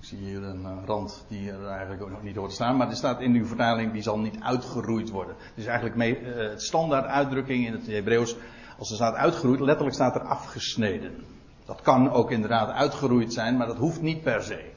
ik 0.00 0.04
zie 0.04 0.18
hier 0.18 0.42
een 0.42 0.64
eh, 0.64 0.86
rand 0.86 1.24
die 1.28 1.50
er 1.50 1.66
eigenlijk 1.66 2.02
ook 2.02 2.10
nog 2.10 2.22
niet 2.22 2.36
hoort 2.36 2.52
staan. 2.52 2.76
Maar 2.76 2.88
er 2.88 2.96
staat 2.96 3.20
in 3.20 3.34
uw 3.34 3.46
vertaling, 3.46 3.92
die 3.92 4.02
zal 4.02 4.18
niet 4.18 4.36
uitgeroeid 4.40 5.10
worden. 5.10 5.34
Is 5.54 5.66
eigenlijk 5.66 5.96
mee, 5.96 6.20
uh, 6.20 6.50
standaard 6.56 7.06
uitdrukking 7.06 7.66
in 7.66 7.72
het 7.72 7.86
Hebreeuws. 7.86 8.36
Als 8.78 8.90
er 8.90 8.96
staat 8.96 9.14
uitgeroeid, 9.14 9.60
letterlijk 9.60 9.94
staat 9.94 10.14
er 10.14 10.24
afgesneden. 10.24 11.24
Dat 11.64 11.80
kan 11.82 12.10
ook 12.10 12.30
inderdaad 12.30 12.70
uitgeroeid 12.70 13.32
zijn, 13.32 13.56
maar 13.56 13.66
dat 13.66 13.76
hoeft 13.76 14.00
niet 14.00 14.22
per 14.22 14.42
se. 14.42 14.70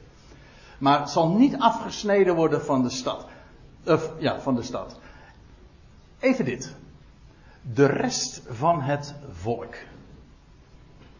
Maar 0.78 1.00
het 1.00 1.10
zal 1.10 1.28
niet 1.28 1.56
afgesneden 1.58 2.34
worden 2.34 2.64
van 2.64 2.82
de 2.82 2.90
stad. 2.90 3.26
Ja, 4.18 4.40
van 4.40 4.54
de 4.54 4.62
stad. 4.62 4.98
Even 6.20 6.44
dit. 6.44 6.74
De 7.62 7.86
rest 7.86 8.42
van 8.48 8.82
het 8.82 9.14
volk. 9.30 9.74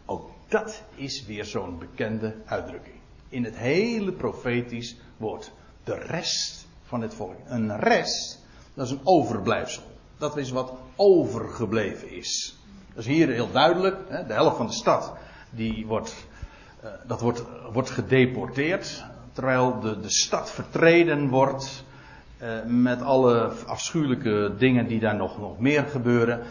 Ook 0.05 0.29
dat 0.47 0.83
is 0.95 1.25
weer 1.25 1.45
zo'n 1.45 1.79
bekende 1.79 2.35
uitdrukking. 2.45 2.95
In 3.29 3.43
het 3.43 3.55
hele 3.55 4.11
profetisch 4.11 4.95
woord. 5.17 5.51
De 5.83 5.95
rest 5.95 6.67
van 6.83 7.01
het 7.01 7.13
volk. 7.13 7.35
Een 7.45 7.79
rest, 7.79 8.39
dat 8.73 8.85
is 8.85 8.91
een 8.91 9.01
overblijfsel. 9.03 9.83
Dat 10.17 10.37
is 10.37 10.51
wat 10.51 10.73
overgebleven 10.95 12.11
is. 12.11 12.57
Dat 12.93 13.03
is 13.03 13.05
hier 13.05 13.29
heel 13.29 13.51
duidelijk. 13.51 13.97
Hè, 14.07 14.25
de 14.25 14.33
helft 14.33 14.57
van 14.57 14.67
de 14.67 14.73
stad, 14.73 15.13
die 15.49 15.85
wordt, 15.87 16.25
uh, 16.83 16.89
dat 17.07 17.21
wordt, 17.21 17.43
wordt 17.71 17.89
gedeporteerd. 17.89 19.03
Terwijl 19.31 19.79
de, 19.79 19.99
de 19.99 20.09
stad 20.09 20.51
vertreden 20.51 21.29
wordt. 21.29 21.83
Uh, 22.41 22.49
met 22.65 23.01
alle 23.01 23.51
afschuwelijke 23.65 24.53
dingen 24.57 24.87
die 24.87 24.99
daar 24.99 25.15
nog, 25.15 25.39
nog 25.39 25.59
meer 25.59 25.83
gebeuren. 25.83 26.41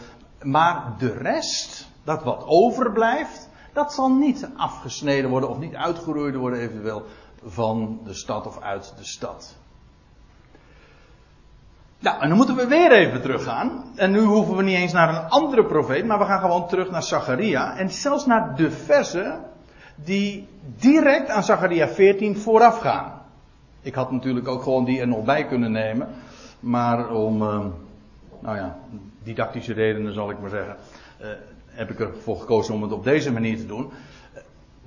Maar 0.41 0.95
de 0.97 1.13
rest, 1.13 1.87
dat 2.03 2.23
wat 2.23 2.43
overblijft, 2.45 3.49
dat 3.73 3.93
zal 3.93 4.09
niet 4.09 4.49
afgesneden 4.55 5.29
worden 5.29 5.49
of 5.49 5.59
niet 5.59 5.75
uitgeroeid 5.75 6.35
worden 6.35 6.59
eventueel 6.59 7.05
van 7.45 7.99
de 8.03 8.13
stad 8.13 8.47
of 8.47 8.61
uit 8.61 8.93
de 8.97 9.05
stad. 9.05 9.57
Nou, 11.99 12.21
en 12.21 12.27
dan 12.27 12.37
moeten 12.37 12.55
we 12.55 12.67
weer 12.67 12.91
even 12.91 13.21
teruggaan. 13.21 13.91
En 13.95 14.11
nu 14.11 14.19
hoeven 14.19 14.55
we 14.55 14.63
niet 14.63 14.77
eens 14.77 14.93
naar 14.93 15.09
een 15.09 15.29
andere 15.29 15.65
profeet, 15.65 16.05
maar 16.05 16.19
we 16.19 16.25
gaan 16.25 16.41
gewoon 16.41 16.67
terug 16.67 16.91
naar 16.91 17.03
Zacharia. 17.03 17.77
En 17.77 17.89
zelfs 17.89 18.25
naar 18.25 18.55
de 18.55 18.71
versen 18.71 19.45
die 19.95 20.47
direct 20.79 21.29
aan 21.29 21.43
Zacharia 21.43 21.87
14 21.87 22.37
voorafgaan. 22.37 23.20
Ik 23.81 23.95
had 23.95 24.11
natuurlijk 24.11 24.47
ook 24.47 24.63
gewoon 24.63 24.85
die 24.85 24.99
er 24.99 25.07
nog 25.07 25.23
bij 25.23 25.45
kunnen 25.45 25.71
nemen. 25.71 26.07
Maar 26.59 27.09
om, 27.09 27.41
uh, 27.41 27.65
nou 28.39 28.55
ja, 28.57 28.77
didactische 29.23 29.73
redenen 29.73 30.13
zal 30.13 30.29
ik 30.29 30.39
maar 30.39 30.49
zeggen, 30.49 30.75
uh, 31.21 31.27
heb 31.65 31.89
ik 31.89 31.99
ervoor 31.99 32.39
gekozen 32.39 32.73
om 32.73 32.81
het 32.81 32.91
op 32.91 33.03
deze 33.03 33.31
manier 33.31 33.57
te 33.57 33.65
doen. 33.65 33.91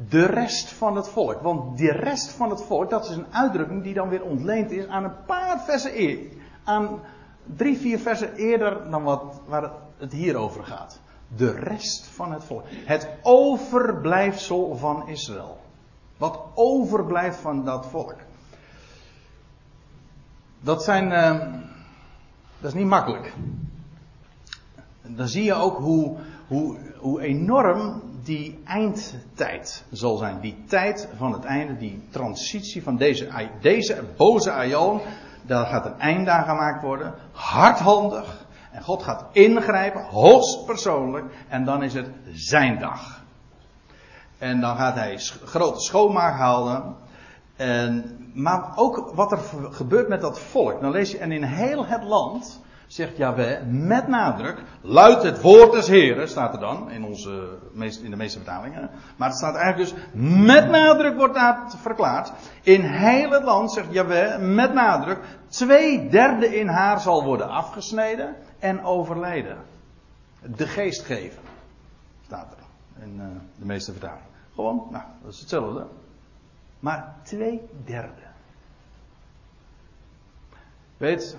De 0.09 0.27
rest 0.27 0.73
van 0.73 0.97
het 0.97 1.09
volk. 1.09 1.41
Want 1.41 1.79
de 1.79 1.93
rest 1.93 2.31
van 2.31 2.51
het 2.51 2.63
volk, 2.63 2.91
dat 2.91 3.09
is 3.09 3.17
een 3.17 3.27
uitdrukking 3.31 3.83
die 3.83 3.95
dan 3.95 4.09
weer 4.09 4.23
ontleend 4.23 4.71
is 4.71 4.87
aan 4.87 5.05
een 5.05 5.25
paar 5.27 5.61
versen 5.65 5.93
eerder. 5.93 6.27
Aan 6.65 7.01
drie, 7.57 7.79
vier 7.79 7.99
versen 7.99 8.35
eerder 8.35 8.91
dan 8.91 9.03
wat, 9.03 9.41
waar 9.47 9.73
het 9.99 10.13
hier 10.13 10.37
over 10.37 10.65
gaat. 10.65 11.01
De 11.37 11.51
rest 11.51 12.07
van 12.07 12.33
het 12.33 12.45
volk. 12.45 12.65
Het 12.85 13.09
overblijfsel 13.23 14.77
van 14.77 15.09
Israël. 15.09 15.59
Wat 16.17 16.41
overblijft 16.55 17.39
van 17.39 17.65
dat 17.65 17.87
volk. 17.87 18.17
Dat 20.65 20.85
zijn. 20.85 21.11
Uh, 21.11 21.53
dat 22.61 22.73
is 22.73 22.75
niet 22.75 22.87
makkelijk. 22.87 23.33
Dan 25.03 25.29
zie 25.29 25.45
je 25.45 25.55
ook 25.55 25.77
hoe, 25.77 26.17
hoe, 26.47 26.79
hoe 26.99 27.21
enorm 27.21 28.03
die 28.23 28.61
eindtijd 28.65 29.85
zal 29.91 30.17
zijn. 30.17 30.41
Die 30.41 30.65
tijd 30.67 31.09
van 31.17 31.33
het 31.33 31.45
einde, 31.45 31.77
die 31.77 32.03
transitie 32.11 32.83
van 32.83 32.97
deze, 32.97 33.49
deze 33.61 34.05
boze 34.17 34.53
aion. 34.53 35.01
Daar 35.43 35.67
gaat 35.67 35.87
een 35.87 35.99
einde 35.99 36.31
aan 36.31 36.45
gemaakt 36.45 36.83
worden. 36.83 37.15
Hardhandig. 37.33 38.47
En 38.73 38.83
God 38.83 39.03
gaat 39.03 39.25
ingrijpen, 39.33 40.05
hoogst 40.05 40.67
persoonlijk. 40.67 41.35
En 41.49 41.65
dan 41.65 41.83
is 41.83 41.95
het 41.95 42.09
zijn 42.33 42.79
dag. 42.79 43.23
En 44.39 44.61
dan 44.61 44.77
gaat 44.77 44.95
hij 44.95 45.19
grote 45.45 45.81
schoonmaak 45.81 46.39
halen. 46.39 46.97
En, 47.57 48.17
maar 48.35 48.73
ook 48.77 49.11
wat 49.15 49.33
er 49.33 49.39
gebeurt 49.71 50.09
met 50.09 50.21
dat 50.21 50.41
volk. 50.41 50.81
Dan 50.81 50.91
lees 50.91 51.11
je, 51.11 51.19
en 51.19 51.33
in 51.33 51.43
heel 51.43 51.87
het 51.87 52.05
land, 52.05 52.61
zegt 52.87 53.17
Yahweh, 53.17 53.63
met 53.67 54.09
nadruk, 54.09 54.63
luidt 54.81 55.23
het 55.23 55.41
woord 55.41 55.73
des 55.73 55.87
Heren, 55.87 56.29
staat 56.29 56.55
er 56.55 56.61
dan, 56.61 56.91
in, 56.91 57.05
onze, 57.05 57.59
in 58.03 58.11
de 58.11 58.17
meeste 58.17 58.39
vertalingen. 58.39 58.91
Maar 59.17 59.29
het 59.29 59.37
staat 59.37 59.55
eigenlijk 59.55 59.91
dus, 59.91 60.03
met 60.45 60.69
nadruk 60.69 61.17
wordt 61.17 61.35
daar 61.35 61.71
verklaard. 61.77 62.33
In 62.63 62.81
heel 62.81 63.31
het 63.31 63.43
land, 63.43 63.73
zegt 63.73 63.93
Yahweh, 63.93 64.39
met 64.39 64.75
nadruk, 64.75 65.19
twee 65.49 66.09
derde 66.09 66.59
in 66.59 66.69
haar 66.69 67.01
zal 67.01 67.25
worden 67.25 67.49
afgesneden 67.49 68.35
en 68.59 68.85
overlijden. 68.85 69.57
De 70.57 70.67
geest 70.67 71.05
geven, 71.05 71.43
staat 72.25 72.53
er 72.53 73.03
in 73.03 73.15
uh, 73.17 73.25
de 73.57 73.67
meeste 73.67 73.91
vertalingen. 73.91 74.33
Gewoon, 74.55 74.87
nou, 74.91 75.05
dat 75.23 75.33
is 75.33 75.41
hetzelfde. 75.41 75.87
Maar 76.85 77.15
twee 77.23 77.61
derde. 77.85 78.23
Weet, 80.97 81.37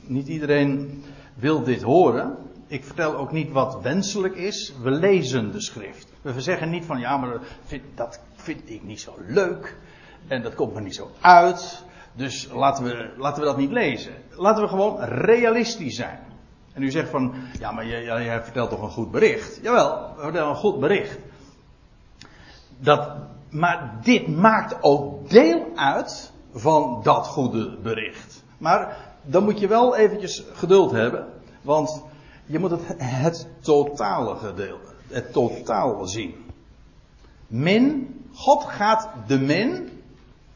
niet 0.00 0.28
iedereen 0.28 1.04
wil 1.34 1.62
dit 1.62 1.82
horen. 1.82 2.36
Ik 2.66 2.84
vertel 2.84 3.16
ook 3.16 3.32
niet 3.32 3.52
wat 3.52 3.80
wenselijk 3.82 4.36
is. 4.36 4.72
We 4.82 4.90
lezen 4.90 5.52
de 5.52 5.60
schrift. 5.60 6.08
We 6.22 6.40
zeggen 6.40 6.70
niet 6.70 6.84
van 6.84 6.98
ja, 6.98 7.16
maar 7.16 7.38
dat 7.94 8.20
vind 8.34 8.70
ik 8.70 8.82
niet 8.82 9.00
zo 9.00 9.14
leuk. 9.26 9.76
En 10.26 10.42
dat 10.42 10.54
komt 10.54 10.74
me 10.74 10.80
niet 10.80 10.94
zo 10.94 11.10
uit. 11.20 11.84
Dus 12.12 12.48
laten 12.52 12.84
we, 12.84 13.14
laten 13.16 13.40
we 13.40 13.48
dat 13.48 13.56
niet 13.56 13.72
lezen. 13.72 14.14
Laten 14.30 14.62
we 14.62 14.68
gewoon 14.68 15.00
realistisch 15.00 15.96
zijn. 15.96 16.18
En 16.72 16.82
u 16.82 16.90
zegt 16.90 17.08
van, 17.08 17.34
ja, 17.58 17.72
maar 17.72 17.86
jij, 17.86 18.04
jij 18.04 18.42
vertelt 18.42 18.70
toch 18.70 18.82
een 18.82 18.90
goed 18.90 19.10
bericht? 19.10 19.58
Jawel, 19.62 20.14
we 20.16 20.22
vertellen 20.22 20.48
een 20.48 20.56
goed 20.56 20.80
bericht. 20.80 21.18
Dat, 22.78 23.10
maar 23.50 23.98
dit 24.02 24.28
maakt 24.28 24.76
ook 24.80 25.30
deel 25.30 25.66
uit 25.74 26.32
van 26.52 27.00
dat 27.02 27.26
goede 27.26 27.76
bericht. 27.82 28.42
Maar 28.58 28.96
dan 29.22 29.44
moet 29.44 29.60
je 29.60 29.68
wel 29.68 29.96
eventjes 29.96 30.44
geduld 30.52 30.90
hebben. 30.90 31.26
Want 31.62 32.02
je 32.46 32.58
moet 32.58 32.70
het, 32.70 32.82
het 32.96 33.46
totale 33.60 34.36
gedeelte, 34.36 34.92
het 35.08 35.32
totaal 35.32 36.06
zien. 36.06 36.34
Min, 37.46 38.14
God 38.34 38.64
gaat 38.64 39.08
de 39.26 39.38
min 39.38 40.02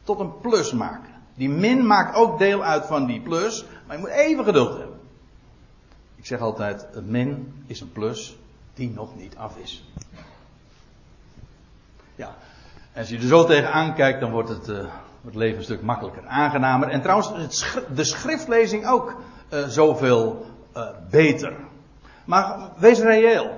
tot 0.03 0.19
een 0.19 0.39
plus 0.39 0.71
maken. 0.73 1.11
Die 1.35 1.49
min 1.49 1.87
maakt 1.87 2.15
ook 2.15 2.39
deel 2.39 2.63
uit 2.63 2.85
van 2.85 3.05
die 3.05 3.21
plus, 3.21 3.65
maar 3.87 3.95
je 3.95 4.01
moet 4.01 4.11
even 4.11 4.43
geduld 4.43 4.77
hebben. 4.77 4.99
Ik 6.15 6.25
zeg 6.25 6.39
altijd, 6.39 6.87
een 6.91 7.11
min 7.11 7.63
is 7.65 7.81
een 7.81 7.91
plus 7.91 8.37
die 8.73 8.89
nog 8.89 9.15
niet 9.15 9.35
af 9.35 9.57
is. 9.57 9.85
Ja, 12.15 12.35
als 12.95 13.09
je 13.09 13.15
er 13.17 13.21
zo 13.21 13.45
tegenaan 13.45 13.93
kijkt, 13.93 14.19
dan 14.19 14.31
wordt 14.31 14.49
het, 14.49 14.67
uh, 14.67 14.77
het 15.25 15.35
leven 15.35 15.57
een 15.57 15.63
stuk 15.63 15.81
makkelijker, 15.81 16.27
aangenamer. 16.27 16.87
En 16.87 17.01
trouwens, 17.01 17.31
de 17.95 18.03
schriftlezing 18.03 18.87
ook 18.87 19.15
uh, 19.53 19.67
zoveel 19.67 20.45
uh, 20.77 20.87
beter. 21.09 21.53
Maar 22.25 22.69
wees 22.77 22.99
reëel. 22.99 23.49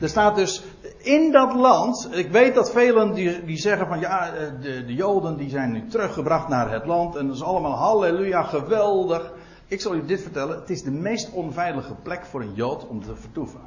Er 0.00 0.08
staat 0.08 0.36
dus 0.36 0.62
in 0.98 1.32
dat 1.32 1.54
land. 1.54 2.08
Ik 2.12 2.30
weet 2.30 2.54
dat 2.54 2.72
velen 2.72 3.14
die, 3.14 3.44
die 3.44 3.56
zeggen 3.56 3.86
van 3.86 4.00
ja, 4.00 4.30
de, 4.60 4.84
de 4.84 4.94
Joden 4.94 5.36
die 5.36 5.50
zijn 5.50 5.72
nu 5.72 5.86
teruggebracht 5.86 6.48
naar 6.48 6.72
het 6.72 6.86
land. 6.86 7.16
En 7.16 7.26
dat 7.26 7.36
is 7.36 7.42
allemaal 7.42 7.76
halleluja, 7.76 8.42
geweldig. 8.42 9.32
Ik 9.66 9.80
zal 9.80 9.94
u 9.94 10.04
dit 10.06 10.22
vertellen. 10.22 10.58
Het 10.60 10.70
is 10.70 10.82
de 10.82 10.90
meest 10.90 11.30
onveilige 11.32 11.94
plek 12.02 12.26
voor 12.26 12.40
een 12.40 12.54
Jood 12.54 12.86
om 12.86 13.02
te 13.02 13.16
vertoeven. 13.16 13.60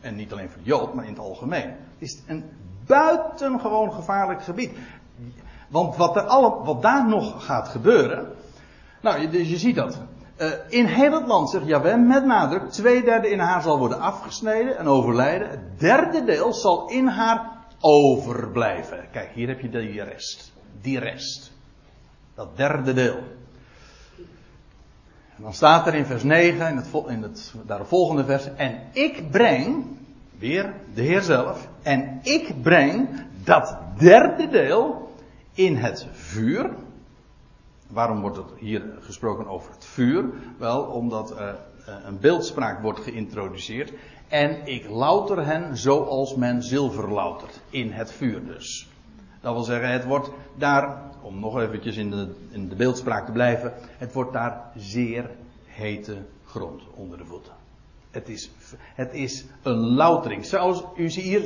En 0.00 0.16
niet 0.16 0.32
alleen 0.32 0.50
voor 0.50 0.62
Jood, 0.62 0.94
maar 0.94 1.04
in 1.04 1.10
het 1.10 1.20
algemeen. 1.20 1.68
Het 1.68 2.08
is 2.08 2.22
een 2.26 2.44
buitengewoon 2.86 3.92
gevaarlijk 3.92 4.42
gebied. 4.42 4.78
Want 5.68 5.96
wat, 5.96 6.16
er 6.16 6.22
alle, 6.22 6.64
wat 6.64 6.82
daar 6.82 7.08
nog 7.08 7.44
gaat 7.44 7.68
gebeuren. 7.68 8.32
Nou, 9.00 9.20
je, 9.20 9.48
je 9.48 9.58
ziet 9.58 9.76
dat. 9.76 9.98
Uh, 10.38 10.48
in 10.68 10.84
heel 10.84 11.12
het 11.12 11.26
land, 11.26 11.50
zegt 11.50 11.66
Jawel 11.66 11.98
met 11.98 12.24
nadruk, 12.24 12.70
twee 12.70 13.04
derde 13.04 13.30
in 13.30 13.38
haar 13.38 13.62
zal 13.62 13.78
worden 13.78 14.00
afgesneden 14.00 14.78
en 14.78 14.86
overlijden. 14.86 15.50
Het 15.50 15.80
derde 15.80 16.24
deel 16.24 16.52
zal 16.52 16.88
in 16.88 17.06
haar 17.06 17.50
overblijven. 17.80 19.08
Kijk, 19.12 19.30
hier 19.34 19.48
heb 19.48 19.60
je 19.60 19.68
die 19.68 20.02
rest. 20.02 20.52
Die 20.80 20.98
rest. 20.98 21.52
Dat 22.34 22.56
derde 22.56 22.92
deel. 22.92 23.18
Dan 25.42 25.54
staat 25.54 25.86
er 25.86 25.94
in 25.94 26.04
vers 26.04 26.22
9, 26.22 26.68
in 26.68 26.76
het, 26.76 26.86
in 27.08 27.22
het 27.22 27.54
daaropvolgende 27.66 28.24
vers, 28.24 28.54
en 28.56 28.78
ik 28.92 29.30
breng, 29.30 29.84
weer 30.38 30.72
de 30.94 31.02
Heer 31.02 31.22
zelf, 31.22 31.68
en 31.82 32.20
ik 32.22 32.62
breng 32.62 33.08
dat 33.44 33.78
derde 33.98 34.48
deel 34.48 35.12
in 35.52 35.76
het 35.76 36.06
vuur. 36.12 36.70
Waarom 37.86 38.20
wordt 38.20 38.36
het 38.36 38.50
hier 38.58 38.82
gesproken 39.00 39.46
over 39.46 39.70
het 39.72 39.84
vuur? 39.84 40.24
Wel, 40.58 40.82
omdat 40.82 41.32
uh, 41.32 41.48
een 42.04 42.18
beeldspraak 42.20 42.82
wordt 42.82 43.00
geïntroduceerd. 43.00 43.92
En 44.28 44.66
ik 44.66 44.88
louter 44.88 45.46
hen 45.46 45.76
zoals 45.76 46.34
men 46.34 46.62
zilver 46.62 47.12
loutert. 47.12 47.60
In 47.70 47.92
het 47.92 48.12
vuur 48.12 48.44
dus. 48.46 48.88
Dat 49.40 49.52
wil 49.52 49.62
zeggen, 49.62 49.90
het 49.90 50.04
wordt 50.04 50.30
daar, 50.56 51.02
om 51.22 51.40
nog 51.40 51.60
eventjes 51.60 51.96
in 51.96 52.10
de, 52.10 52.28
in 52.50 52.68
de 52.68 52.74
beeldspraak 52.74 53.26
te 53.26 53.32
blijven. 53.32 53.72
Het 53.98 54.12
wordt 54.12 54.32
daar 54.32 54.72
zeer 54.76 55.30
hete 55.64 56.16
grond 56.44 56.82
onder 56.94 57.18
de 57.18 57.24
voeten. 57.24 57.52
Het 58.10 58.28
is, 58.28 58.50
het 58.94 59.12
is 59.12 59.44
een 59.62 59.78
loutering. 59.78 60.44
Zoals 60.44 60.84
u 60.96 61.10
ziet 61.10 61.24
hier, 61.24 61.42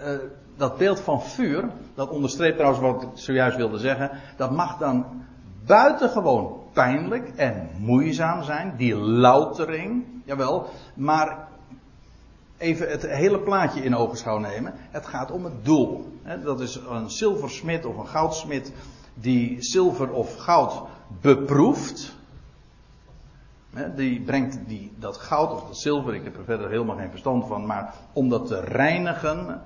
uh, 0.00 0.18
dat 0.56 0.78
beeld 0.78 1.00
van 1.00 1.22
vuur, 1.22 1.70
dat 1.94 2.08
onderstreept 2.08 2.56
trouwens 2.56 2.82
wat 2.82 3.02
ik 3.02 3.08
zojuist 3.14 3.56
wilde 3.56 3.78
zeggen. 3.78 4.10
Dat 4.36 4.50
mag 4.50 4.78
dan 4.78 5.06
buitengewoon 5.66 6.60
pijnlijk 6.72 7.28
en 7.36 7.68
moeizaam 7.78 8.42
zijn, 8.42 8.74
die 8.76 8.96
loutering, 8.96 10.04
jawel, 10.24 10.68
maar 10.94 11.48
even 12.58 12.90
het 12.90 13.06
hele 13.06 13.38
plaatje 13.38 13.82
in 13.82 13.96
ogenschouw 13.96 14.38
nemen. 14.38 14.74
Het 14.76 15.06
gaat 15.06 15.30
om 15.30 15.44
het 15.44 15.64
doel. 15.64 16.18
Dat 16.44 16.60
is 16.60 16.80
een 16.88 17.10
zilversmid 17.10 17.84
of 17.84 17.96
een 17.96 18.06
goudsmid 18.06 18.72
die 19.14 19.62
zilver 19.62 20.12
of 20.12 20.36
goud 20.36 20.82
beproeft. 21.20 22.18
Die 23.96 24.20
brengt 24.20 24.58
die, 24.66 24.92
dat 24.98 25.16
goud 25.16 25.52
of 25.52 25.66
dat 25.66 25.78
zilver, 25.78 26.14
ik 26.14 26.24
heb 26.24 26.36
er 26.36 26.44
verder 26.44 26.70
helemaal 26.70 26.96
geen 26.96 27.10
verstand 27.10 27.46
van, 27.46 27.66
maar 27.66 27.94
om 28.12 28.28
dat 28.28 28.46
te 28.46 28.60
reinigen, 28.60 29.62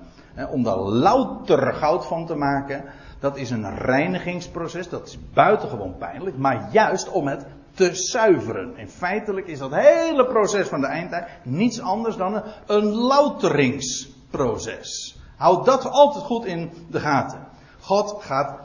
om 0.51 0.63
daar 0.63 0.77
louter 0.77 1.73
goud 1.73 2.05
van 2.05 2.25
te 2.25 2.35
maken, 2.35 2.83
dat 3.19 3.37
is 3.37 3.49
een 3.49 3.77
reinigingsproces, 3.77 4.89
dat 4.89 5.07
is 5.07 5.17
buitengewoon 5.33 5.97
pijnlijk, 5.97 6.37
maar 6.37 6.67
juist 6.71 7.09
om 7.09 7.27
het 7.27 7.45
te 7.73 7.95
zuiveren. 7.95 8.77
En 8.77 8.89
feitelijk 8.89 9.47
is 9.47 9.59
dat 9.59 9.75
hele 9.75 10.25
proces 10.25 10.67
van 10.67 10.81
de 10.81 10.87
eindtijd 10.87 11.27
niets 11.43 11.81
anders 11.81 12.17
dan 12.17 12.33
een, 12.33 12.43
een 12.65 12.85
louteringsproces. 12.85 15.19
Houd 15.35 15.65
dat 15.65 15.89
altijd 15.89 16.23
goed 16.23 16.45
in 16.45 16.71
de 16.89 16.99
gaten. 16.99 17.47
God 17.79 18.15
gaat, 18.19 18.59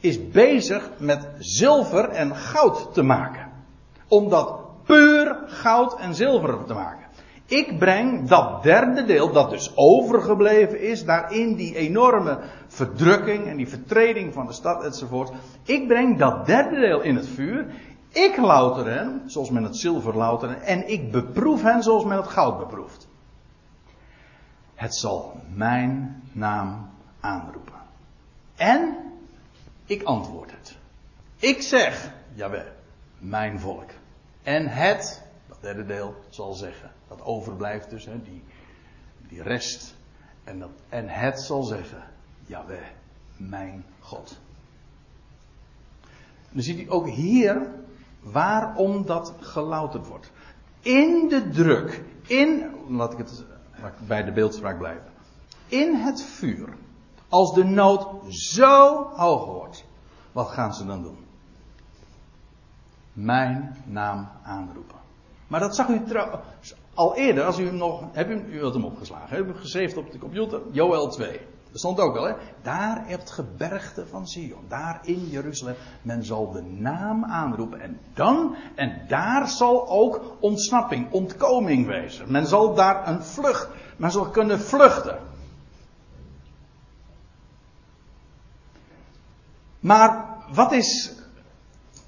is 0.00 0.30
bezig 0.30 0.90
met 0.98 1.28
zilver 1.38 2.08
en 2.08 2.36
goud 2.36 2.94
te 2.94 3.02
maken. 3.02 3.48
Om 4.08 4.28
dat 4.28 4.60
puur 4.84 5.36
goud 5.46 5.98
en 5.98 6.14
zilver 6.14 6.64
te 6.64 6.74
maken. 6.74 7.06
Ik 7.46 7.78
breng 7.78 8.28
dat 8.28 8.62
derde 8.62 9.04
deel, 9.04 9.32
dat 9.32 9.50
dus 9.50 9.72
overgebleven 9.74 10.80
is, 10.80 11.04
daarin 11.04 11.54
die 11.54 11.76
enorme 11.76 12.38
verdrukking 12.66 13.46
en 13.46 13.56
die 13.56 13.68
vertreding 13.68 14.34
van 14.34 14.46
de 14.46 14.52
stad 14.52 14.84
enzovoort. 14.84 15.32
Ik 15.62 15.86
breng 15.86 16.18
dat 16.18 16.46
derde 16.46 16.80
deel 16.80 17.00
in 17.00 17.16
het 17.16 17.28
vuur. 17.28 17.66
Ik 18.08 18.36
louter 18.36 18.86
hen, 18.86 19.22
zoals 19.26 19.50
men 19.50 19.62
het 19.62 19.76
zilver 19.76 20.16
loutert, 20.16 20.60
en 20.60 20.88
ik 20.88 21.12
beproef 21.12 21.62
hen 21.62 21.82
zoals 21.82 22.04
men 22.04 22.16
het 22.16 22.26
goud 22.26 22.58
beproeft. 22.58 23.08
Het 24.74 24.94
zal 24.94 25.40
mijn 25.54 26.22
naam 26.32 26.90
aanroepen. 27.20 27.80
En 28.56 28.96
ik 29.86 30.02
antwoord 30.02 30.50
het. 30.50 30.76
Ik 31.36 31.62
zeg, 31.62 32.12
jawel, 32.34 32.66
mijn 33.18 33.60
volk. 33.60 33.90
En 34.42 34.68
het, 34.68 35.22
dat 35.48 35.60
derde 35.60 35.86
deel, 35.86 36.14
zal 36.28 36.52
zeggen. 36.52 36.90
Dat 37.08 37.22
overblijft 37.22 37.90
dus, 37.90 38.04
hè, 38.04 38.22
die, 38.22 38.42
die 39.28 39.42
rest. 39.42 39.94
En, 40.44 40.58
dat, 40.58 40.70
en 40.88 41.08
het 41.08 41.40
zal 41.40 41.62
zeggen, 41.62 42.02
Jawel, 42.46 42.78
mijn 43.36 43.84
God. 44.00 44.38
Dan 46.50 46.62
ziet 46.62 46.80
u 46.80 46.92
ook 46.92 47.08
hier 47.08 47.70
waarom 48.20 49.06
dat 49.06 49.34
gelouterd 49.40 50.06
wordt. 50.06 50.32
In 50.80 51.28
de 51.28 51.48
druk, 51.48 52.02
in, 52.26 52.70
laat 52.88 53.12
ik 53.12 53.18
het 53.18 53.44
bij 54.06 54.24
de 54.24 54.32
beeldspraak 54.32 54.78
blijven. 54.78 55.10
In 55.68 55.94
het 55.94 56.22
vuur, 56.22 56.68
als 57.36 57.54
de 57.54 57.64
nood 57.64 58.06
zo 58.28 59.06
hoog 59.14 59.44
wordt, 59.44 59.84
wat 60.32 60.48
gaan 60.48 60.74
ze 60.74 60.86
dan 60.86 61.02
doen? 61.02 61.24
Mijn 63.12 63.76
naam 63.84 64.28
aanroepen. 64.42 64.96
Maar 65.46 65.60
dat 65.60 65.76
zag 65.76 65.88
u 65.88 66.02
al 66.94 67.16
eerder, 67.16 67.44
als 67.44 67.58
u 67.58 67.66
hem 67.66 67.76
nog, 67.76 68.02
heb 68.12 68.28
u, 68.28 68.62
had 68.62 68.74
hem 68.74 68.84
opgeslagen, 68.84 69.36
heb 69.36 69.46
hem 69.46 69.56
gezeten 69.56 69.98
op 69.98 70.12
de 70.12 70.18
computer, 70.18 70.60
Joel 70.70 71.08
2. 71.08 71.40
Dat 71.70 71.78
stond 71.78 72.00
ook 72.00 72.14
wel, 72.14 72.24
hè. 72.24 72.34
Daar 72.62 73.08
het 73.08 73.30
gebergte 73.30 74.06
van 74.06 74.26
Sion. 74.26 74.64
Daar 74.68 75.00
in 75.02 75.28
Jeruzalem. 75.28 75.74
Men 76.02 76.24
zal 76.24 76.52
de 76.52 76.62
naam 76.62 77.24
aanroepen. 77.24 77.80
En 77.80 77.98
dan, 78.14 78.56
en 78.74 79.00
daar 79.08 79.48
zal 79.48 79.88
ook 79.88 80.36
ontsnapping, 80.40 81.12
ontkoming 81.12 81.86
wezen. 81.86 82.32
Men 82.32 82.46
zal 82.46 82.74
daar 82.74 83.08
een 83.08 83.22
vlucht, 83.22 83.68
men 83.96 84.10
zal 84.10 84.30
kunnen 84.30 84.60
vluchten. 84.60 85.18
Maar 89.86 90.24
wat 90.52 90.72
is, 90.72 91.12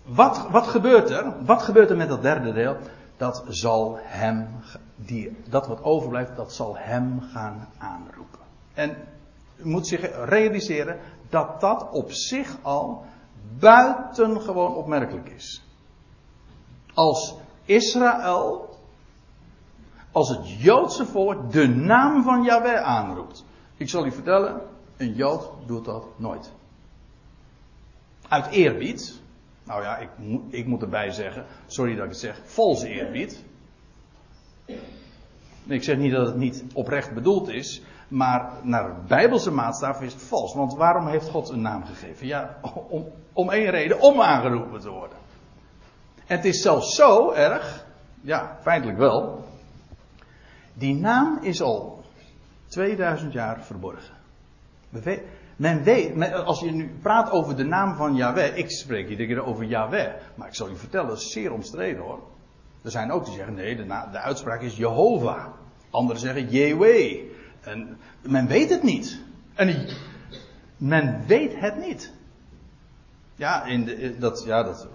wat, 0.05 0.47
wat 0.51 0.67
gebeurt 0.67 1.11
er? 1.11 1.45
Wat 1.45 1.63
gebeurt 1.63 1.91
er 1.91 1.97
met 1.97 2.09
dat 2.09 2.23
derde 2.23 2.53
deel? 2.53 2.77
Dat 3.17 3.45
zal 3.49 3.99
hem, 4.01 4.49
die, 4.97 5.37
dat 5.49 5.67
wat 5.67 5.83
overblijft, 5.83 6.37
dat 6.37 6.53
zal 6.53 6.77
hem 6.77 7.21
gaan 7.21 7.69
aanroepen. 7.79 8.39
En 8.75 8.97
u 9.57 9.69
moet 9.69 9.87
zich 9.87 10.25
realiseren 10.25 10.99
dat 11.29 11.61
dat 11.61 11.91
op 11.91 12.13
zich 12.13 12.57
al 12.63 13.05
buitengewoon 13.59 14.75
opmerkelijk 14.75 15.29
is. 15.29 15.63
Als 16.95 17.35
Israël, 17.65 18.79
als 20.13 20.29
het 20.29 20.51
Joodse 20.61 21.07
volk 21.07 21.53
de 21.53 21.69
naam 21.69 22.23
van 22.23 22.43
Yahweh 22.43 22.83
aanroept. 22.83 23.45
Ik 23.77 23.89
zal 23.89 24.07
u 24.07 24.13
vertellen, 24.13 24.61
een 24.97 25.15
Jood 25.15 25.51
doet 25.67 25.85
dat 25.85 26.05
nooit. 26.17 26.57
Uit 28.29 28.47
eerbied. 28.47 29.21
Nou 29.65 29.83
ja, 29.83 29.97
ik, 29.97 30.09
ik 30.49 30.67
moet 30.67 30.83
erbij 30.83 31.11
zeggen, 31.11 31.45
sorry 31.67 31.95
dat 31.95 32.05
ik 32.05 32.11
het 32.11 32.19
zeg, 32.19 32.41
valse 32.45 32.89
eerbied. 32.89 33.45
Ik 35.67 35.83
zeg 35.83 35.97
niet 35.97 36.13
dat 36.13 36.27
het 36.27 36.37
niet 36.37 36.65
oprecht 36.75 37.15
bedoeld 37.15 37.49
is, 37.49 37.83
maar 38.09 38.53
naar 38.63 39.05
bijbelse 39.07 39.51
maatstaf 39.51 40.01
is 40.01 40.13
het 40.13 40.23
vals. 40.23 40.55
Want 40.55 40.75
waarom 40.75 41.07
heeft 41.07 41.29
God 41.29 41.49
een 41.49 41.61
naam 41.61 41.85
gegeven? 41.85 42.27
Ja, 42.27 42.59
om, 42.89 43.07
om 43.33 43.51
één 43.51 43.71
reden, 43.71 44.01
om 44.01 44.21
aangeroepen 44.21 44.81
te 44.81 44.91
worden. 44.91 45.19
En 46.27 46.37
het 46.37 46.45
is 46.45 46.63
zelfs 46.63 46.95
zo 46.95 47.33
erg, 47.33 47.87
ja, 48.21 48.59
feitelijk 48.61 48.99
wel. 48.99 49.45
Die 50.75 50.95
naam 50.95 51.39
is 51.43 51.63
al 51.63 52.05
2000 52.67 53.33
jaar 53.33 53.63
verborgen. 53.63 54.15
Men 55.59 55.83
weet, 55.83 56.33
als 56.33 56.61
je 56.61 56.71
nu 56.71 56.91
praat 57.03 57.31
over 57.31 57.57
de 57.57 57.65
naam 57.65 57.97
van 57.97 58.15
Yahweh, 58.15 58.57
ik 58.57 58.71
spreek 58.71 59.09
iedere 59.09 59.29
keer 59.29 59.45
over 59.45 59.65
Yahweh, 59.65 60.13
maar 60.35 60.49
ik 60.49 60.55
zal 60.55 60.69
je 60.69 60.77
vertellen, 60.77 61.09
dat 61.09 61.19
is 61.19 61.33
zeer 61.33 61.53
omstreden 61.53 62.03
hoor. 62.03 62.23
Er 62.83 62.91
zijn 62.91 63.11
ook 63.11 63.25
die 63.25 63.35
zeggen, 63.35 63.55
nee, 63.55 63.77
de, 63.77 63.87
de 64.13 64.19
uitspraak 64.19 64.61
is 64.61 64.77
Jehovah. 64.77 65.47
Anderen 65.91 66.21
zeggen 66.21 66.49
Jewe. 66.49 67.25
En 67.61 67.99
men 68.23 68.47
weet 68.47 68.71
het 68.71 68.83
niet. 68.83 69.21
En 69.55 69.89
men 70.77 71.25
weet 71.27 71.61
het 71.61 71.77
niet. 71.77 72.13
Ja, 73.35 73.65
in 73.65 73.85
de, 73.85 74.19
dat, 74.19 74.43
ja, 74.47 74.63
dat, 74.63 74.89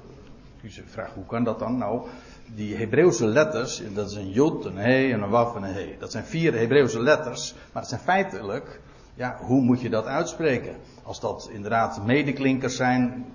u 0.62 0.72
vraagt 0.86 1.14
hoe 1.14 1.26
kan 1.26 1.44
dat 1.44 1.60
dan? 1.60 1.78
Nou, 1.78 2.08
die 2.56 2.76
Hebreeuwse 2.76 3.26
letters, 3.26 3.82
dat 3.94 4.10
is 4.10 4.16
een 4.16 4.30
Jod, 4.30 4.66
een 4.66 4.78
He 4.78 5.12
en 5.12 5.22
een 5.22 5.30
Waf 5.30 5.56
en 5.56 5.64
een 5.64 5.74
He. 5.74 5.96
Dat 6.00 6.12
zijn 6.12 6.26
vier 6.26 6.54
Hebreeuwse 6.54 7.02
letters, 7.02 7.54
maar 7.54 7.82
het 7.82 7.92
zijn 7.92 8.02
feitelijk, 8.02 8.80
ja, 9.14 9.38
hoe 9.42 9.62
moet 9.62 9.82
je 9.82 9.90
dat 9.90 10.06
uitspreken? 10.06 10.76
Als 11.04 11.20
dat 11.20 11.50
inderdaad 11.52 12.06
medeklinkers 12.06 12.76
zijn, 12.76 13.26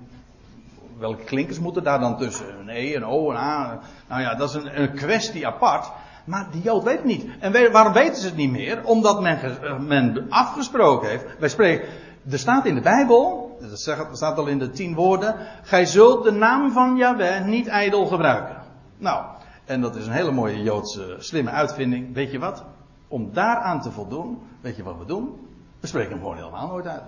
welke 0.99 1.24
klinkers 1.24 1.59
moeten 1.59 1.83
daar 1.83 2.01
dan 2.01 2.16
tussen? 2.16 2.59
Een 2.61 2.68
E, 2.68 2.95
een 2.95 3.05
O, 3.05 3.31
een 3.31 3.37
A. 3.37 3.79
Nou 4.09 4.20
ja, 4.20 4.35
dat 4.35 4.49
is 4.49 4.62
een, 4.64 4.95
kwestie 4.95 5.47
apart. 5.47 5.91
Maar 6.24 6.49
die 6.51 6.62
Jood 6.62 6.85
weet 6.85 6.97
het 6.97 7.05
niet. 7.05 7.26
En 7.41 7.72
waarom 7.72 7.93
weten 7.93 8.16
ze 8.16 8.26
het 8.26 8.37
niet 8.37 8.51
meer? 8.51 8.85
Omdat 8.85 9.20
men, 9.20 9.41
eh, 9.41 9.79
men 9.79 10.26
afgesproken 10.29 11.09
heeft. 11.09 11.24
Wij 11.39 11.49
spreken, 11.49 11.89
er 12.31 12.39
staat 12.39 12.66
in 12.66 12.74
de 12.74 12.81
Bijbel, 12.81 13.57
dat 13.61 14.09
staat 14.12 14.39
al 14.39 14.47
in 14.47 14.59
de 14.59 14.70
tien 14.70 14.95
woorden. 14.95 15.35
Gij 15.62 15.87
zult 15.87 16.24
de 16.24 16.31
naam 16.31 16.72
van 16.72 16.97
Yahweh 16.97 17.45
niet 17.45 17.66
ijdel 17.66 18.07
gebruiken. 18.07 18.57
Nou, 18.99 19.24
en 19.64 19.81
dat 19.81 19.97
is 19.97 20.07
een 20.07 20.12
hele 20.12 20.31
mooie 20.31 20.62
Joodse 20.62 21.16
slimme 21.18 21.51
uitvinding. 21.51 22.14
Weet 22.14 22.31
je 22.31 22.39
wat? 22.39 22.64
Om 23.09 23.33
daaraan 23.33 23.81
te 23.81 23.91
voldoen, 23.91 24.39
weet 24.61 24.76
je 24.76 24.83
wat 24.83 24.99
we 24.99 25.05
doen? 25.05 25.47
We 25.81 25.87
spreken 25.87 26.11
hem 26.11 26.20
gewoon 26.20 26.37
helemaal 26.37 26.66
nooit 26.66 26.87
uit. 26.87 27.03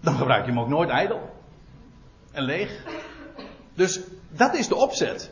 Dan 0.00 0.14
gebruik 0.14 0.44
je 0.44 0.50
hem 0.50 0.60
ook 0.60 0.68
nooit 0.68 0.88
ijdel. 0.88 1.30
En 2.32 2.42
leeg. 2.42 2.84
Dus 3.74 4.00
dat 4.28 4.54
is 4.54 4.68
de 4.68 4.76
opzet. 4.76 5.30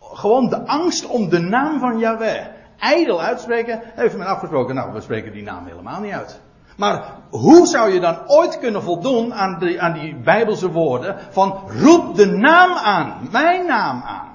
Gewoon 0.00 0.48
de 0.48 0.66
angst 0.66 1.06
om 1.06 1.28
de 1.28 1.38
naam 1.38 1.78
van 1.78 1.98
Yahweh 1.98 2.46
ijdel 2.80 3.20
uitspreken, 3.20 3.80
heeft 3.84 4.16
men 4.16 4.26
afgesproken. 4.26 4.74
Nou, 4.74 4.92
we 4.92 5.00
spreken 5.00 5.32
die 5.32 5.42
naam 5.42 5.66
helemaal 5.66 6.00
niet 6.00 6.12
uit. 6.12 6.40
Maar 6.76 7.14
hoe 7.30 7.66
zou 7.66 7.92
je 7.92 8.00
dan 8.00 8.18
ooit 8.26 8.58
kunnen 8.58 8.82
voldoen 8.82 9.34
aan 9.34 9.58
die, 9.58 9.80
aan 9.80 9.92
die 9.92 10.16
Bijbelse 10.16 10.70
woorden 10.70 11.16
van 11.30 11.60
roep 11.66 12.14
de 12.16 12.26
naam 12.26 12.72
aan, 12.72 13.28
mijn 13.30 13.66
naam 13.66 14.02
aan? 14.02 14.28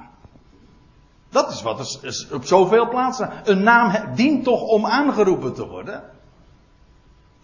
Dat 1.29 1.51
is 1.51 1.61
wat 1.61 1.79
er 1.79 2.07
is 2.07 2.31
op 2.31 2.45
zoveel 2.45 2.89
plaatsen. 2.89 3.31
Een 3.43 3.63
naam 3.63 4.15
dient 4.15 4.43
toch 4.43 4.61
om 4.61 4.85
aangeroepen 4.85 5.53
te 5.53 5.67
worden. 5.67 6.03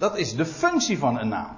Dat 0.01 0.17
is 0.17 0.35
de 0.35 0.45
functie 0.45 0.97
van 0.97 1.19
een 1.19 1.27
naam. 1.27 1.57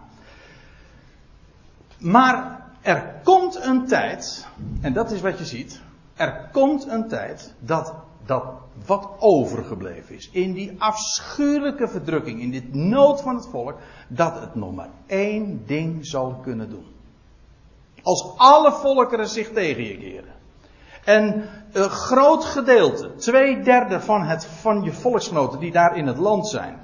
Maar 2.00 2.62
er 2.82 3.20
komt 3.24 3.66
een 3.66 3.88
tijd, 3.88 4.48
en 4.82 4.94
dat 4.94 5.12
is 5.12 5.22
wat 5.22 5.38
je 5.38 5.46
ziet, 5.46 5.82
er 6.16 6.50
komt 6.52 6.88
een 6.88 7.08
tijd 7.08 7.54
dat 7.60 7.94
dat 8.26 8.44
wat 8.86 9.10
overgebleven 9.20 10.16
is 10.16 10.30
in 10.32 10.54
die 10.54 10.76
afschuwelijke 10.78 11.88
verdrukking, 11.88 12.42
in 12.42 12.52
dit 12.52 12.74
nood 12.74 13.22
van 13.22 13.36
het 13.36 13.48
volk, 13.48 13.76
dat 14.08 14.40
het 14.40 14.56
nog 14.56 14.76
maar 14.76 14.90
één 15.06 15.64
ding 15.66 16.06
zal 16.06 16.36
kunnen 16.42 16.70
doen. 16.70 16.86
Als 18.02 18.34
alle 18.38 18.72
volkeren 18.72 19.28
zich 19.28 19.52
tegen 19.52 19.84
je 19.84 19.98
keren. 19.98 20.34
En 21.06 21.50
een 21.72 21.90
groot 21.90 22.46
gedeelte, 22.46 23.16
twee 23.16 23.62
derde 23.62 24.02
van, 24.02 24.24
het, 24.24 24.46
van 24.46 24.84
je 24.84 24.94
volksgenoten 24.94 25.60
die 25.60 25.72
daar 25.72 25.98
in 25.98 26.08
het 26.08 26.18
land 26.18 26.48
zijn, 26.48 26.82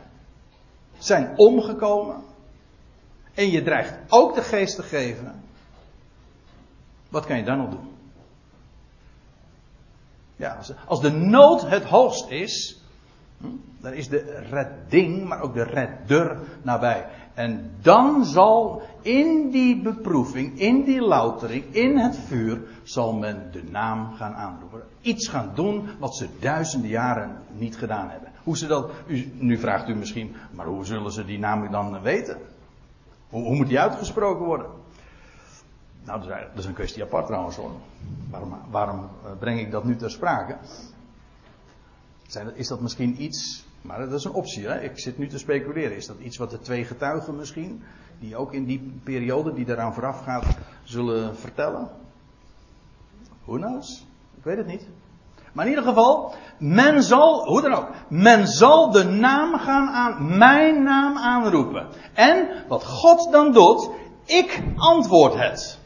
zijn 0.99 1.33
omgekomen. 1.37 2.23
En 3.33 3.49
je 3.49 3.63
dreigt 3.63 3.97
ook 4.07 4.35
de 4.35 4.41
geest 4.41 4.75
te 4.75 4.83
geven. 4.83 5.41
Wat 7.09 7.25
kan 7.25 7.37
je 7.37 7.43
dan 7.43 7.57
nog 7.57 7.69
doen? 7.69 7.89
Ja, 10.35 10.59
als 10.85 11.01
de 11.01 11.11
nood 11.11 11.69
het 11.69 11.83
hoogst 11.83 12.29
is, 12.29 12.81
hm, 13.37 13.47
dan 13.81 13.93
is 13.93 14.09
de 14.09 14.45
redding, 14.49 15.27
maar 15.27 15.41
ook 15.41 15.53
de 15.53 15.63
redder 15.63 16.39
nabij. 16.61 17.05
En 17.33 17.71
dan 17.81 18.25
zal 18.25 18.81
in 19.01 19.49
die 19.51 19.81
beproeving, 19.81 20.59
in 20.59 20.83
die 20.83 21.01
loutering, 21.01 21.63
in 21.73 21.97
het 21.97 22.17
vuur, 22.17 22.61
zal 22.83 23.13
men 23.13 23.49
de 23.51 23.63
naam 23.63 24.13
gaan 24.13 24.33
aanroepen. 24.33 24.83
Iets 25.01 25.27
gaan 25.27 25.51
doen 25.55 25.89
wat 25.99 26.15
ze 26.15 26.27
duizenden 26.39 26.89
jaren 26.89 27.37
niet 27.51 27.77
gedaan 27.77 28.09
hebben. 28.09 28.31
Hoe 28.43 28.57
ze 28.57 28.67
dat, 28.67 28.91
u, 29.07 29.31
nu 29.33 29.57
vraagt 29.57 29.89
u 29.89 29.95
misschien, 29.95 30.35
maar 30.51 30.65
hoe 30.65 30.85
zullen 30.85 31.11
ze 31.11 31.25
die 31.25 31.39
naam 31.39 31.71
dan 31.71 32.01
weten? 32.01 32.37
Hoe, 33.29 33.43
hoe 33.43 33.55
moet 33.55 33.67
die 33.67 33.79
uitgesproken 33.79 34.45
worden? 34.45 34.67
Nou, 36.05 36.27
dat 36.27 36.57
is 36.57 36.65
een 36.65 36.73
kwestie 36.73 37.03
apart 37.03 37.25
trouwens 37.25 37.55
hoor. 37.55 37.71
Waarom, 38.29 38.57
waarom 38.69 38.99
eh, 38.99 39.31
breng 39.39 39.59
ik 39.59 39.71
dat 39.71 39.83
nu 39.83 39.95
ter 39.95 40.11
sprake? 40.11 40.57
Is 42.53 42.67
dat 42.67 42.81
misschien 42.81 43.21
iets, 43.21 43.65
maar 43.81 43.99
dat 43.99 44.13
is 44.13 44.23
een 44.23 44.31
optie 44.31 44.67
hè? 44.67 44.81
ik 44.81 44.99
zit 44.99 45.17
nu 45.17 45.27
te 45.27 45.37
speculeren. 45.37 45.95
Is 45.95 46.05
dat 46.05 46.19
iets 46.19 46.37
wat 46.37 46.49
de 46.49 46.59
twee 46.59 46.85
getuigen 46.85 47.35
misschien, 47.35 47.83
die 48.19 48.35
ook 48.35 48.53
in 48.53 48.65
die 48.65 48.99
periode 49.03 49.53
die 49.53 49.65
daaraan 49.65 49.93
vooraf 49.93 50.23
gaat, 50.23 50.57
zullen 50.83 51.37
vertellen? 51.37 51.89
Who 53.43 53.55
knows? 53.55 54.05
Ik 54.37 54.43
weet 54.43 54.57
het 54.57 54.67
niet. 54.67 54.87
Maar 55.59 55.67
in 55.67 55.73
ieder 55.75 55.89
geval, 55.93 56.33
men 56.57 57.03
zal, 57.03 57.45
hoe 57.45 57.61
dan 57.61 57.73
ook, 57.73 57.89
men 58.07 58.47
zal 58.47 58.91
de 58.91 59.03
naam 59.03 59.59
gaan 59.59 59.89
aan, 59.89 60.37
mijn 60.37 60.83
naam 60.83 61.17
aanroepen. 61.17 61.87
En 62.13 62.47
wat 62.67 62.85
God 62.85 63.31
dan 63.31 63.51
doet, 63.51 63.89
ik 64.25 64.63
antwoord 64.75 65.33
het. 65.33 65.79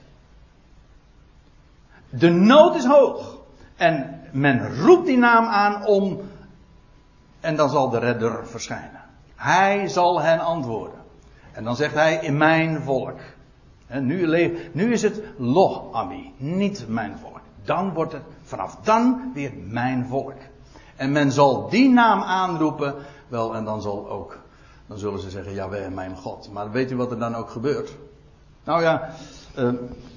De 2.10 2.30
nood 2.30 2.76
is 2.76 2.86
hoog. 2.86 3.38
En 3.76 4.22
men 4.32 4.76
roept 4.76 5.06
die 5.06 5.18
naam 5.18 5.46
aan 5.46 5.86
om. 5.86 6.22
En 7.40 7.56
dan 7.56 7.70
zal 7.70 7.90
de 7.90 8.00
redder 8.00 8.48
verschijnen. 8.48 9.02
Hij 9.36 9.88
zal 9.88 10.22
hen 10.22 10.40
antwoorden. 10.40 11.00
En 11.52 11.64
dan 11.64 11.76
zegt 11.76 11.94
hij 11.94 12.16
in 12.16 12.38
mijn 12.38 12.82
volk. 12.82 13.20
Nu, 13.88 14.28
nu 14.72 14.92
is 14.92 15.02
het 15.02 15.22
Loch 15.38 15.94
Ami, 15.94 16.34
niet 16.38 16.86
mijn 16.88 17.18
volk. 17.18 17.42
Dan 17.64 17.94
wordt 17.94 18.14
het 18.14 18.24
vanaf 18.54 18.78
dan 18.84 19.32
weer 19.34 19.52
mijn 19.68 20.06
volk. 20.06 20.34
En 20.96 21.12
men 21.12 21.32
zal 21.32 21.70
die 21.70 21.90
naam 21.90 22.22
aanroepen. 22.22 22.96
Wel, 23.28 23.56
en 23.56 23.66
dan 23.66 23.82
zal 23.82 24.10
ook. 24.10 24.38
Dan 24.88 24.98
zullen 24.98 25.20
ze 25.20 25.30
zeggen, 25.30 25.54
ja, 25.54 25.70
wij 25.70 25.90
mijn 25.90 26.16
God. 26.16 26.50
Maar 26.52 26.72
weet 26.72 26.92
u 26.92 26.96
wat 26.96 27.12
er 27.12 27.20
dan 27.20 27.36
ook 27.36 27.50
gebeurt? 27.50 27.96
Nou 28.64 28.82
ja, 28.82 29.10
uh, 29.58 29.70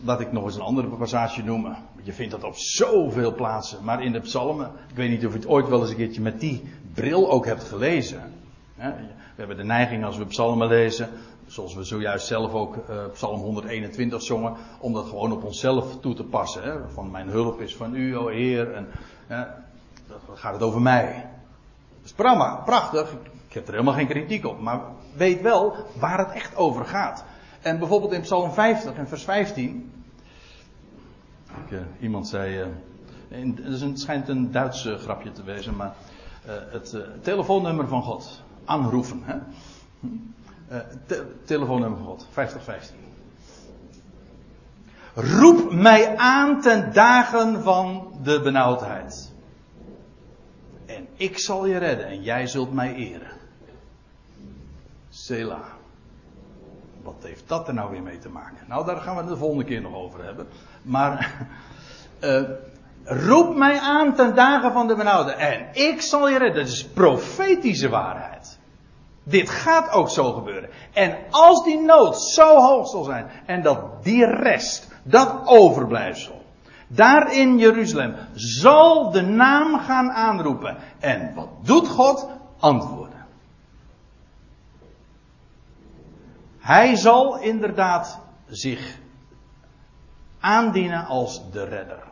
laat 0.04 0.20
ik 0.20 0.32
nog 0.32 0.44
eens 0.44 0.54
een 0.54 0.60
andere 0.60 0.88
passage 0.88 1.42
noemen. 1.42 1.76
Je 2.02 2.12
vindt 2.12 2.32
dat 2.32 2.44
op 2.44 2.56
zoveel 2.56 3.34
plaatsen. 3.34 3.84
Maar 3.84 4.02
in 4.02 4.12
de 4.12 4.20
psalmen, 4.20 4.70
ik 4.88 4.96
weet 4.96 5.10
niet 5.10 5.26
of 5.26 5.32
je 5.32 5.38
het 5.38 5.48
ooit 5.48 5.68
wel 5.68 5.80
eens 5.80 5.90
een 5.90 5.96
keertje 5.96 6.20
met 6.20 6.40
die 6.40 6.62
bril 6.94 7.30
ook 7.30 7.46
hebt 7.46 7.64
gelezen. 7.64 8.20
We 8.74 9.42
hebben 9.42 9.56
de 9.56 9.64
neiging 9.64 10.04
als 10.04 10.16
we 10.16 10.26
psalmen 10.26 10.68
lezen, 10.68 11.08
zoals 11.46 11.74
we 11.74 11.84
zojuist 11.84 12.26
zelf 12.26 12.52
ook 12.52 12.76
uh, 12.76 12.96
psalm 13.12 13.40
121 13.40 14.22
zongen, 14.22 14.56
om 14.80 14.92
dat 14.92 15.06
gewoon 15.06 15.32
op 15.32 15.44
onszelf 15.44 16.00
toe 16.00 16.14
te 16.14 16.24
passen. 16.24 16.62
Hè? 16.62 16.88
Van 16.88 17.10
mijn 17.10 17.28
hulp 17.28 17.60
is 17.60 17.76
van 17.76 17.94
u, 17.94 18.16
o 18.16 18.28
Heer. 18.28 18.74
En 18.74 18.88
dan 19.26 19.46
gaat 20.34 20.52
het 20.52 20.62
over 20.62 20.80
mij. 20.80 21.30
Dat 22.02 22.04
is 22.04 22.12
prachtig. 22.64 23.12
Ik 23.48 23.54
heb 23.54 23.66
er 23.66 23.72
helemaal 23.72 23.94
geen 23.94 24.06
kritiek 24.06 24.46
op. 24.46 24.60
Maar 24.60 24.80
weet 25.16 25.40
wel 25.40 25.74
waar 25.98 26.18
het 26.18 26.30
echt 26.30 26.56
over 26.56 26.84
gaat. 26.84 27.24
En 27.60 27.78
bijvoorbeeld 27.78 28.12
in 28.12 28.20
Psalm 28.20 28.52
50 28.52 28.94
en 28.94 29.08
vers 29.08 29.24
15. 29.24 29.92
Ik, 31.64 31.70
uh, 31.70 31.80
iemand 32.00 32.28
zei. 32.28 32.60
Uh, 33.28 33.56
het 33.62 34.00
schijnt 34.00 34.28
een 34.28 34.50
Duits 34.50 34.88
grapje 34.98 35.32
te 35.32 35.42
wezen, 35.42 35.76
maar 35.76 35.94
het 36.46 36.96
telefoonnummer 37.22 37.88
van 37.88 38.02
God. 38.02 38.42
Aanroepen. 38.64 39.22
Hè? 39.24 39.36
Te, 41.06 41.34
telefoonnummer 41.44 41.98
van 41.98 42.06
God. 42.06 42.26
5015. 42.30 42.96
Roep 45.14 45.72
mij 45.72 46.16
aan 46.16 46.60
ten 46.60 46.92
dagen 46.92 47.62
van 47.62 48.12
de 48.22 48.40
benauwdheid. 48.40 49.32
En 50.86 51.06
ik 51.14 51.38
zal 51.38 51.66
je 51.66 51.78
redden 51.78 52.06
en 52.06 52.22
jij 52.22 52.46
zult 52.46 52.72
mij 52.72 52.94
eren. 52.94 53.30
Selah. 55.08 55.64
Wat 57.02 57.14
heeft 57.20 57.48
dat 57.48 57.68
er 57.68 57.74
nou 57.74 57.90
weer 57.90 58.02
mee 58.02 58.18
te 58.18 58.28
maken? 58.28 58.66
Nou, 58.68 58.86
daar 58.86 58.96
gaan 58.96 59.14
we 59.14 59.20
het 59.20 59.30
de 59.30 59.36
volgende 59.36 59.64
keer 59.64 59.80
nog 59.80 59.94
over 59.94 60.24
hebben. 60.24 60.46
Maar 60.82 61.46
uh, 62.20 62.42
roep 63.26 63.56
mij 63.56 63.78
aan 63.78 64.14
ten 64.14 64.34
dagen 64.34 64.72
van 64.72 64.86
de 64.86 64.94
benauwde. 64.94 65.32
En 65.32 65.68
ik 65.72 66.00
zal 66.00 66.28
je 66.28 66.38
redden. 66.38 66.64
Dat 66.64 66.72
is 66.72 66.86
profetische 66.86 67.88
waarheid. 67.88 68.55
Dit 69.28 69.50
gaat 69.50 69.90
ook 69.90 70.10
zo 70.10 70.32
gebeuren. 70.32 70.70
En 70.92 71.16
als 71.30 71.64
die 71.64 71.80
nood 71.80 72.20
zo 72.20 72.56
hoog 72.56 72.88
zal 72.88 73.04
zijn 73.04 73.30
en 73.46 73.62
dat 73.62 74.04
die 74.04 74.26
rest, 74.26 74.88
dat 75.02 75.46
overblijfsel, 75.46 76.42
daar 76.86 77.32
in 77.32 77.58
Jeruzalem 77.58 78.14
zal 78.34 79.10
de 79.10 79.22
naam 79.22 79.78
gaan 79.78 80.10
aanroepen. 80.10 80.76
En 80.98 81.34
wat 81.34 81.48
doet 81.62 81.88
God? 81.88 82.28
Antwoorden. 82.58 83.26
Hij 86.58 86.96
zal 86.96 87.38
inderdaad 87.38 88.20
zich 88.46 88.98
aandienen 90.40 91.06
als 91.06 91.50
de 91.50 91.64
redder. 91.64 92.02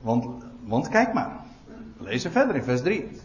Want, 0.00 0.44
want 0.64 0.88
kijk 0.88 1.12
maar, 1.12 1.36
we 1.96 2.04
lezen 2.04 2.32
verder 2.32 2.56
in 2.56 2.62
vers 2.62 2.82
3. 2.82 3.20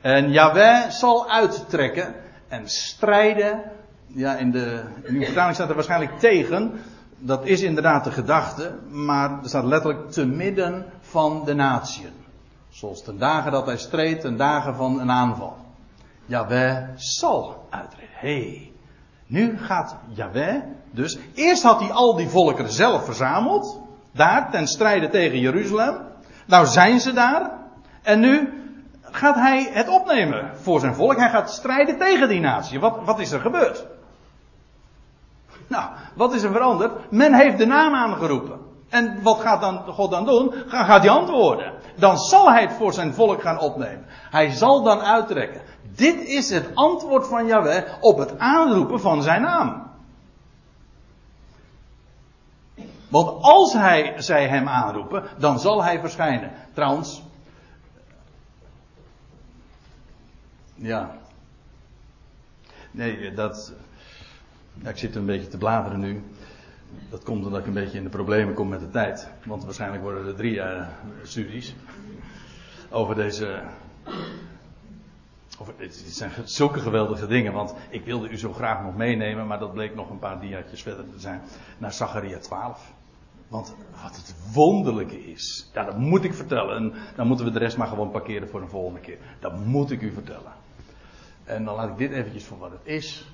En 0.00 0.30
Yahweh 0.30 0.88
zal 0.88 1.30
uittrekken 1.30 2.14
en 2.48 2.68
strijden. 2.68 3.62
Ja, 4.06 4.36
in, 4.36 4.50
de, 4.50 4.82
in 5.02 5.14
uw 5.14 5.24
vertaling 5.24 5.54
staat 5.54 5.68
er 5.68 5.74
waarschijnlijk 5.74 6.18
tegen. 6.18 6.72
Dat 7.18 7.46
is 7.46 7.62
inderdaad 7.62 8.04
de 8.04 8.10
gedachte. 8.10 8.78
Maar 8.88 9.30
er 9.30 9.48
staat 9.48 9.64
letterlijk 9.64 10.10
te 10.10 10.26
midden 10.26 10.84
van 11.00 11.44
de 11.44 11.54
natieën. 11.54 12.12
Zoals 12.68 13.02
ten 13.02 13.18
dagen 13.18 13.52
dat 13.52 13.66
hij 13.66 13.76
streed, 13.76 14.20
ten 14.20 14.36
dagen 14.36 14.74
van 14.74 15.00
een 15.00 15.10
aanval. 15.10 15.56
Yahweh 16.26 16.88
zal 16.96 17.66
uittreden. 17.70 18.10
hey, 18.12 18.72
nu 19.26 19.58
gaat 19.58 19.96
Yahweh 20.08 20.62
dus. 20.90 21.18
Eerst 21.34 21.62
had 21.62 21.80
hij 21.80 21.90
al 21.90 22.16
die 22.16 22.28
volkeren 22.28 22.72
zelf 22.72 23.04
verzameld. 23.04 23.80
Daar 24.12 24.50
ten 24.50 24.66
strijde 24.66 25.08
tegen 25.08 25.38
Jeruzalem. 25.38 25.96
Nou 26.46 26.66
zijn 26.66 27.00
ze 27.00 27.12
daar. 27.12 27.50
En 28.02 28.20
nu 28.20 28.60
gaat 29.10 29.34
hij 29.34 29.70
het 29.72 29.88
opnemen 29.88 30.50
voor 30.56 30.80
zijn 30.80 30.94
volk. 30.94 31.16
Hij 31.16 31.30
gaat 31.30 31.50
strijden 31.50 31.98
tegen 31.98 32.28
die 32.28 32.40
natie. 32.40 32.80
Wat, 32.80 32.98
wat 33.04 33.18
is 33.18 33.32
er 33.32 33.40
gebeurd? 33.40 33.86
Nou, 35.66 35.84
wat 36.14 36.34
is 36.34 36.42
er 36.42 36.52
veranderd? 36.52 37.10
Men 37.10 37.34
heeft 37.34 37.58
de 37.58 37.66
naam 37.66 37.94
aangeroepen. 37.94 38.58
En 38.88 39.22
wat 39.22 39.40
gaat 39.40 39.60
dan 39.60 39.84
God 39.86 40.10
dan 40.10 40.24
doen? 40.24 40.52
Gaat 40.66 41.02
hij 41.02 41.10
antwoorden. 41.10 41.72
Dan 41.96 42.18
zal 42.18 42.52
hij 42.52 42.62
het 42.62 42.72
voor 42.72 42.92
zijn 42.92 43.14
volk 43.14 43.42
gaan 43.42 43.58
opnemen. 43.58 44.04
Hij 44.30 44.50
zal 44.50 44.82
dan 44.82 45.00
uittrekken. 45.00 45.60
Dit 45.94 46.20
is 46.20 46.50
het 46.50 46.70
antwoord 46.74 47.26
van 47.26 47.46
Yahweh 47.46 47.84
op 48.00 48.18
het 48.18 48.38
aanroepen 48.38 49.00
van 49.00 49.22
zijn 49.22 49.42
naam. 49.42 49.88
Want 53.08 53.42
als 53.42 53.72
hij, 53.72 54.14
zij 54.16 54.48
hem 54.48 54.68
aanroepen, 54.68 55.24
dan 55.38 55.58
zal 55.58 55.84
hij 55.84 56.00
verschijnen. 56.00 56.52
Trouwens, 56.74 57.22
ja. 60.80 61.18
Nee, 62.90 63.32
dat. 63.32 63.72
Ja, 64.82 64.88
ik 64.88 64.98
zit 64.98 65.16
een 65.16 65.26
beetje 65.26 65.48
te 65.48 65.58
bladeren 65.58 66.00
nu. 66.00 66.22
Dat 67.10 67.22
komt 67.22 67.44
omdat 67.44 67.60
ik 67.60 67.66
een 67.66 67.72
beetje 67.72 67.98
in 67.98 68.04
de 68.04 68.10
problemen 68.10 68.54
kom 68.54 68.68
met 68.68 68.80
de 68.80 68.90
tijd. 68.90 69.28
Want 69.44 69.64
waarschijnlijk 69.64 70.02
worden 70.02 70.26
er 70.26 70.34
drie 70.34 70.54
uh, 70.54 70.86
studies 71.22 71.74
over 72.90 73.14
deze. 73.14 73.62
Over, 75.58 75.74
dit 75.78 75.94
zijn 75.94 76.30
zulke 76.44 76.80
geweldige 76.80 77.26
dingen, 77.26 77.52
want 77.52 77.74
ik 77.88 78.04
wilde 78.04 78.28
u 78.28 78.38
zo 78.38 78.52
graag 78.52 78.82
nog 78.82 78.96
meenemen, 78.96 79.46
maar 79.46 79.58
dat 79.58 79.72
bleek 79.72 79.94
nog 79.94 80.10
een 80.10 80.18
paar 80.18 80.40
diaatjes 80.40 80.82
verder 80.82 81.04
te 81.12 81.20
zijn. 81.20 81.40
Naar 81.78 81.92
Zacharia 81.92 82.38
12. 82.38 82.92
Want 83.48 83.74
wat 84.02 84.16
het 84.16 84.34
wonderlijke 84.52 85.30
is, 85.30 85.70
ja, 85.74 85.84
dat 85.84 85.98
moet 85.98 86.24
ik 86.24 86.34
vertellen. 86.34 86.76
En 86.76 86.92
dan 87.16 87.26
moeten 87.26 87.44
we 87.44 87.52
de 87.52 87.58
rest 87.58 87.76
maar 87.76 87.86
gewoon 87.86 88.10
parkeren 88.10 88.48
voor 88.48 88.60
een 88.60 88.68
volgende 88.68 89.00
keer. 89.00 89.18
Dat 89.40 89.64
moet 89.64 89.90
ik 89.90 90.02
u 90.02 90.12
vertellen. 90.12 90.52
En 91.50 91.64
dan 91.64 91.74
laat 91.74 91.88
ik 91.88 91.98
dit 91.98 92.12
eventjes 92.12 92.44
voor 92.44 92.58
wat 92.58 92.70
het 92.70 92.80
is. 92.84 93.26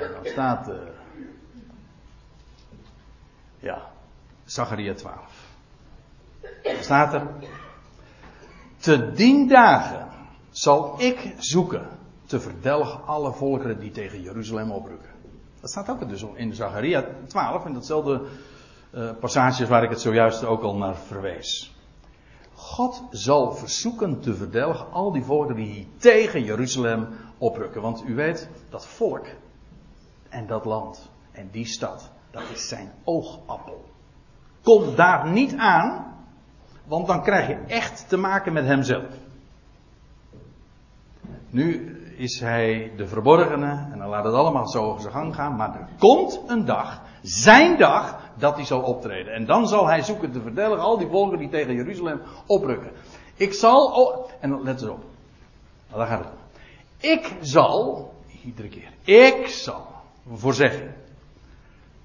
En 0.00 0.12
dan 0.12 0.24
staat. 0.24 0.68
Uh, 0.68 0.74
ja, 3.58 3.82
Zacharia 4.44 4.94
12. 4.94 5.20
Dan 6.62 6.82
staat 6.82 7.14
er. 7.14 7.26
Te 8.76 9.12
dien 9.12 9.48
dagen 9.48 10.08
zal 10.50 11.00
ik 11.00 11.34
zoeken 11.38 11.86
te 12.26 12.40
verdelgen 12.40 13.06
alle 13.06 13.32
volkeren 13.32 13.78
die 13.78 13.90
tegen 13.90 14.22
Jeruzalem 14.22 14.70
oprukken. 14.70 15.10
Dat 15.60 15.70
staat 15.70 15.90
ook 15.90 16.08
dus 16.08 16.24
in 16.34 16.54
Zacharia 16.54 17.06
12, 17.26 17.66
in 17.66 17.72
datzelfde 17.72 18.22
uh, 18.94 19.10
passages 19.20 19.68
waar 19.68 19.82
ik 19.82 19.90
het 19.90 20.00
zojuist 20.00 20.44
ook 20.44 20.62
al 20.62 20.76
naar 20.76 20.96
verwees. 20.96 21.71
God 22.62 23.02
zal 23.10 23.52
verzoeken 23.52 24.20
te 24.20 24.34
verdelgen 24.34 24.92
al 24.92 25.12
die 25.12 25.24
volken 25.24 25.54
die 25.54 25.88
tegen 25.96 26.44
Jeruzalem 26.44 27.08
oprukken. 27.38 27.82
Want 27.82 28.04
u 28.06 28.14
weet, 28.14 28.48
dat 28.70 28.86
volk 28.86 29.26
en 30.28 30.46
dat 30.46 30.64
land 30.64 31.10
en 31.32 31.48
die 31.50 31.66
stad, 31.66 32.10
dat 32.30 32.42
is 32.52 32.68
zijn 32.68 32.92
oogappel. 33.04 33.84
Kom 34.62 34.94
daar 34.94 35.30
niet 35.30 35.56
aan, 35.56 36.14
want 36.84 37.06
dan 37.06 37.22
krijg 37.22 37.48
je 37.48 37.58
echt 37.66 38.08
te 38.08 38.16
maken 38.16 38.52
met 38.52 38.64
hemzelf. 38.64 39.14
Nu 41.50 41.96
is 42.16 42.40
hij 42.40 42.92
de 42.96 43.06
verborgene 43.06 43.88
en 43.92 43.98
dan 43.98 44.08
laat 44.08 44.24
het 44.24 44.34
allemaal 44.34 44.68
zo 44.68 44.96
zijn 45.00 45.12
gang 45.12 45.34
gaan, 45.34 45.56
maar 45.56 45.74
er 45.74 45.88
komt 45.98 46.40
een 46.46 46.64
dag, 46.64 47.02
zijn 47.22 47.78
dag, 47.78 48.21
dat 48.42 48.56
hij 48.56 48.64
zal 48.64 48.80
optreden. 48.80 49.32
En 49.32 49.46
dan 49.46 49.68
zal 49.68 49.86
hij 49.86 50.02
zoeken 50.02 50.32
te 50.32 50.40
vertellen 50.40 50.78
al 50.78 50.98
die 50.98 51.08
volken 51.08 51.38
die 51.38 51.48
tegen 51.48 51.74
Jeruzalem 51.74 52.20
oprukken. 52.46 52.90
Ik 53.34 53.52
zal, 53.52 54.30
en 54.40 54.62
let 54.62 54.80
eens 54.80 54.90
op, 54.90 55.04
nou, 55.88 55.98
daar 55.98 56.06
gaat 56.06 56.18
het 56.18 56.28
om. 56.28 56.38
Ik 56.98 57.34
zal, 57.40 58.12
iedere 58.44 58.68
keer, 58.68 58.90
ik 59.04 59.46
zal, 59.46 59.86
voorzeggen. 60.32 60.94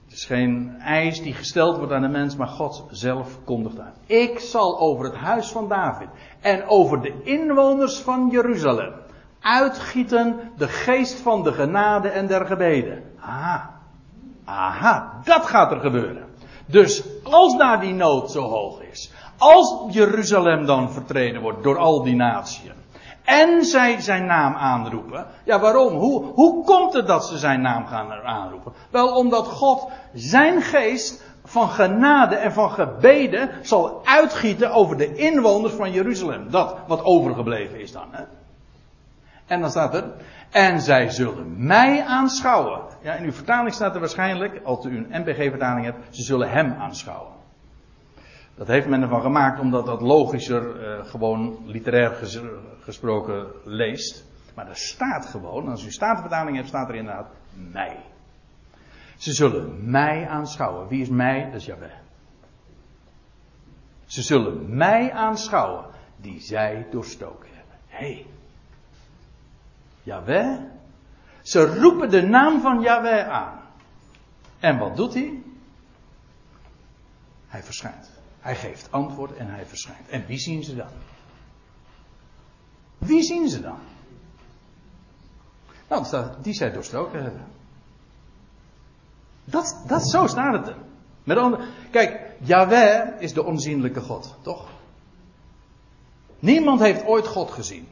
Het 0.06 0.16
is 0.16 0.26
geen 0.26 0.76
eis 0.80 1.22
die 1.22 1.34
gesteld 1.34 1.78
wordt 1.78 1.94
aan 1.94 2.02
de 2.02 2.08
mens, 2.08 2.36
maar 2.36 2.48
God 2.48 2.86
zelf 2.92 3.38
kondigt 3.44 3.80
aan. 3.80 3.94
Ik 4.06 4.40
zal 4.40 4.80
over 4.80 5.06
het 5.06 5.16
huis 5.16 5.52
van 5.52 5.68
David 5.68 6.08
en 6.42 6.68
over 6.68 7.02
de 7.02 7.22
inwoners 7.24 8.00
van 8.00 8.30
Jeruzalem 8.32 8.94
uitgieten 9.40 10.40
de 10.58 10.68
geest 10.68 11.20
van 11.20 11.44
de 11.44 11.54
genade 11.54 12.10
en 12.10 12.28
der 12.28 12.46
gebeden. 12.46 13.04
Aha. 13.20 13.76
Aha, 14.46 15.20
dat 15.24 15.46
gaat 15.46 15.72
er 15.72 15.80
gebeuren. 15.80 16.27
Dus 16.68 17.04
als 17.24 17.58
daar 17.58 17.80
die 17.80 17.94
nood 17.94 18.32
zo 18.32 18.42
hoog 18.42 18.82
is, 18.82 19.12
als 19.38 19.76
Jeruzalem 19.90 20.66
dan 20.66 20.92
vertreden 20.92 21.42
wordt 21.42 21.64
door 21.64 21.78
al 21.78 22.04
die 22.04 22.16
naties, 22.16 22.62
en 23.28 23.66
zij 23.66 24.02
zijn 24.02 24.26
naam 24.26 24.54
aanroepen. 24.54 25.26
Ja, 25.44 25.60
waarom? 25.60 25.94
Hoe, 25.94 26.24
hoe 26.24 26.64
komt 26.64 26.94
het 26.94 27.08
dat 27.08 27.26
ze 27.26 27.38
zijn 27.38 27.62
naam 27.62 27.86
gaan 27.86 28.12
aanroepen? 28.12 28.74
Wel, 28.90 29.16
omdat 29.16 29.48
God 29.48 29.88
zijn 30.14 30.62
geest 30.62 31.24
van 31.44 31.70
genade 31.70 32.36
en 32.36 32.54
van 32.54 32.72
gebeden 32.72 33.50
zal 33.62 34.02
uitgieten 34.04 34.72
over 34.72 34.98
de 34.98 35.16
inwoners 35.16 35.74
van 35.74 35.92
Jeruzalem. 35.92 36.52
Dat 36.52 36.76
wat 36.88 37.04
overgebleven 37.04 37.80
is 37.80 37.92
dan. 37.92 38.08
Hè? 38.12 38.24
En 39.48 39.62
dan 39.62 39.70
staat 39.70 39.94
er, 39.94 40.14
en 40.52 40.82
zij 40.82 41.10
zullen 41.10 41.66
mij 41.66 42.06
aanschouwen. 42.06 42.82
Ja, 43.02 43.14
in 43.14 43.24
uw 43.24 43.32
vertaling 43.32 43.74
staat 43.74 43.94
er 43.94 44.00
waarschijnlijk, 44.00 44.62
als 44.64 44.86
u 44.86 44.98
een 44.98 45.22
MBG-vertaling 45.22 45.86
hebt, 45.86 46.16
ze 46.16 46.22
zullen 46.22 46.50
hem 46.50 46.74
aanschouwen. 46.74 47.36
Dat 48.56 48.68
heeft 48.68 48.88
men 48.88 49.02
ervan 49.02 49.22
gemaakt 49.22 49.60
omdat 49.60 49.86
dat 49.86 50.02
logischer, 50.02 50.98
uh, 51.00 51.06
gewoon 51.06 51.58
literair 51.66 52.12
ges 52.12 52.40
gesproken 52.80 53.48
leest. 53.64 54.26
Maar 54.56 54.68
er 54.68 54.76
staat 54.76 55.26
gewoon, 55.26 55.68
als 55.68 55.86
u 55.86 55.92
staatvertaling 55.92 56.56
hebt, 56.56 56.68
staat 56.68 56.90
er 56.90 56.96
inderdaad 56.96 57.28
mij. 57.54 57.98
Ze 59.18 59.34
zullen 59.34 59.92
mij 59.92 60.28
aanschouwen. 60.28 60.88
Wie 60.88 61.02
is 61.02 61.10
mij? 61.10 61.46
Dat 61.46 61.54
is 61.54 61.66
Jahweh. 61.66 61.92
Ze 64.06 64.22
zullen 64.22 64.76
mij 64.76 65.12
aanschouwen, 65.12 65.86
die 66.16 66.40
zij 66.40 66.88
doorstoken 66.92 67.50
hebben. 67.54 67.76
Hé. 67.88 68.14
Hey. 68.14 68.26
Jahweh. 70.08 70.60
Ze 71.42 71.80
roepen 71.80 72.10
de 72.10 72.22
naam 72.22 72.62
van 72.62 72.82
Jahweh 72.82 73.30
aan. 73.30 73.60
En 74.60 74.78
wat 74.78 74.96
doet 74.96 75.14
hij? 75.14 75.42
Hij 77.48 77.64
verschijnt. 77.64 78.10
Hij 78.40 78.56
geeft 78.56 78.92
antwoord 78.92 79.36
en 79.36 79.48
hij 79.48 79.66
verschijnt. 79.66 80.08
En 80.10 80.26
wie 80.26 80.38
zien 80.38 80.64
ze 80.64 80.76
dan? 80.76 80.90
Wie 82.98 83.24
zien 83.24 83.50
ze 83.50 83.62
dan? 83.62 83.80
Nou, 85.88 86.26
die 86.42 86.54
zij 86.54 86.72
doorstoken 86.72 87.24
hebben. 87.24 87.46
Dat, 89.44 89.84
dat, 89.88 90.10
zo 90.10 90.28
staat 90.28 90.54
het 90.54 90.68
er. 90.68 90.78
Met 91.24 91.38
andere, 91.38 91.68
kijk, 91.92 92.32
Yahweh 92.40 93.22
is 93.22 93.34
de 93.34 93.44
onzienlijke 93.44 94.02
God, 94.02 94.36
toch? 94.42 94.70
Niemand 96.40 96.80
heeft 96.80 97.06
ooit 97.06 97.28
God 97.28 97.52
gezien. 97.52 97.88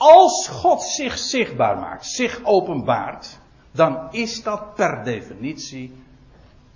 Als 0.00 0.48
God 0.48 0.82
zich 0.82 1.18
zichtbaar 1.18 1.78
maakt, 1.78 2.06
zich 2.06 2.40
openbaart, 2.44 3.38
dan 3.70 4.08
is 4.10 4.42
dat 4.42 4.74
per 4.74 5.04
definitie 5.04 5.92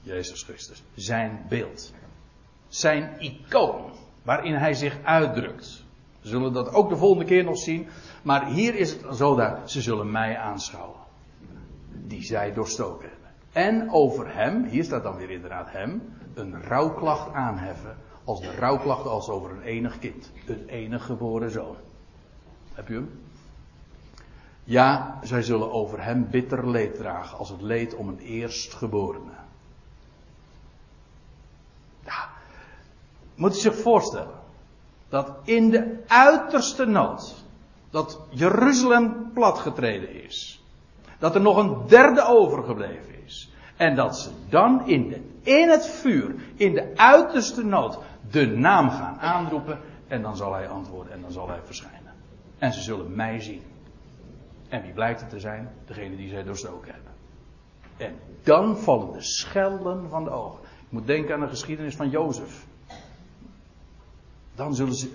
Jezus 0.02 0.42
Christus. 0.42 0.82
Zijn 0.94 1.46
beeld. 1.48 1.92
Zijn 2.68 3.16
icoon. 3.18 3.92
Waarin 4.22 4.54
hij 4.54 4.74
zich 4.74 4.98
uitdrukt. 5.02 5.84
We 6.20 6.28
zullen 6.28 6.52
dat 6.52 6.72
ook 6.72 6.88
de 6.88 6.96
volgende 6.96 7.24
keer 7.24 7.44
nog 7.44 7.58
zien. 7.58 7.88
Maar 8.22 8.46
hier 8.46 8.74
is 8.74 8.90
het 8.92 9.16
zo 9.16 9.34
dat 9.34 9.70
ze 9.70 9.80
zullen 9.80 10.10
mij 10.10 10.38
aanschouwen. 10.38 11.00
Die 11.90 12.22
zij 12.22 12.52
doorstoken 12.52 13.08
hebben. 13.08 13.30
En 13.52 13.90
over 13.90 14.34
hem, 14.34 14.64
hier 14.64 14.84
staat 14.84 15.02
dan 15.02 15.16
weer 15.16 15.30
inderdaad 15.30 15.72
hem, 15.72 16.02
een 16.34 16.62
rouwklacht 16.62 17.32
aanheffen. 17.32 17.96
Als 18.24 18.40
de 18.40 18.54
rouwklacht 18.54 19.06
als 19.06 19.28
over 19.28 19.50
een 19.50 19.62
enig 19.62 19.98
kind. 19.98 20.30
Een 20.46 20.68
enig 20.68 21.04
geboren 21.04 21.50
zoon. 21.50 21.76
Heb 22.74 22.88
je 22.88 22.94
hem? 22.94 23.22
Ja, 24.64 25.18
zij 25.22 25.42
zullen 25.42 25.72
over 25.72 26.04
hem 26.04 26.30
bitter 26.30 26.70
leed 26.70 26.94
dragen 26.94 27.38
als 27.38 27.48
het 27.48 27.60
leed 27.60 27.94
om 27.94 28.08
een 28.08 28.18
eerstgeborene. 28.18 29.32
Ja, 32.04 32.28
moet 33.34 33.56
u 33.56 33.58
zich 33.58 33.76
voorstellen 33.76 34.42
dat 35.08 35.32
in 35.44 35.70
de 35.70 36.02
uiterste 36.06 36.84
nood, 36.84 37.34
dat 37.90 38.20
Jeruzalem 38.30 39.30
platgetreden 39.32 40.24
is, 40.24 40.62
dat 41.18 41.34
er 41.34 41.40
nog 41.40 41.56
een 41.56 41.86
derde 41.86 42.26
overgebleven 42.26 43.24
is, 43.24 43.52
en 43.76 43.94
dat 43.94 44.18
ze 44.18 44.30
dan 44.48 44.86
in, 44.86 45.30
in 45.42 45.68
het 45.68 45.86
vuur, 45.86 46.34
in 46.54 46.74
de 46.74 46.92
uiterste 46.96 47.64
nood, 47.64 47.98
de 48.30 48.46
naam 48.46 48.90
gaan 48.90 49.20
aanroepen, 49.20 49.80
en 50.08 50.22
dan 50.22 50.36
zal 50.36 50.52
hij 50.52 50.68
antwoorden 50.68 51.12
en 51.12 51.20
dan 51.20 51.32
zal 51.32 51.48
hij 51.48 51.60
verschijnen. 51.64 52.03
En 52.64 52.72
ze 52.72 52.80
zullen 52.80 53.14
mij 53.14 53.40
zien. 53.40 53.62
En 54.68 54.82
wie 54.82 54.92
blijkt 54.92 55.20
het 55.20 55.30
te 55.30 55.40
zijn? 55.40 55.70
Degene 55.86 56.16
die 56.16 56.28
zij 56.28 56.42
doorstoken 56.42 56.92
hebben. 56.92 57.12
En 57.96 58.18
dan 58.42 58.78
vallen 58.78 59.12
de 59.12 59.22
schelden 59.22 60.08
van 60.08 60.24
de 60.24 60.30
ogen. 60.30 60.62
Ik 60.62 60.90
moet 60.90 61.06
denken 61.06 61.34
aan 61.34 61.40
de 61.40 61.48
geschiedenis 61.48 61.96
van 61.96 62.10
Jozef. 62.10 62.66
Dan 64.54 64.74
zullen 64.74 64.94
ze. 64.94 65.14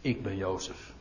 Ik 0.00 0.22
ben 0.22 0.36
Jozef. 0.36 0.92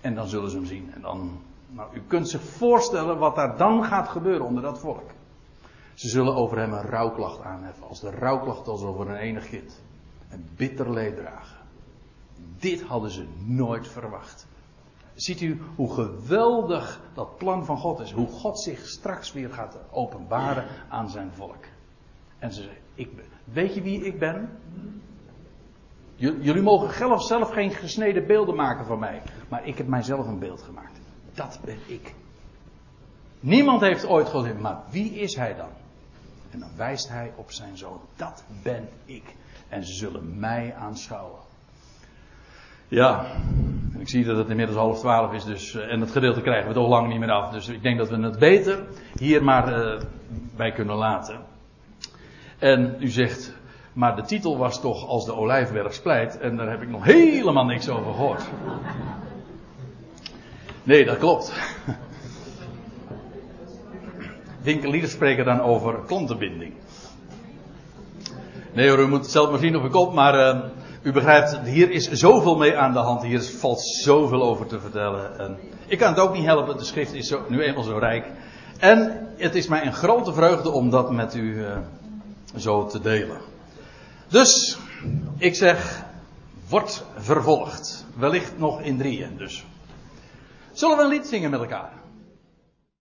En 0.00 0.14
dan 0.14 0.28
zullen 0.28 0.50
ze 0.50 0.56
hem 0.56 0.66
zien. 0.66 0.92
En 0.94 1.00
dan. 1.00 1.42
Nou, 1.68 1.94
u 1.94 2.02
kunt 2.06 2.28
zich 2.28 2.42
voorstellen 2.42 3.18
wat 3.18 3.34
daar 3.34 3.56
dan 3.56 3.84
gaat 3.84 4.08
gebeuren 4.08 4.46
onder 4.46 4.62
dat 4.62 4.78
volk. 4.78 5.10
Ze 5.94 6.08
zullen 6.08 6.34
over 6.34 6.58
hem 6.58 6.72
een 6.72 6.82
rouwklacht 6.82 7.42
aanheffen. 7.42 7.88
Als 7.88 8.00
de 8.00 8.10
rouwklacht 8.10 8.68
als 8.68 8.82
over 8.82 9.08
een 9.08 9.16
enig 9.16 9.48
kind. 9.48 9.80
En 10.28 10.48
bitter 10.56 10.90
leed 10.92 11.16
dragen. 11.16 11.59
Dit 12.60 12.82
hadden 12.82 13.10
ze 13.10 13.26
nooit 13.44 13.88
verwacht. 13.88 14.46
Ziet 15.14 15.40
u 15.40 15.60
hoe 15.76 15.94
geweldig 15.94 17.00
dat 17.14 17.36
plan 17.36 17.64
van 17.64 17.76
God 17.76 18.00
is. 18.00 18.12
Hoe 18.12 18.28
God 18.28 18.60
zich 18.60 18.86
straks 18.86 19.32
weer 19.32 19.52
gaat 19.52 19.78
openbaren 19.90 20.66
aan 20.88 21.10
zijn 21.10 21.32
volk. 21.32 21.64
En 22.38 22.52
ze 22.52 22.62
zeggen, 22.62 22.80
ik 22.94 23.16
ben, 23.16 23.24
weet 23.44 23.74
je 23.74 23.82
wie 23.82 24.04
ik 24.04 24.18
ben? 24.18 24.58
Jullie 26.16 26.62
mogen 26.62 26.94
zelf, 26.94 27.22
zelf 27.22 27.50
geen 27.50 27.70
gesneden 27.70 28.26
beelden 28.26 28.54
maken 28.54 28.86
van 28.86 28.98
mij. 28.98 29.22
Maar 29.48 29.66
ik 29.66 29.78
heb 29.78 29.86
mijzelf 29.86 30.26
een 30.26 30.38
beeld 30.38 30.62
gemaakt. 30.62 31.00
Dat 31.34 31.60
ben 31.64 31.78
ik. 31.86 32.14
Niemand 33.40 33.80
heeft 33.80 34.06
ooit 34.06 34.28
gezegd, 34.28 34.58
maar 34.58 34.82
wie 34.90 35.10
is 35.12 35.36
hij 35.36 35.54
dan? 35.54 35.70
En 36.50 36.60
dan 36.60 36.70
wijst 36.76 37.08
hij 37.08 37.32
op 37.36 37.50
zijn 37.50 37.78
zoon. 37.78 38.00
Dat 38.16 38.44
ben 38.62 38.88
ik. 39.04 39.34
En 39.68 39.84
ze 39.84 39.92
zullen 39.92 40.38
mij 40.38 40.74
aanschouwen. 40.74 41.40
Ja, 42.90 43.26
ik 43.98 44.08
zie 44.08 44.24
dat 44.24 44.36
het 44.36 44.48
inmiddels 44.48 44.78
half 44.78 44.98
twaalf 44.98 45.32
is, 45.32 45.44
dus, 45.44 45.74
eh, 45.74 45.92
en 45.92 46.00
het 46.00 46.10
gedeelte 46.10 46.40
krijgen 46.40 46.68
we 46.68 46.74
toch 46.74 46.88
lang 46.88 47.08
niet 47.08 47.18
meer 47.18 47.30
af. 47.30 47.50
Dus 47.50 47.68
ik 47.68 47.82
denk 47.82 47.98
dat 47.98 48.08
we 48.08 48.20
het 48.20 48.38
beter 48.38 48.78
hier 49.18 49.44
maar 49.44 49.78
uh, 49.78 50.00
bij 50.56 50.72
kunnen 50.72 50.96
laten. 50.96 51.38
En 52.58 52.96
u 52.98 53.08
zegt, 53.08 53.54
maar 53.92 54.16
de 54.16 54.22
titel 54.22 54.58
was 54.58 54.80
toch 54.80 55.06
Als 55.06 55.24
de 55.24 55.34
Olijfberg 55.34 55.94
splijt, 55.94 56.38
en 56.38 56.56
daar 56.56 56.70
heb 56.70 56.82
ik 56.82 56.88
nog 56.88 57.04
helemaal 57.04 57.64
niks 57.64 57.88
over 57.88 58.12
gehoord. 58.12 58.42
Nee, 60.82 61.04
dat 61.04 61.18
klopt. 61.18 61.52
Winkeliers 64.62 65.12
spreken 65.12 65.44
dan 65.44 65.60
over 65.60 65.98
klantenbinding. 66.06 66.72
Nee 68.72 68.88
hoor, 68.88 68.98
u 68.98 69.08
moet 69.08 69.20
het 69.20 69.30
zelf 69.30 69.50
maar 69.50 69.58
zien 69.58 69.76
of 69.76 69.84
ik 69.84 69.94
op, 69.94 70.14
maar 70.14 70.34
uh, 70.34 70.60
u 71.02 71.12
begrijpt, 71.12 71.58
hier 71.64 71.90
is 71.90 72.10
zoveel 72.10 72.56
mee 72.56 72.76
aan 72.76 72.92
de 72.92 72.98
hand, 72.98 73.22
hier 73.22 73.42
valt 73.42 73.80
zoveel 73.80 74.42
over 74.42 74.66
te 74.66 74.80
vertellen. 74.80 75.38
En 75.38 75.58
ik 75.86 75.98
kan 75.98 76.08
het 76.08 76.18
ook 76.18 76.34
niet 76.34 76.44
helpen, 76.44 76.76
de 76.76 76.84
schrift 76.84 77.12
is 77.12 77.28
zo, 77.28 77.44
nu 77.48 77.62
eenmaal 77.62 77.82
zo 77.82 77.98
rijk. 77.98 78.26
En 78.78 79.28
het 79.36 79.54
is 79.54 79.66
mij 79.66 79.86
een 79.86 79.94
grote 79.94 80.32
vreugde 80.32 80.70
om 80.70 80.90
dat 80.90 81.10
met 81.12 81.34
u 81.34 81.40
uh, 81.40 81.76
zo 82.56 82.86
te 82.86 83.00
delen. 83.00 83.36
Dus, 84.28 84.78
ik 85.38 85.54
zeg, 85.54 86.04
wordt 86.68 87.04
vervolgd. 87.16 88.06
Wellicht 88.16 88.58
nog 88.58 88.80
in 88.80 88.98
drieën 88.98 89.36
dus. 89.36 89.64
Zullen 90.72 90.96
we 90.96 91.02
een 91.02 91.08
lied 91.08 91.26
zingen 91.26 91.50
met 91.50 91.60
elkaar? 91.60 91.99